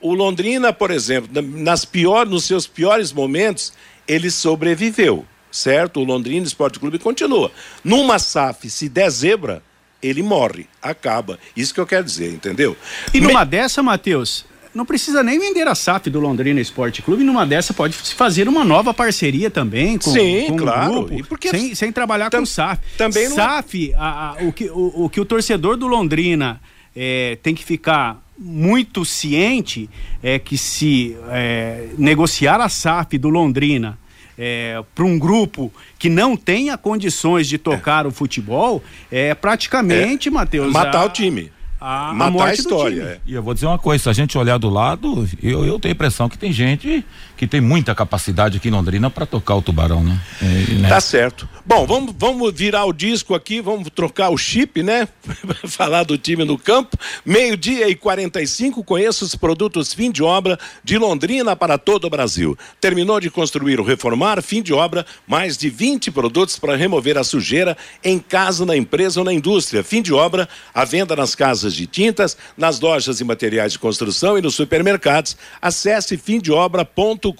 o 0.00 0.14
Londrina, 0.14 0.72
por 0.72 0.90
exemplo, 0.90 1.42
nas 1.42 1.84
pior, 1.84 2.26
nos 2.26 2.44
seus 2.44 2.66
piores 2.66 3.12
momentos, 3.12 3.72
ele 4.08 4.30
sobreviveu, 4.30 5.24
certo? 5.50 6.00
O 6.00 6.04
Londrina 6.04 6.46
Esporte 6.46 6.80
Clube 6.80 6.98
continua. 6.98 7.52
Numa 7.84 8.18
SAF, 8.18 8.70
se 8.70 8.88
der 8.88 9.10
zebra, 9.10 9.62
ele 10.02 10.22
morre, 10.22 10.66
acaba. 10.80 11.38
Isso 11.54 11.74
que 11.74 11.80
eu 11.80 11.86
quero 11.86 12.04
dizer, 12.04 12.32
entendeu? 12.32 12.76
E 13.12 13.20
numa 13.20 13.44
Me... 13.44 13.50
dessa, 13.50 13.82
Matheus, 13.82 14.46
não 14.74 14.86
precisa 14.86 15.22
nem 15.22 15.38
vender 15.38 15.66
a 15.66 15.74
SAF 15.74 16.08
do 16.08 16.20
Londrina 16.20 16.60
Esporte 16.60 17.02
Clube. 17.02 17.24
Numa 17.24 17.44
dessa 17.44 17.74
pode 17.74 17.94
fazer 17.94 18.48
uma 18.48 18.64
nova 18.64 18.94
parceria 18.94 19.50
também 19.50 19.98
com, 19.98 20.10
Sim, 20.10 20.46
com 20.48 20.56
claro. 20.56 20.90
Um 20.90 21.04
grupo, 21.04 21.28
porque 21.28 21.50
sem, 21.50 21.74
sem 21.74 21.92
trabalhar 21.92 22.30
tam, 22.30 22.40
com 22.40 22.46
SAF. 22.46 22.80
Também 22.96 23.28
não... 23.28 23.36
SAF, 23.36 23.92
a, 23.96 24.30
a, 24.30 24.44
o, 24.44 24.52
que, 24.52 24.70
o, 24.70 25.04
o, 25.04 25.10
que 25.10 25.20
o 25.20 25.24
torcedor 25.24 25.76
do 25.76 25.86
Londrina 25.86 26.60
é, 26.94 27.36
tem 27.42 27.54
que 27.54 27.64
ficar 27.64 28.22
muito 28.38 29.04
ciente 29.04 29.90
é 30.22 30.38
que 30.38 30.56
se 30.56 31.16
é, 31.30 31.88
negociar 31.98 32.60
a 32.60 32.68
SAF 32.68 33.18
do 33.18 33.28
Londrina 33.28 33.98
é, 34.38 34.80
para 34.94 35.04
um 35.04 35.18
grupo 35.18 35.72
que 35.98 36.08
não 36.08 36.36
tenha 36.36 36.78
condições 36.78 37.48
de 37.48 37.58
tocar 37.58 38.06
o 38.06 38.12
futebol, 38.12 38.82
é 39.10 39.34
praticamente, 39.34 40.28
é, 40.28 40.30
Matheus. 40.30 40.72
Matar 40.72 41.02
a... 41.02 41.06
o 41.06 41.08
time 41.08 41.50
a, 41.80 42.12
matar 42.12 42.48
a, 42.48 42.50
a 42.50 42.54
história. 42.54 43.02
É. 43.02 43.20
E 43.26 43.34
eu 43.34 43.42
vou 43.42 43.54
dizer 43.54 43.66
uma 43.66 43.78
coisa, 43.78 44.04
se 44.04 44.08
a 44.10 44.12
gente 44.12 44.36
olhar 44.36 44.58
do 44.58 44.68
lado, 44.68 45.28
eu, 45.42 45.64
eu 45.64 45.78
tenho 45.78 45.92
a 45.92 45.94
impressão 45.94 46.28
que 46.28 46.38
tem 46.38 46.52
gente 46.52 47.04
que 47.36 47.46
tem 47.46 47.60
muita 47.60 47.94
capacidade 47.94 48.56
aqui 48.56 48.66
em 48.66 48.72
Londrina 48.72 49.08
para 49.08 49.24
tocar 49.24 49.54
o 49.54 49.62
tubarão, 49.62 50.02
né? 50.02 50.20
É, 50.42 50.74
né? 50.74 50.88
Tá 50.88 51.00
certo. 51.00 51.48
Bom, 51.64 51.86
vamos, 51.86 52.12
vamos 52.18 52.52
virar 52.52 52.84
o 52.84 52.92
disco 52.92 53.32
aqui, 53.32 53.60
vamos 53.60 53.88
trocar 53.94 54.30
o 54.30 54.36
chip, 54.36 54.82
né? 54.82 55.06
Falar 55.68 56.02
do 56.02 56.18
time 56.18 56.44
no 56.44 56.58
campo. 56.58 56.98
Meio-dia 57.24 57.88
e 57.88 57.94
45, 57.94 58.82
conheça 58.82 59.24
os 59.24 59.36
produtos 59.36 59.94
fim 59.94 60.10
de 60.10 60.20
obra 60.20 60.58
de 60.82 60.98
Londrina 60.98 61.54
para 61.54 61.78
todo 61.78 62.06
o 62.06 62.10
Brasil. 62.10 62.58
Terminou 62.80 63.20
de 63.20 63.30
construir 63.30 63.78
ou 63.78 63.86
reformar, 63.86 64.42
fim 64.42 64.60
de 64.60 64.72
obra, 64.72 65.06
mais 65.24 65.56
de 65.56 65.70
20 65.70 66.10
produtos 66.10 66.58
para 66.58 66.74
remover 66.74 67.16
a 67.16 67.22
sujeira 67.22 67.76
em 68.02 68.18
casa, 68.18 68.66
na 68.66 68.76
empresa 68.76 69.20
ou 69.20 69.24
na 69.24 69.32
indústria. 69.32 69.84
Fim 69.84 70.02
de 70.02 70.12
obra, 70.12 70.48
a 70.74 70.84
venda 70.84 71.14
nas 71.14 71.36
casas 71.36 71.67
de 71.74 71.86
tintas, 71.86 72.36
nas 72.56 72.80
lojas 72.80 73.20
e 73.20 73.24
materiais 73.24 73.72
de 73.72 73.78
construção 73.78 74.38
e 74.38 74.42
nos 74.42 74.54
supermercados. 74.54 75.36
Acesse 75.60 76.16
fimdeobra.com.br. 76.16 77.32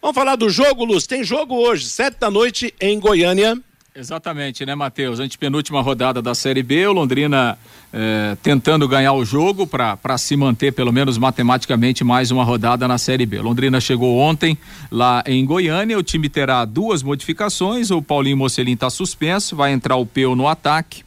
Vamos 0.00 0.14
falar 0.14 0.36
do 0.36 0.48
jogo, 0.48 0.84
Luz. 0.84 1.06
Tem 1.06 1.24
jogo 1.24 1.54
hoje, 1.56 1.86
sete 1.86 2.18
da 2.18 2.30
noite 2.30 2.74
em 2.80 2.98
Goiânia. 2.98 3.60
Exatamente, 3.98 4.66
né, 4.66 4.74
Matheus? 4.74 5.18
Antepenúltima 5.18 5.80
rodada 5.80 6.20
da 6.20 6.34
Série 6.34 6.62
B, 6.62 6.86
o 6.86 6.92
Londrina 6.92 7.58
eh, 7.90 8.36
tentando 8.42 8.86
ganhar 8.86 9.14
o 9.14 9.24
jogo 9.24 9.66
para 9.66 10.18
se 10.18 10.36
manter, 10.36 10.70
pelo 10.70 10.92
menos 10.92 11.16
matematicamente, 11.16 12.04
mais 12.04 12.30
uma 12.30 12.44
rodada 12.44 12.86
na 12.86 12.98
Série 12.98 13.24
B. 13.24 13.40
Londrina 13.40 13.80
chegou 13.80 14.18
ontem 14.18 14.58
lá 14.90 15.24
em 15.26 15.42
Goiânia, 15.46 15.98
o 15.98 16.02
time 16.02 16.28
terá 16.28 16.66
duas 16.66 17.02
modificações, 17.02 17.90
o 17.90 18.02
Paulinho 18.02 18.36
Mocelin 18.36 18.74
está 18.74 18.90
suspenso, 18.90 19.56
vai 19.56 19.72
entrar 19.72 19.96
o 19.96 20.04
Peu 20.04 20.36
no 20.36 20.46
ataque. 20.46 21.05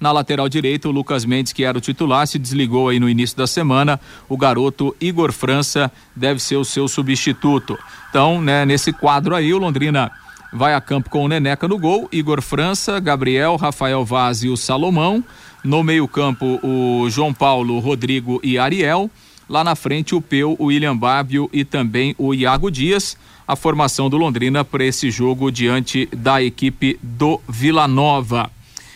Na 0.00 0.10
lateral 0.12 0.48
direita, 0.48 0.88
o 0.88 0.90
Lucas 0.90 1.26
Mendes, 1.26 1.52
que 1.52 1.62
era 1.62 1.76
o 1.76 1.80
titular, 1.80 2.26
se 2.26 2.38
desligou 2.38 2.88
aí 2.88 2.98
no 2.98 3.06
início 3.06 3.36
da 3.36 3.46
semana. 3.46 4.00
O 4.30 4.36
garoto 4.36 4.96
Igor 4.98 5.30
França 5.30 5.92
deve 6.16 6.40
ser 6.40 6.56
o 6.56 6.64
seu 6.64 6.88
substituto. 6.88 7.78
Então, 8.08 8.40
né, 8.40 8.64
nesse 8.64 8.94
quadro 8.94 9.34
aí, 9.34 9.52
o 9.52 9.58
Londrina 9.58 10.10
vai 10.54 10.72
a 10.72 10.80
campo 10.80 11.10
com 11.10 11.22
o 11.22 11.28
Neneca 11.28 11.68
no 11.68 11.78
gol, 11.78 12.08
Igor 12.10 12.40
França, 12.40 12.98
Gabriel, 12.98 13.56
Rafael 13.56 14.02
Vaz 14.02 14.42
e 14.42 14.48
o 14.48 14.56
Salomão. 14.56 15.22
No 15.62 15.82
meio-campo, 15.82 16.58
o 16.62 17.10
João 17.10 17.34
Paulo, 17.34 17.78
Rodrigo 17.78 18.40
e 18.42 18.58
Ariel. 18.58 19.10
Lá 19.46 19.62
na 19.62 19.76
frente, 19.76 20.14
o 20.14 20.22
Peu, 20.22 20.56
o 20.58 20.66
William 20.66 20.96
Bábio 20.96 21.50
e 21.52 21.62
também 21.62 22.14
o 22.16 22.32
Iago 22.32 22.70
Dias. 22.70 23.18
A 23.46 23.54
formação 23.54 24.08
do 24.08 24.16
Londrina 24.16 24.64
para 24.64 24.82
esse 24.82 25.10
jogo 25.10 25.52
diante 25.52 26.08
da 26.10 26.42
equipe 26.42 26.98
do 27.02 27.38
Vila 27.46 27.86
Nova 27.86 28.50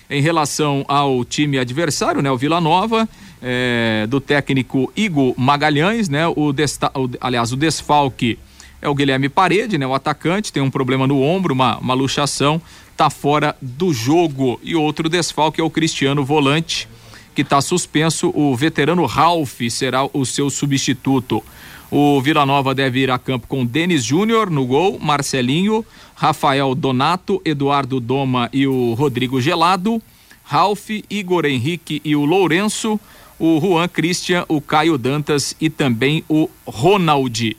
em 0.09 0.21
relação 0.21 0.85
ao 0.87 1.25
time 1.25 1.59
adversário, 1.59 2.23
né? 2.23 2.31
O 2.31 2.37
Vila 2.37 2.61
Nova, 2.61 3.09
é, 3.43 4.07
do 4.09 4.21
técnico 4.21 4.93
Igor 4.97 5.35
Magalhães, 5.37 6.09
né? 6.09 6.27
O, 6.29 6.53
desta, 6.53 6.91
o, 6.95 7.09
aliás, 7.21 7.53
o 7.53 7.57
desfalque 7.57 8.39
é 8.81 8.89
o 8.89 8.95
Guilherme 8.95 9.29
Parede, 9.29 9.79
né? 9.79 9.87
O 9.87 9.95
atacante 9.95 10.53
tem 10.53 10.63
um 10.63 10.71
problema 10.71 11.07
no 11.07 11.23
ombro, 11.23 11.55
uma, 11.55 11.79
uma 11.79 11.95
luxação, 11.95 12.61
tá 12.97 13.09
fora 13.09 13.57
do 13.61 13.93
jogo. 13.93 14.61
E 14.63 14.77
outro 14.77 15.09
desfalque 15.09 15.61
é 15.61 15.65
o 15.65 15.71
Cristiano 15.71 16.25
Volante, 16.25 16.87
que 17.35 17.43
está 17.43 17.61
suspenso. 17.61 18.31
O 18.35 18.55
veterano 18.55 19.07
Ralph 19.07 19.61
será 19.71 20.05
o 20.13 20.25
seu 20.27 20.51
substituto. 20.51 21.43
O 21.97 22.21
Vila 22.21 22.45
Nova 22.45 22.75
deve 22.75 22.99
ir 22.99 23.11
a 23.13 23.21
campo 23.21 23.47
com 23.47 23.65
Denis 23.65 24.03
Júnior 24.03 24.51
no 24.51 24.67
gol, 24.67 24.99
Marcelinho, 24.99 25.87
Rafael 26.17 26.75
Donato, 26.75 27.41
Eduardo 27.45 28.01
Doma 28.01 28.51
e 28.53 28.67
o 28.67 28.95
Rodrigo 28.95 29.41
Gelado, 29.41 30.03
Ralph, 30.43 30.91
Igor 31.09 31.47
Henrique 31.47 32.03
e 32.05 32.17
o 32.17 32.25
Lourenço, 32.25 32.99
o 33.39 33.61
Juan 33.61 33.87
Christian, 33.87 34.45
o 34.49 34.61
Caio 34.61 34.99
Dantas 34.99 35.55
e 35.61 35.71
também 35.71 36.25
o 36.29 36.51
Ronaldi. 36.67 37.57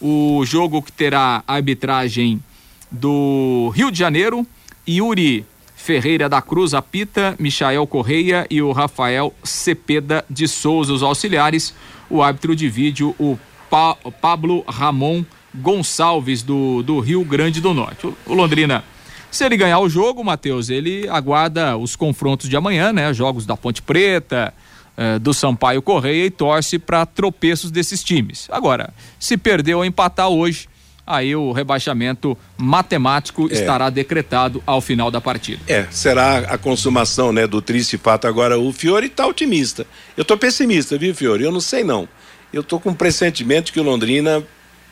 O 0.00 0.44
jogo 0.44 0.80
que 0.80 0.92
terá 0.92 1.42
arbitragem 1.44 2.40
do 2.88 3.72
Rio 3.74 3.90
de 3.90 3.98
Janeiro, 3.98 4.46
Yuri 4.88 5.44
Ferreira 5.74 6.28
da 6.28 6.40
Cruz 6.40 6.74
apita, 6.74 7.34
Michael 7.40 7.88
Correia 7.88 8.46
e 8.48 8.62
o 8.62 8.70
Rafael 8.70 9.34
Cepeda 9.42 10.24
de 10.30 10.46
Souza, 10.46 10.92
os 10.92 11.02
auxiliares. 11.02 11.74
O 12.08 12.22
árbitro 12.22 12.54
de 12.54 12.68
vídeo, 12.68 13.16
o 13.18 13.36
pa 13.74 13.96
Pablo 14.20 14.64
Ramon 14.68 15.24
Gonçalves, 15.52 16.44
do, 16.44 16.80
do 16.84 17.00
Rio 17.00 17.24
Grande 17.24 17.60
do 17.60 17.74
Norte. 17.74 18.06
O, 18.06 18.16
o 18.26 18.32
Londrina, 18.32 18.84
se 19.32 19.44
ele 19.44 19.56
ganhar 19.56 19.80
o 19.80 19.88
jogo, 19.88 20.22
Matheus, 20.22 20.70
ele 20.70 21.08
aguarda 21.08 21.76
os 21.76 21.96
confrontos 21.96 22.48
de 22.48 22.56
amanhã, 22.56 22.92
né? 22.92 23.12
Jogos 23.12 23.44
da 23.44 23.56
Ponte 23.56 23.82
Preta, 23.82 24.54
eh, 24.96 25.18
do 25.18 25.34
Sampaio 25.34 25.82
Correia 25.82 26.26
e 26.26 26.30
torce 26.30 26.78
para 26.78 27.04
tropeços 27.04 27.72
desses 27.72 28.04
times. 28.04 28.46
Agora, 28.48 28.94
se 29.18 29.36
perder 29.36 29.74
ou 29.74 29.84
empatar 29.84 30.28
hoje, 30.28 30.68
aí 31.04 31.34
o 31.34 31.50
rebaixamento 31.50 32.38
matemático 32.56 33.48
é. 33.50 33.54
estará 33.54 33.90
decretado 33.90 34.62
ao 34.64 34.80
final 34.80 35.10
da 35.10 35.20
partida. 35.20 35.60
É, 35.66 35.88
será 35.90 36.38
a 36.38 36.56
consumação, 36.56 37.32
né, 37.32 37.44
do 37.44 37.60
triste 37.60 37.98
fato 37.98 38.28
agora. 38.28 38.56
O 38.56 38.72
Fiore 38.72 39.08
está 39.08 39.26
otimista. 39.26 39.84
Eu 40.16 40.22
estou 40.22 40.38
pessimista, 40.38 40.96
viu, 40.96 41.12
Fiore? 41.12 41.42
Eu 41.42 41.50
não 41.50 41.60
sei 41.60 41.82
não 41.82 42.08
eu 42.54 42.60
estou 42.60 42.78
com 42.78 42.90
um 42.90 42.94
pressentimento 42.94 43.72
que 43.72 43.80
o 43.80 43.82
Londrina 43.82 44.42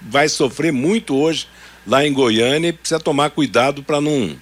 vai 0.00 0.28
sofrer 0.28 0.72
muito 0.72 1.16
hoje 1.16 1.46
lá 1.86 2.06
em 2.06 2.12
Goiânia 2.12 2.68
e 2.68 2.72
precisa 2.72 3.00
tomar 3.00 3.30
cuidado 3.30 3.82
para 3.82 4.00
não 4.00 4.36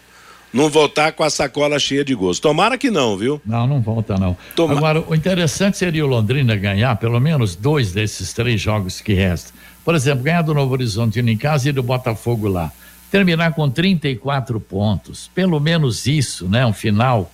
não 0.52 0.68
voltar 0.68 1.12
com 1.12 1.22
a 1.22 1.30
sacola 1.30 1.78
cheia 1.78 2.04
de 2.04 2.12
gosto. 2.12 2.42
Tomara 2.42 2.76
que 2.76 2.90
não, 2.90 3.16
viu? 3.16 3.40
Não, 3.46 3.68
não 3.68 3.80
volta 3.80 4.16
não. 4.16 4.36
Toma... 4.56 4.76
Agora, 4.76 5.04
o 5.06 5.14
interessante 5.14 5.78
seria 5.78 6.04
o 6.04 6.08
Londrina 6.08 6.56
ganhar 6.56 6.96
pelo 6.96 7.20
menos 7.20 7.54
dois 7.54 7.92
desses 7.92 8.32
três 8.32 8.60
jogos 8.60 9.00
que 9.00 9.12
restam. 9.14 9.52
Por 9.84 9.94
exemplo, 9.94 10.24
ganhar 10.24 10.42
do 10.42 10.52
Novo 10.52 10.72
Horizonte 10.72 11.20
em 11.20 11.36
casa 11.36 11.68
e 11.68 11.72
do 11.72 11.84
Botafogo 11.84 12.48
lá. 12.48 12.72
Terminar 13.12 13.54
com 13.54 13.70
34 13.70 14.58
pontos. 14.60 15.30
Pelo 15.34 15.60
menos 15.60 16.06
isso, 16.06 16.48
né? 16.48 16.66
Um 16.66 16.72
final 16.72 17.30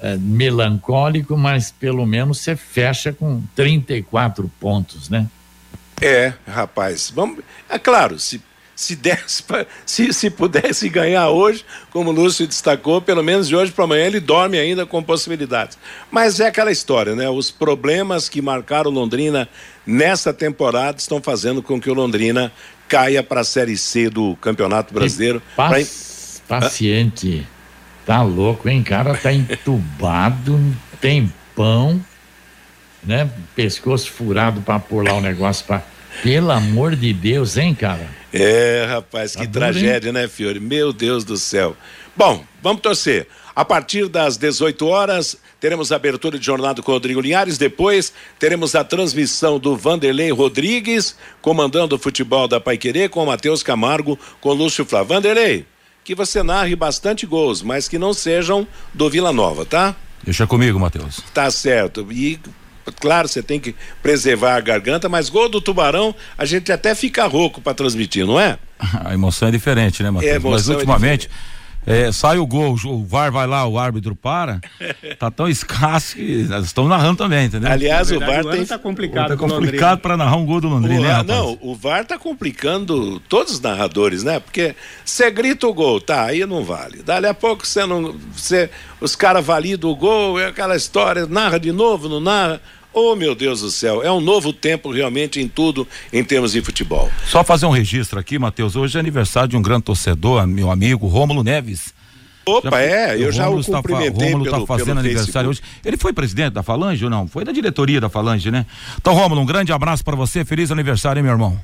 é, 0.00 0.16
melancólico, 0.16 1.36
mas 1.36 1.70
pelo 1.70 2.06
menos 2.06 2.38
você 2.38 2.56
fecha 2.56 3.12
com 3.12 3.42
34 3.54 4.50
pontos, 4.60 5.08
né? 5.08 5.26
É, 6.00 6.32
rapaz, 6.46 7.12
vamos. 7.14 7.42
É 7.68 7.78
claro, 7.78 8.18
se 8.18 8.40
se 8.78 8.94
desse, 8.94 9.42
se, 9.84 10.12
se 10.12 10.30
pudesse 10.30 10.88
ganhar 10.88 11.30
hoje, 11.30 11.64
como 11.90 12.10
o 12.10 12.12
Lúcio 12.12 12.46
destacou, 12.46 13.02
pelo 13.02 13.24
menos 13.24 13.48
de 13.48 13.56
hoje 13.56 13.72
para 13.72 13.82
amanhã 13.82 14.06
ele 14.06 14.20
dorme 14.20 14.56
ainda 14.56 14.86
com 14.86 15.02
possibilidades. 15.02 15.76
Mas 16.12 16.38
é 16.38 16.46
aquela 16.46 16.70
história, 16.70 17.16
né? 17.16 17.28
Os 17.28 17.50
problemas 17.50 18.28
que 18.28 18.40
marcaram 18.40 18.88
Londrina 18.88 19.48
nessa 19.84 20.32
temporada 20.32 20.96
estão 20.96 21.20
fazendo 21.20 21.60
com 21.60 21.80
que 21.80 21.90
o 21.90 21.94
Londrina 21.94 22.52
caia 22.86 23.20
para 23.20 23.40
a 23.40 23.44
Série 23.44 23.76
C 23.76 24.08
do 24.08 24.36
Campeonato 24.36 24.94
Brasileiro. 24.94 25.42
Paciente. 26.46 27.44
Tá 28.08 28.22
louco, 28.22 28.70
hein? 28.70 28.82
cara 28.82 29.14
tá 29.14 29.30
entubado, 29.30 30.58
tem 30.98 31.30
pão, 31.54 32.02
né? 33.04 33.30
Pescoço 33.54 34.10
furado 34.10 34.62
para 34.62 34.78
pôr 34.78 35.06
lá 35.06 35.12
o 35.12 35.20
negócio 35.20 35.66
para 35.66 35.82
pelo 36.22 36.50
amor 36.50 36.96
de 36.96 37.12
Deus, 37.12 37.58
hein, 37.58 37.74
cara? 37.74 38.08
É, 38.32 38.86
rapaz, 38.88 39.36
que 39.36 39.46
tá 39.46 39.52
tragédia, 39.52 40.10
né, 40.10 40.26
Fiore? 40.26 40.58
Meu 40.58 40.90
Deus 40.90 41.22
do 41.22 41.36
céu. 41.36 41.76
Bom, 42.16 42.42
vamos 42.62 42.80
torcer. 42.80 43.28
A 43.54 43.62
partir 43.62 44.08
das 44.08 44.38
18 44.38 44.86
horas, 44.86 45.36
teremos 45.60 45.92
a 45.92 45.96
abertura 45.96 46.38
de 46.38 46.46
jornada 46.46 46.80
com 46.80 46.90
o 46.90 46.94
Rodrigo 46.94 47.20
Linhares. 47.20 47.58
Depois, 47.58 48.10
teremos 48.38 48.74
a 48.74 48.82
transmissão 48.82 49.58
do 49.58 49.76
Vanderlei 49.76 50.30
Rodrigues, 50.30 51.14
comandando 51.42 51.94
o 51.94 51.98
futebol 51.98 52.48
da 52.48 52.58
Paiquerê, 52.58 53.06
com 53.06 53.22
o 53.22 53.26
Matheus 53.26 53.62
Camargo, 53.62 54.18
com 54.40 54.48
o 54.48 54.54
Lúcio 54.54 54.86
Flávio. 54.86 55.08
Vanderlei, 55.08 55.66
que 56.08 56.14
você 56.14 56.42
narre 56.42 56.74
bastante 56.74 57.26
gols, 57.26 57.60
mas 57.60 57.86
que 57.86 57.98
não 57.98 58.14
sejam 58.14 58.66
do 58.94 59.10
Vila 59.10 59.30
Nova, 59.30 59.66
tá? 59.66 59.94
Deixa 60.24 60.46
comigo, 60.46 60.80
Matheus. 60.80 61.20
Tá 61.34 61.50
certo. 61.50 62.10
E 62.10 62.40
Claro, 62.98 63.28
você 63.28 63.42
tem 63.42 63.60
que 63.60 63.74
preservar 64.02 64.56
a 64.56 64.60
garganta, 64.60 65.10
mas 65.10 65.28
gol 65.28 65.46
do 65.50 65.60
Tubarão, 65.60 66.14
a 66.38 66.46
gente 66.46 66.72
até 66.72 66.94
fica 66.94 67.26
rouco 67.26 67.60
para 67.60 67.74
transmitir, 67.74 68.24
não 68.24 68.40
é? 68.40 68.58
A 69.04 69.12
emoção 69.12 69.48
é 69.48 69.50
diferente, 69.50 70.02
né, 70.02 70.10
Matheus? 70.10 70.32
É, 70.32 70.38
mas 70.38 70.70
é 70.70 70.72
ultimamente. 70.72 71.26
É 71.26 71.57
é, 71.86 72.12
sai 72.12 72.38
o 72.38 72.46
gol, 72.46 72.76
o 72.84 73.04
VAR 73.04 73.32
vai 73.32 73.46
lá, 73.46 73.66
o 73.66 73.78
árbitro 73.78 74.14
para, 74.14 74.60
tá 75.18 75.30
tão 75.30 75.48
escasso 75.48 76.16
que 76.16 76.44
nós 76.44 76.66
estamos 76.66 76.90
narrando 76.90 77.16
também, 77.16 77.46
entendeu? 77.46 77.70
Aliás, 77.70 78.10
verdade, 78.10 78.40
o 78.40 78.44
VAR 78.44 78.52
tem... 78.54 78.66
tá 78.66 78.78
complicado. 78.78 79.28
Tá 79.28 79.36
complicado 79.36 79.98
para 80.00 80.16
narrar 80.16 80.36
um 80.36 80.44
gol 80.44 80.60
do 80.60 80.68
Londrina, 80.68 81.00
o, 81.00 81.02
né, 81.02 81.22
Não, 81.26 81.58
o 81.62 81.74
VAR 81.74 82.04
tá 82.04 82.18
complicando 82.18 83.20
todos 83.20 83.54
os 83.54 83.60
narradores, 83.60 84.22
né? 84.22 84.38
Porque 84.38 84.74
você 85.04 85.30
grita 85.30 85.66
o 85.66 85.72
gol, 85.72 86.00
tá, 86.00 86.24
aí 86.24 86.44
não 86.44 86.62
vale. 86.62 87.02
Dali 87.02 87.26
a 87.26 87.34
pouco 87.34 87.66
você 87.66 87.86
não, 87.86 88.14
você, 88.32 88.68
os 89.00 89.16
caras 89.16 89.44
validam 89.44 89.90
o 89.90 89.96
gol, 89.96 90.38
é 90.38 90.46
aquela 90.46 90.76
história, 90.76 91.26
narra 91.26 91.58
de 91.58 91.72
novo, 91.72 92.08
não 92.08 92.20
narra. 92.20 92.60
Oh, 93.00 93.14
meu 93.14 93.32
Deus 93.32 93.60
do 93.60 93.70
céu, 93.70 94.02
é 94.02 94.10
um 94.10 94.20
novo 94.20 94.52
tempo 94.52 94.90
realmente 94.90 95.40
em 95.40 95.46
tudo 95.46 95.86
em 96.12 96.24
termos 96.24 96.50
de 96.50 96.60
futebol. 96.60 97.08
Só 97.28 97.44
fazer 97.44 97.64
um 97.64 97.70
registro 97.70 98.18
aqui, 98.18 98.40
Matheus. 98.40 98.74
Hoje 98.74 98.96
é 98.96 99.00
aniversário 99.00 99.50
de 99.50 99.56
um 99.56 99.62
grande 99.62 99.84
torcedor, 99.84 100.44
meu 100.48 100.68
amigo 100.68 101.06
Rômulo 101.06 101.44
Neves. 101.44 101.94
Opa, 102.44 102.70
já, 102.70 102.82
é, 102.82 103.16
eu 103.16 103.30
já 103.30 103.48
o 103.48 103.62
cumprimentei 103.62 104.10
tá, 104.10 104.24
Rômulo 104.24 104.44
está 104.46 104.66
fazendo 104.66 104.98
aniversário 104.98 105.48
hoje. 105.48 105.60
Ele 105.84 105.96
foi 105.96 106.12
presidente 106.12 106.54
da 106.54 106.64
Falange 106.64 107.04
ou 107.04 107.10
não? 107.10 107.28
Foi 107.28 107.44
da 107.44 107.52
diretoria 107.52 108.00
da 108.00 108.08
Falange, 108.08 108.50
né? 108.50 108.66
Então, 109.00 109.14
Rômulo, 109.14 109.42
um 109.42 109.46
grande 109.46 109.72
abraço 109.72 110.04
para 110.04 110.16
você. 110.16 110.44
Feliz 110.44 110.72
aniversário, 110.72 111.20
hein, 111.20 111.22
meu 111.22 111.32
irmão? 111.32 111.56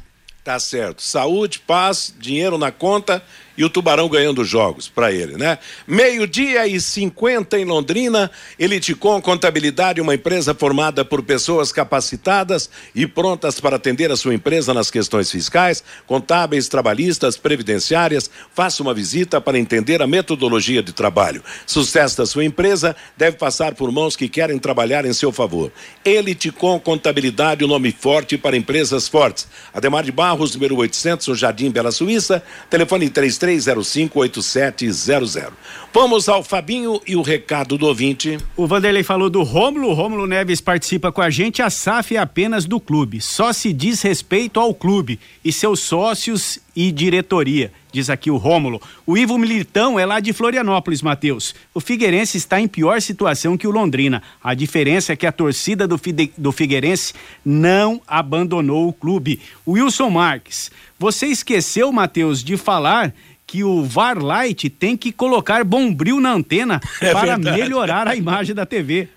Tá 0.44 0.60
certo. 0.60 1.02
Saúde, 1.02 1.58
paz, 1.58 2.14
dinheiro 2.16 2.56
na 2.58 2.70
conta 2.70 3.20
e 3.56 3.64
o 3.64 3.70
Tubarão 3.70 4.08
ganhando 4.08 4.44
jogos 4.44 4.88
para 4.88 5.12
ele, 5.12 5.36
né? 5.36 5.58
Meio-dia 5.86 6.66
e 6.66 6.80
50 6.80 7.58
em 7.58 7.64
Londrina, 7.64 8.30
Eliticom 8.58 9.20
Contabilidade, 9.20 10.00
uma 10.00 10.14
empresa 10.14 10.54
formada 10.54 11.04
por 11.04 11.22
pessoas 11.22 11.70
capacitadas 11.72 12.68
e 12.94 13.06
prontas 13.06 13.60
para 13.60 13.76
atender 13.76 14.10
a 14.10 14.16
sua 14.16 14.34
empresa 14.34 14.74
nas 14.74 14.90
questões 14.90 15.30
fiscais, 15.30 15.84
contábeis, 16.06 16.68
trabalhistas, 16.68 17.36
previdenciárias. 17.36 18.30
Faça 18.52 18.82
uma 18.82 18.92
visita 18.92 19.40
para 19.40 19.58
entender 19.58 20.02
a 20.02 20.06
metodologia 20.06 20.82
de 20.82 20.92
trabalho. 20.92 21.42
Sucesso 21.66 22.18
da 22.18 22.26
sua 22.26 22.44
empresa 22.44 22.96
deve 23.16 23.36
passar 23.36 23.74
por 23.74 23.90
mãos 23.92 24.16
que 24.16 24.28
querem 24.28 24.58
trabalhar 24.58 25.04
em 25.04 25.12
seu 25.12 25.30
favor. 25.30 25.70
Eliticom 26.04 26.80
Contabilidade, 26.80 27.64
o 27.64 27.66
um 27.66 27.70
nome 27.70 27.92
forte 27.92 28.36
para 28.36 28.56
empresas 28.56 29.06
fortes. 29.06 29.46
Ademar 29.72 30.04
de 30.04 30.12
Barros, 30.12 30.54
número 30.54 30.76
800, 30.76 31.28
no 31.28 31.34
Jardim 31.34 31.70
Bela 31.70 31.92
Suíça, 31.92 32.42
telefone 32.68 33.08
33 33.08 33.43
33058700. 33.44 35.52
Vamos 35.92 36.28
ao 36.28 36.42
Fabinho 36.42 37.00
e 37.06 37.14
o 37.14 37.22
recado 37.22 37.78
do 37.78 37.86
ouvinte. 37.86 38.36
O 38.56 38.66
Vanderlei 38.66 39.04
falou 39.04 39.30
do 39.30 39.44
Rômulo, 39.44 39.92
Rômulo 39.92 40.26
Neves 40.26 40.60
participa 40.60 41.12
com 41.12 41.22
a 41.22 41.30
gente, 41.30 41.62
a 41.62 41.70
SAF 41.70 42.16
é 42.16 42.18
apenas 42.18 42.64
do 42.64 42.80
clube, 42.80 43.20
só 43.20 43.52
se 43.52 43.72
diz 43.72 44.02
respeito 44.02 44.58
ao 44.58 44.74
clube 44.74 45.20
e 45.44 45.52
seus 45.52 45.78
sócios 45.78 46.58
e 46.74 46.90
diretoria, 46.90 47.72
diz 47.92 48.10
aqui 48.10 48.28
o 48.28 48.36
Rômulo. 48.36 48.82
O 49.06 49.16
Ivo 49.16 49.38
Militão 49.38 49.96
é 49.96 50.04
lá 50.04 50.18
de 50.18 50.32
Florianópolis, 50.32 51.00
Matheus. 51.00 51.54
O 51.72 51.78
Figueirense 51.78 52.36
está 52.36 52.60
em 52.60 52.66
pior 52.66 53.00
situação 53.00 53.56
que 53.56 53.68
o 53.68 53.70
Londrina. 53.70 54.20
A 54.42 54.54
diferença 54.54 55.12
é 55.12 55.16
que 55.16 55.26
a 55.26 55.32
torcida 55.32 55.86
do, 55.86 55.96
Fide... 55.96 56.32
do 56.36 56.50
Figueirense 56.50 57.14
não 57.44 58.02
abandonou 58.08 58.88
o 58.88 58.92
clube. 58.92 59.38
O 59.64 59.72
Wilson 59.72 60.10
Marques, 60.10 60.72
você 60.98 61.26
esqueceu, 61.26 61.92
Matheus, 61.92 62.42
de 62.42 62.56
falar 62.56 63.14
que 63.46 63.62
o 63.62 63.84
Varlight 63.84 64.70
tem 64.70 64.96
que 64.96 65.12
colocar 65.12 65.64
bombril 65.64 66.20
na 66.20 66.32
antena 66.32 66.80
é 67.00 67.12
para 67.12 67.36
verdade. 67.36 67.60
melhorar 67.60 68.08
a 68.08 68.14
imagem 68.14 68.54
da 68.54 68.66
TV. 68.66 69.08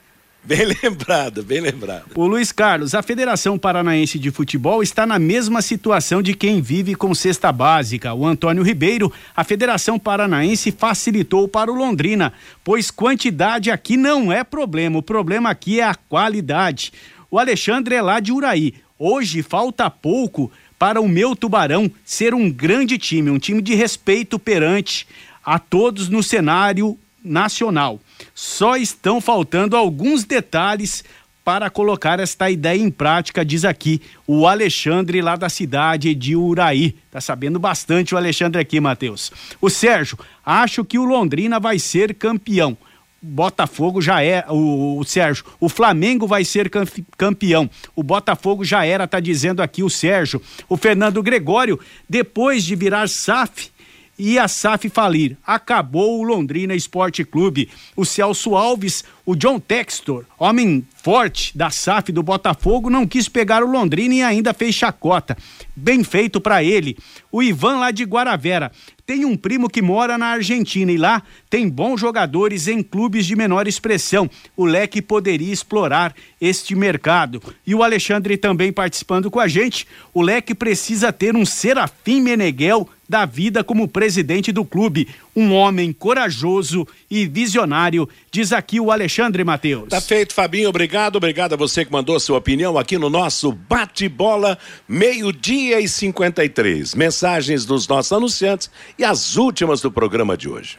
Bem 0.47 0.65
lembrado, 0.81 1.43
bem 1.43 1.59
lembrado. 1.59 2.05
O 2.15 2.25
Luiz 2.25 2.53
Carlos, 2.53 2.95
a 2.95 3.03
Federação 3.03 3.57
Paranaense 3.57 4.17
de 4.17 4.31
Futebol 4.31 4.81
está 4.81 5.05
na 5.05 5.19
mesma 5.19 5.61
situação 5.61 6.21
de 6.21 6.33
quem 6.33 6.61
vive 6.61 6.95
com 6.95 7.13
cesta 7.13 7.51
básica. 7.51 8.13
O 8.13 8.25
Antônio 8.25 8.63
Ribeiro, 8.63 9.11
a 9.35 9.43
Federação 9.43 9.99
Paranaense 9.99 10.71
facilitou 10.71 11.49
para 11.49 11.69
o 11.69 11.75
Londrina, 11.75 12.31
pois 12.63 12.89
quantidade 12.89 13.69
aqui 13.69 13.97
não 13.97 14.31
é 14.31 14.41
problema, 14.41 14.99
o 14.99 15.03
problema 15.03 15.49
aqui 15.49 15.81
é 15.81 15.83
a 15.83 15.95
qualidade. 15.95 16.93
O 17.29 17.37
Alexandre 17.37 17.95
é 17.95 18.01
lá 18.01 18.21
de 18.21 18.31
Uraí. 18.31 18.73
Hoje 18.97 19.43
falta 19.43 19.89
pouco 19.89 20.49
para 20.77 21.01
o 21.01 21.07
meu 21.07 21.35
Tubarão 21.35 21.91
ser 22.05 22.33
um 22.33 22.49
grande 22.51 22.97
time, 22.97 23.29
um 23.29 23.39
time 23.39 23.61
de 23.61 23.73
respeito 23.73 24.37
perante 24.37 25.07
a 25.43 25.57
todos 25.57 26.09
no 26.09 26.21
cenário 26.21 26.97
nacional. 27.23 27.99
Só 28.33 28.75
estão 28.75 29.19
faltando 29.19 29.75
alguns 29.75 30.23
detalhes 30.23 31.03
para 31.43 31.69
colocar 31.69 32.19
esta 32.19 32.51
ideia 32.51 32.81
em 32.81 32.91
prática, 32.91 33.45
diz 33.45 33.63
aqui 33.63 34.01
o 34.27 34.45
Alexandre 34.45 35.21
lá 35.21 35.37
da 35.37 35.47
cidade 35.47 36.13
de 36.13 36.35
Uraí. 36.35 36.93
Tá 37.09 37.21
sabendo 37.21 37.57
bastante 37.57 38.13
o 38.13 38.17
Alexandre 38.17 38.61
aqui, 38.61 38.81
Matheus. 38.81 39.31
O 39.61 39.69
Sérgio, 39.69 40.19
acho 40.45 40.83
que 40.83 40.99
o 40.99 41.05
Londrina 41.05 41.57
vai 41.57 41.79
ser 41.79 42.13
campeão. 42.13 42.77
Botafogo 43.21 44.01
já 44.01 44.23
é, 44.23 44.45
o, 44.47 44.99
o, 44.99 45.03
Sérgio, 45.03 45.43
o 45.59 45.67
Flamengo 45.67 46.27
vai 46.27 46.45
ser 46.45 46.69
campeão. 47.17 47.69
O 47.95 48.03
Botafogo 48.03 48.63
já 48.63 48.85
era, 48.85 49.07
tá 49.07 49.19
dizendo 49.19 49.61
aqui 49.61 49.83
o 49.83 49.89
Sérgio. 49.89 50.41
O 50.69 50.77
Fernando 50.77 51.23
Gregório, 51.23 51.79
depois 52.07 52.63
de 52.63 52.75
virar 52.75 53.09
SAF, 53.09 53.71
e 54.17 54.39
a 54.39 54.47
SAF 54.47 54.89
falir. 54.89 55.37
Acabou 55.45 56.19
o 56.19 56.23
Londrina 56.23 56.73
Esporte 56.73 57.23
Clube. 57.23 57.69
O 57.95 58.03
Celso 58.03 58.55
Alves, 58.55 59.03
o 59.25 59.35
John 59.35 59.59
Textor, 59.59 60.25
homem 60.39 60.85
forte 60.95 61.55
da 61.55 61.69
SAF 61.69 62.11
do 62.11 62.23
Botafogo, 62.23 62.89
não 62.89 63.05
quis 63.05 63.29
pegar 63.29 63.63
o 63.63 63.71
Londrina 63.71 64.15
e 64.15 64.21
ainda 64.23 64.53
fez 64.53 64.73
chacota. 64.75 65.37
Bem 65.75 66.03
feito 66.03 66.41
para 66.41 66.63
ele. 66.63 66.97
O 67.31 67.43
Ivan 67.43 67.77
lá 67.79 67.91
de 67.91 68.03
Guaravera. 68.03 68.71
Tem 69.05 69.23
um 69.23 69.37
primo 69.37 69.69
que 69.69 69.81
mora 69.81 70.17
na 70.17 70.25
Argentina 70.25 70.91
e 70.91 70.97
lá 70.97 71.23
tem 71.49 71.69
bons 71.69 71.97
jogadores 71.97 72.67
em 72.67 72.83
clubes 72.83 73.25
de 73.25 73.37
menor 73.37 73.65
expressão. 73.65 74.29
O 74.55 74.65
Leque 74.65 75.01
poderia 75.01 75.53
explorar 75.53 76.13
este 76.41 76.75
mercado. 76.75 77.41
E 77.65 77.73
o 77.73 77.83
Alexandre 77.83 78.35
também 78.35 78.73
participando 78.73 79.31
com 79.31 79.39
a 79.39 79.47
gente. 79.47 79.87
O 80.13 80.21
Leque 80.21 80.53
precisa 80.53 81.13
ter 81.13 81.37
um 81.37 81.45
Serafim 81.45 82.21
Meneghel 82.21 82.89
da 83.07 83.25
vida 83.25 83.63
como 83.63 83.87
presidente 83.87 84.51
do 84.51 84.65
clube. 84.65 85.07
Um 85.35 85.53
homem 85.53 85.93
corajoso 85.93 86.87
e 87.09 87.25
visionário, 87.25 88.07
diz 88.31 88.51
aqui 88.51 88.79
o 88.79 88.91
Alexandre 88.91 89.43
Matheus. 89.43 89.89
Tá 89.89 90.01
feito, 90.01 90.33
Fabinho. 90.33 90.69
Obrigado. 90.69 91.15
Obrigado 91.15 91.53
a 91.53 91.57
você 91.57 91.85
que 91.85 91.91
mandou 91.91 92.19
sua 92.19 92.37
opinião 92.37 92.77
aqui 92.77 92.97
no 92.97 93.09
nosso 93.09 93.51
bate-bola, 93.51 94.57
meio-dia 94.87 95.79
e 95.79 95.87
53. 95.87 96.95
Mensagens 96.95 97.65
dos 97.65 97.87
nossos 97.87 98.11
anunciantes 98.11 98.69
e 98.97 99.03
as 99.03 99.37
últimas 99.37 99.81
do 99.81 99.91
programa 99.91 100.35
de 100.35 100.49
hoje. 100.49 100.77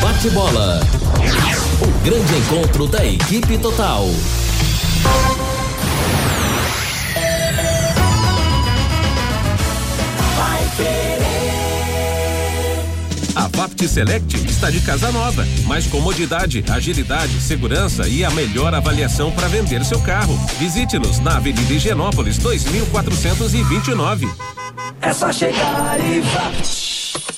Bate-bola. 0.00 0.80
O 1.82 2.04
grande 2.04 2.34
encontro 2.34 2.86
da 2.86 3.04
equipe 3.04 3.58
total. 3.58 4.06
Vapt 13.46 13.86
Select 13.86 14.36
está 14.46 14.70
de 14.70 14.80
casa 14.80 15.12
nova. 15.12 15.46
Mais 15.66 15.86
comodidade, 15.86 16.64
agilidade, 16.68 17.40
segurança 17.40 18.08
e 18.08 18.24
a 18.24 18.30
melhor 18.30 18.74
avaliação 18.74 19.30
para 19.30 19.46
vender 19.46 19.84
seu 19.84 20.00
carro. 20.00 20.36
Visite-nos 20.58 21.20
na 21.20 21.36
Avenida 21.36 21.72
Higienópolis 21.72 22.38
2429. 22.38 24.28
É 25.00 25.12
só 25.12 25.32
chegar 25.32 25.98
e 26.00 27.37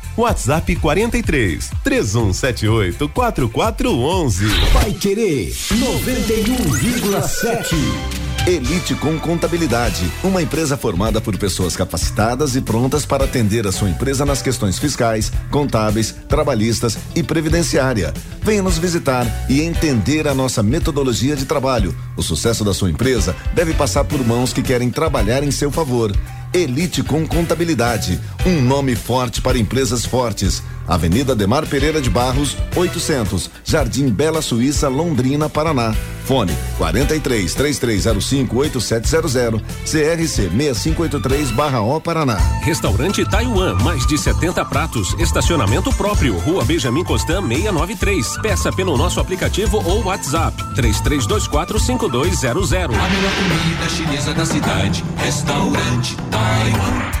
WhatsApp 0.17 0.75
43 0.75 1.71
3178 1.83 3.07
4411. 3.09 4.45
Vai 4.71 4.91
querer 4.93 5.51
91,7. 5.51 8.21
Elite 8.47 8.95
com 8.95 9.19
Contabilidade, 9.19 10.11
uma 10.23 10.41
empresa 10.41 10.75
formada 10.75 11.21
por 11.21 11.37
pessoas 11.37 11.75
capacitadas 11.75 12.55
e 12.55 12.61
prontas 12.61 13.05
para 13.05 13.25
atender 13.25 13.67
a 13.67 13.71
sua 13.71 13.87
empresa 13.87 14.25
nas 14.25 14.41
questões 14.41 14.79
fiscais, 14.79 15.31
contábeis, 15.51 16.15
trabalhistas 16.27 16.97
e 17.15 17.21
previdenciária. 17.21 18.11
Venha 18.41 18.63
nos 18.63 18.79
visitar 18.79 19.27
e 19.47 19.61
entender 19.61 20.27
a 20.27 20.33
nossa 20.33 20.63
metodologia 20.63 21.35
de 21.35 21.45
trabalho. 21.45 21.95
O 22.17 22.23
sucesso 22.23 22.63
da 22.63 22.73
sua 22.73 22.89
empresa 22.89 23.35
deve 23.53 23.75
passar 23.75 24.05
por 24.05 24.25
mãos 24.25 24.51
que 24.51 24.63
querem 24.63 24.89
trabalhar 24.89 25.43
em 25.43 25.51
seu 25.51 25.71
favor. 25.71 26.11
Elite 26.53 27.01
com 27.01 27.25
Contabilidade, 27.25 28.19
um 28.45 28.61
nome 28.61 28.93
forte 28.93 29.41
para 29.41 29.57
empresas 29.57 30.05
fortes. 30.05 30.61
Avenida 30.87 31.35
Demar 31.35 31.65
Pereira 31.65 32.01
de 32.01 32.09
Barros, 32.09 32.57
800, 32.75 33.49
Jardim 33.63 34.09
Bela 34.09 34.41
Suíça, 34.41 34.87
Londrina, 34.87 35.49
Paraná. 35.49 35.93
Fone 36.25 36.55
43 36.77 37.53
3305 37.53 38.57
8700 38.57 39.61
CRC 39.85 40.49
6583/O 40.49 41.99
Paraná. 41.99 42.37
Restaurante 42.63 43.25
Taiwan, 43.25 43.75
mais 43.83 44.05
de 44.05 44.17
70 44.17 44.63
pratos, 44.65 45.13
estacionamento 45.19 45.91
próprio, 45.93 46.37
Rua 46.39 46.63
Benjamin 46.63 47.03
Constant 47.03 47.45
693. 47.47 48.37
Peça 48.41 48.71
pelo 48.71 48.97
nosso 48.97 49.19
aplicativo 49.19 49.77
ou 49.83 50.03
WhatsApp 50.05 50.55
3324 50.75 51.79
5200. 51.79 52.95
A 52.95 53.09
melhor 53.09 53.31
comida 53.35 53.89
chinesa 53.89 54.33
da 54.33 54.45
cidade, 54.45 55.03
Restaurante 55.17 56.15
Taiwan. 56.29 57.20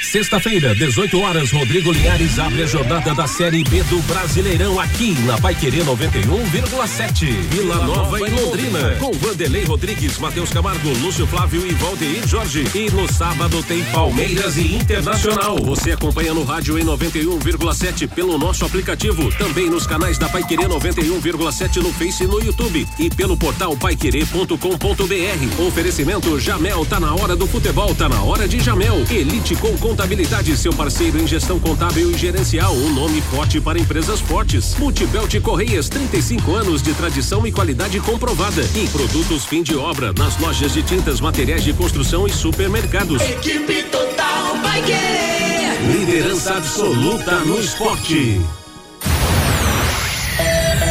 Sexta-feira, 0.00 0.74
18 0.76 1.20
horas, 1.20 1.50
Rodrigo 1.50 1.90
Linhares 1.90 2.38
abre 2.38 2.62
a 2.62 2.66
jornada 2.66 3.12
da 3.14 3.26
Série 3.26 3.64
B 3.64 3.82
do 3.82 4.00
Brasileirão 4.02 4.78
aqui 4.78 5.12
na 5.26 5.36
Paiquerê 5.38 5.78
91,7. 5.78 7.26
Vila 7.50 7.84
Nova 7.84 8.18
em 8.20 8.30
Londrina, 8.30 8.96
com 9.00 9.12
Vanderlei 9.12 9.64
Rodrigues, 9.64 10.16
Matheus 10.18 10.50
Camargo, 10.50 10.88
Lúcio 11.00 11.26
Flávio 11.26 11.66
e 11.66 11.74
Valdeir 11.74 12.26
Jorge. 12.26 12.64
E 12.74 12.88
no 12.90 13.12
sábado 13.12 13.60
tem 13.64 13.84
Palmeiras 13.86 14.56
e 14.56 14.76
Internacional. 14.76 15.56
Você 15.64 15.90
acompanha 15.90 16.32
no 16.32 16.44
rádio 16.44 16.78
em 16.78 16.84
91,7 16.84 18.08
pelo 18.08 18.38
nosso 18.38 18.64
aplicativo, 18.64 19.30
também 19.36 19.68
nos 19.68 19.86
canais 19.86 20.16
da 20.16 20.28
Paiquerê 20.28 20.64
91,7 20.64 21.82
no 21.82 21.92
Face 21.92 22.22
e 22.22 22.26
no 22.26 22.40
YouTube 22.42 22.86
e 22.98 23.10
pelo 23.10 23.36
portal 23.36 23.76
paiquerê.com.br. 23.76 25.62
Oferecimento 25.66 26.38
Jamel, 26.38 26.86
tá 26.86 27.00
na 27.00 27.14
hora 27.14 27.34
do 27.34 27.48
futebol, 27.48 27.94
tá 27.94 28.08
na 28.08 28.22
hora 28.22 28.46
de 28.46 28.60
Jamel. 28.60 29.04
Elite 29.10 29.56
com 29.56 29.76
Contabilidade, 29.88 30.54
seu 30.54 30.70
parceiro 30.70 31.18
em 31.18 31.26
gestão 31.26 31.58
contábil 31.58 32.10
e 32.10 32.18
gerencial. 32.18 32.74
Um 32.74 32.92
nome 32.92 33.22
forte 33.22 33.58
para 33.58 33.78
empresas 33.78 34.20
fortes. 34.20 34.76
Multibelt 34.76 35.40
Correias, 35.40 35.88
35 35.88 36.54
anos 36.54 36.82
de 36.82 36.92
tradição 36.92 37.46
e 37.46 37.52
qualidade 37.52 37.98
comprovada. 38.00 38.60
E 38.74 38.86
produtos 38.88 39.46
fim 39.46 39.62
de 39.62 39.74
obra 39.74 40.12
nas 40.12 40.38
lojas 40.38 40.74
de 40.74 40.82
tintas, 40.82 41.22
materiais 41.22 41.64
de 41.64 41.72
construção 41.72 42.26
e 42.26 42.30
supermercados. 42.30 43.22
Equipe 43.22 43.84
Total 43.84 44.58
vai 44.62 44.82
querer. 44.82 45.80
Liderança 45.90 46.58
absoluta 46.58 47.36
no 47.46 47.58
esporte. 47.58 48.42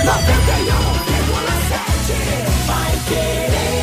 91,7 0.03 2.49
vai 2.65 2.99
querer. 3.07 3.77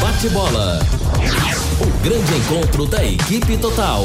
Bate 0.00 0.30
bola. 0.30 0.80
Grande 2.02 2.34
encontro 2.34 2.86
da 2.86 3.04
equipe 3.04 3.56
total. 3.58 4.04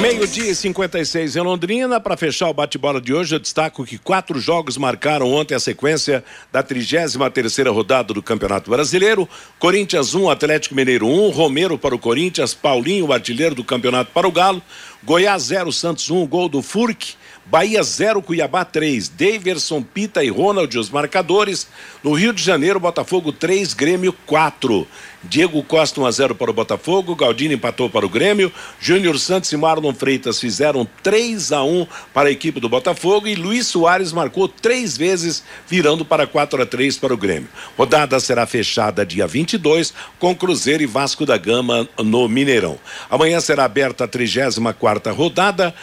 Meio-dia 0.00 0.50
e 0.50 0.54
56 0.54 1.36
em 1.36 1.40
Londrina. 1.40 2.00
Para 2.00 2.16
fechar 2.16 2.48
o 2.48 2.54
bate-bola 2.54 3.00
de 3.00 3.14
hoje, 3.14 3.34
eu 3.34 3.38
destaco 3.38 3.84
que 3.84 3.96
quatro 3.96 4.38
jogos 4.40 4.76
marcaram 4.76 5.32
ontem 5.32 5.54
a 5.54 5.60
sequência 5.60 6.24
da 6.52 6.62
33 6.62 7.16
terceira 7.32 7.70
rodada 7.70 8.12
do 8.12 8.22
Campeonato 8.22 8.70
Brasileiro. 8.70 9.28
Corinthians 9.58 10.14
1, 10.14 10.28
Atlético 10.28 10.74
Mineiro 10.74 11.06
1, 11.06 11.30
Romero 11.30 11.78
para 11.78 11.94
o 11.94 11.98
Corinthians, 11.98 12.52
Paulinho, 12.54 13.06
o 13.06 13.12
artilheiro 13.12 13.54
do 13.54 13.64
campeonato 13.64 14.10
para 14.12 14.26
o 14.26 14.32
Galo, 14.32 14.60
Goiás 15.04 15.44
0, 15.44 15.72
Santos 15.72 16.10
1, 16.10 16.26
gol 16.26 16.48
do 16.48 16.60
Furque. 16.60 17.14
Bahia 17.48 17.80
0, 17.80 18.20
Cuiabá 18.22 18.64
3. 18.64 19.08
Daverson, 19.08 19.80
Pita 19.80 20.24
e 20.24 20.28
Ronald, 20.28 20.76
os 20.76 20.90
marcadores. 20.90 21.68
No 22.02 22.12
Rio 22.12 22.32
de 22.32 22.42
Janeiro, 22.42 22.80
Botafogo 22.80 23.32
3, 23.32 23.72
Grêmio 23.72 24.12
4. 24.26 24.86
Diego 25.28 25.62
Costa 25.62 26.00
1 26.00 26.06
a 26.06 26.10
0 26.10 26.34
para 26.34 26.50
o 26.50 26.54
Botafogo, 26.54 27.14
Galdino 27.14 27.54
empatou 27.54 27.90
para 27.90 28.06
o 28.06 28.08
Grêmio, 28.08 28.52
Júnior 28.80 29.18
Santos 29.18 29.52
e 29.52 29.56
Marlon 29.56 29.92
Freitas 29.92 30.40
fizeram 30.40 30.86
3 31.02 31.52
a 31.52 31.62
1 31.62 31.86
para 32.14 32.28
a 32.28 32.32
equipe 32.32 32.60
do 32.60 32.68
Botafogo 32.68 33.26
e 33.26 33.34
Luiz 33.34 33.66
Soares 33.66 34.12
marcou 34.12 34.48
três 34.48 34.96
vezes, 34.96 35.42
virando 35.68 36.04
para 36.04 36.26
4 36.26 36.62
a 36.62 36.66
3 36.66 36.96
para 36.98 37.12
o 37.12 37.16
Grêmio. 37.16 37.48
Rodada 37.76 38.18
será 38.20 38.46
fechada 38.46 39.04
dia 39.04 39.26
22 39.26 39.92
com 40.18 40.34
Cruzeiro 40.34 40.82
e 40.82 40.86
Vasco 40.86 41.26
da 41.26 41.36
Gama 41.36 41.88
no 41.98 42.28
Mineirão. 42.28 42.78
Amanhã 43.10 43.40
será 43.40 43.64
aberta 43.64 44.04
a 44.04 44.08
34 44.08 45.14
rodada, 45.14 45.74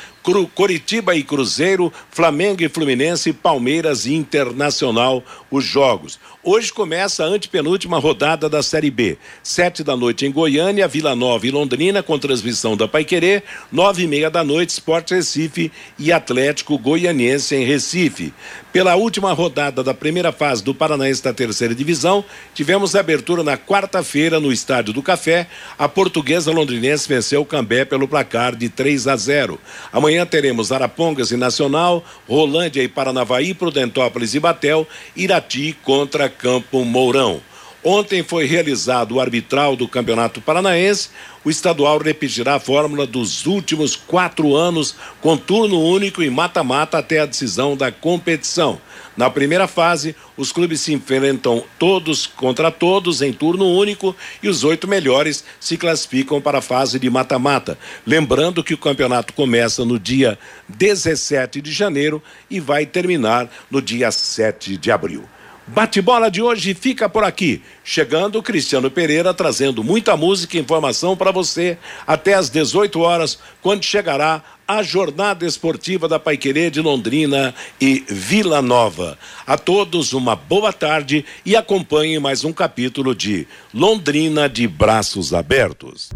Coritiba 0.55 1.15
e 1.15 1.23
Cruzeiro, 1.23 1.91
Flamengo 2.09 2.63
e 2.63 2.69
Fluminense, 2.69 3.33
Palmeiras 3.33 4.05
e 4.05 4.13
Internacional 4.13 5.21
os 5.51 5.65
jogos. 5.65 6.17
Hoje 6.41 6.71
começa 6.71 7.23
a 7.23 7.27
antepenúltima 7.27 7.99
rodada 7.99 8.49
da 8.49 8.63
Série 8.63 8.89
B. 8.89 9.17
Sete 9.41 9.83
da 9.83 9.95
noite 9.95 10.25
em 10.25 10.31
Goiânia, 10.31 10.87
Vila 10.87 11.15
Nova 11.15 11.47
e 11.47 11.51
Londrina, 11.51 12.03
com 12.03 12.19
transmissão 12.19 12.77
da 12.77 12.87
Paiquerê. 12.87 13.43
Nove 13.71 14.03
e 14.03 14.07
meia 14.07 14.29
da 14.29 14.43
noite, 14.43 14.69
Sport 14.69 15.11
Recife 15.11 15.71
e 15.97 16.11
Atlético 16.11 16.77
Goianiense 16.77 17.55
em 17.55 17.65
Recife. 17.65 18.33
Pela 18.71 18.95
última 18.95 19.33
rodada 19.33 19.83
da 19.83 19.93
primeira 19.93 20.31
fase 20.31 20.63
do 20.63 20.73
Paranaense 20.73 21.23
da 21.23 21.33
terceira 21.33 21.75
divisão, 21.75 22.25
tivemos 22.53 22.95
abertura 22.95 23.43
na 23.43 23.57
quarta-feira 23.57 24.39
no 24.39 24.51
Estádio 24.51 24.93
do 24.93 25.03
Café. 25.03 25.47
A 25.77 25.87
portuguesa 25.87 26.51
londrinense 26.51 27.07
venceu 27.07 27.41
o 27.41 27.45
Cambé 27.45 27.85
pelo 27.85 28.07
placar 28.07 28.55
de 28.55 28.69
3 28.69 29.07
a 29.07 29.15
0. 29.15 29.59
Amanhã 29.91 30.25
teremos 30.25 30.71
Arapongas 30.71 31.31
e 31.31 31.37
Nacional, 31.37 32.03
Rolândia 32.27 32.81
e 32.81 32.87
Paranavaí, 32.87 33.53
Prudentópolis 33.53 34.33
e 34.33 34.39
Batel, 34.39 34.87
Irati 35.15 35.77
contra 35.83 36.27
Campo 36.27 36.83
Mourão. 36.83 37.52
Ontem 37.85 38.23
foi 38.23 38.45
realizado 38.45 39.15
o 39.15 39.19
arbitral 39.19 39.75
do 39.75 39.89
Campeonato 39.89 40.39
Paranaense. 40.39 41.09
O 41.43 41.49
estadual 41.49 41.97
repetirá 41.97 42.55
a 42.55 42.59
fórmula 42.59 43.05
dos 43.05 43.45
últimos 43.45 43.93
quatro 43.93 44.55
anos, 44.55 44.95
com 45.19 45.35
turno 45.35 45.81
único 45.81 46.23
e 46.23 46.29
mata-mata 46.29 46.97
até 46.97 47.19
a 47.19 47.25
decisão 47.25 47.75
da 47.75 47.91
competição. 47.91 48.79
Na 49.17 49.29
primeira 49.29 49.67
fase, 49.67 50.15
os 50.37 50.53
clubes 50.53 50.79
se 50.79 50.93
enfrentam 50.93 51.61
todos 51.77 52.25
contra 52.25 52.71
todos 52.71 53.21
em 53.21 53.33
turno 53.33 53.69
único 53.69 54.15
e 54.41 54.47
os 54.47 54.63
oito 54.63 54.87
melhores 54.87 55.43
se 55.59 55.75
classificam 55.75 56.39
para 56.39 56.59
a 56.59 56.61
fase 56.61 56.97
de 56.97 57.09
mata-mata. 57.09 57.77
Lembrando 58.07 58.63
que 58.63 58.73
o 58.73 58.77
campeonato 58.77 59.33
começa 59.33 59.83
no 59.83 59.99
dia 59.99 60.39
17 60.69 61.59
de 61.59 61.73
janeiro 61.73 62.23
e 62.49 62.61
vai 62.61 62.85
terminar 62.85 63.49
no 63.69 63.81
dia 63.81 64.09
7 64.09 64.77
de 64.77 64.89
abril. 64.89 65.32
Bate-bola 65.65 66.29
de 66.29 66.41
hoje 66.41 66.73
fica 66.73 67.07
por 67.07 67.23
aqui. 67.23 67.61
Chegando 67.83 68.43
Cristiano 68.43 68.91
Pereira 68.91 69.33
trazendo 69.33 69.83
muita 69.83 70.17
música 70.17 70.57
e 70.57 70.59
informação 70.59 71.15
para 71.15 71.31
você 71.31 71.77
até 72.05 72.33
às 72.33 72.49
18 72.49 72.99
horas, 72.99 73.39
quando 73.61 73.83
chegará 73.83 74.43
a 74.67 74.83
jornada 74.83 75.45
esportiva 75.45 76.07
da 76.07 76.19
Paiquerê 76.19 76.69
de 76.69 76.81
Londrina 76.81 77.55
e 77.79 78.03
Vila 78.07 78.61
Nova. 78.61 79.17
A 79.47 79.57
todos 79.57 80.11
uma 80.11 80.35
boa 80.35 80.73
tarde 80.73 81.23
e 81.45 81.55
acompanhe 81.55 82.19
mais 82.19 82.43
um 82.43 82.51
capítulo 82.51 83.15
de 83.15 83.47
Londrina 83.73 84.49
de 84.49 84.67
Braços 84.67 85.33
Abertos. 85.33 86.09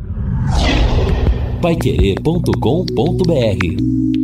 Paiquerê.com.br 1.61 4.16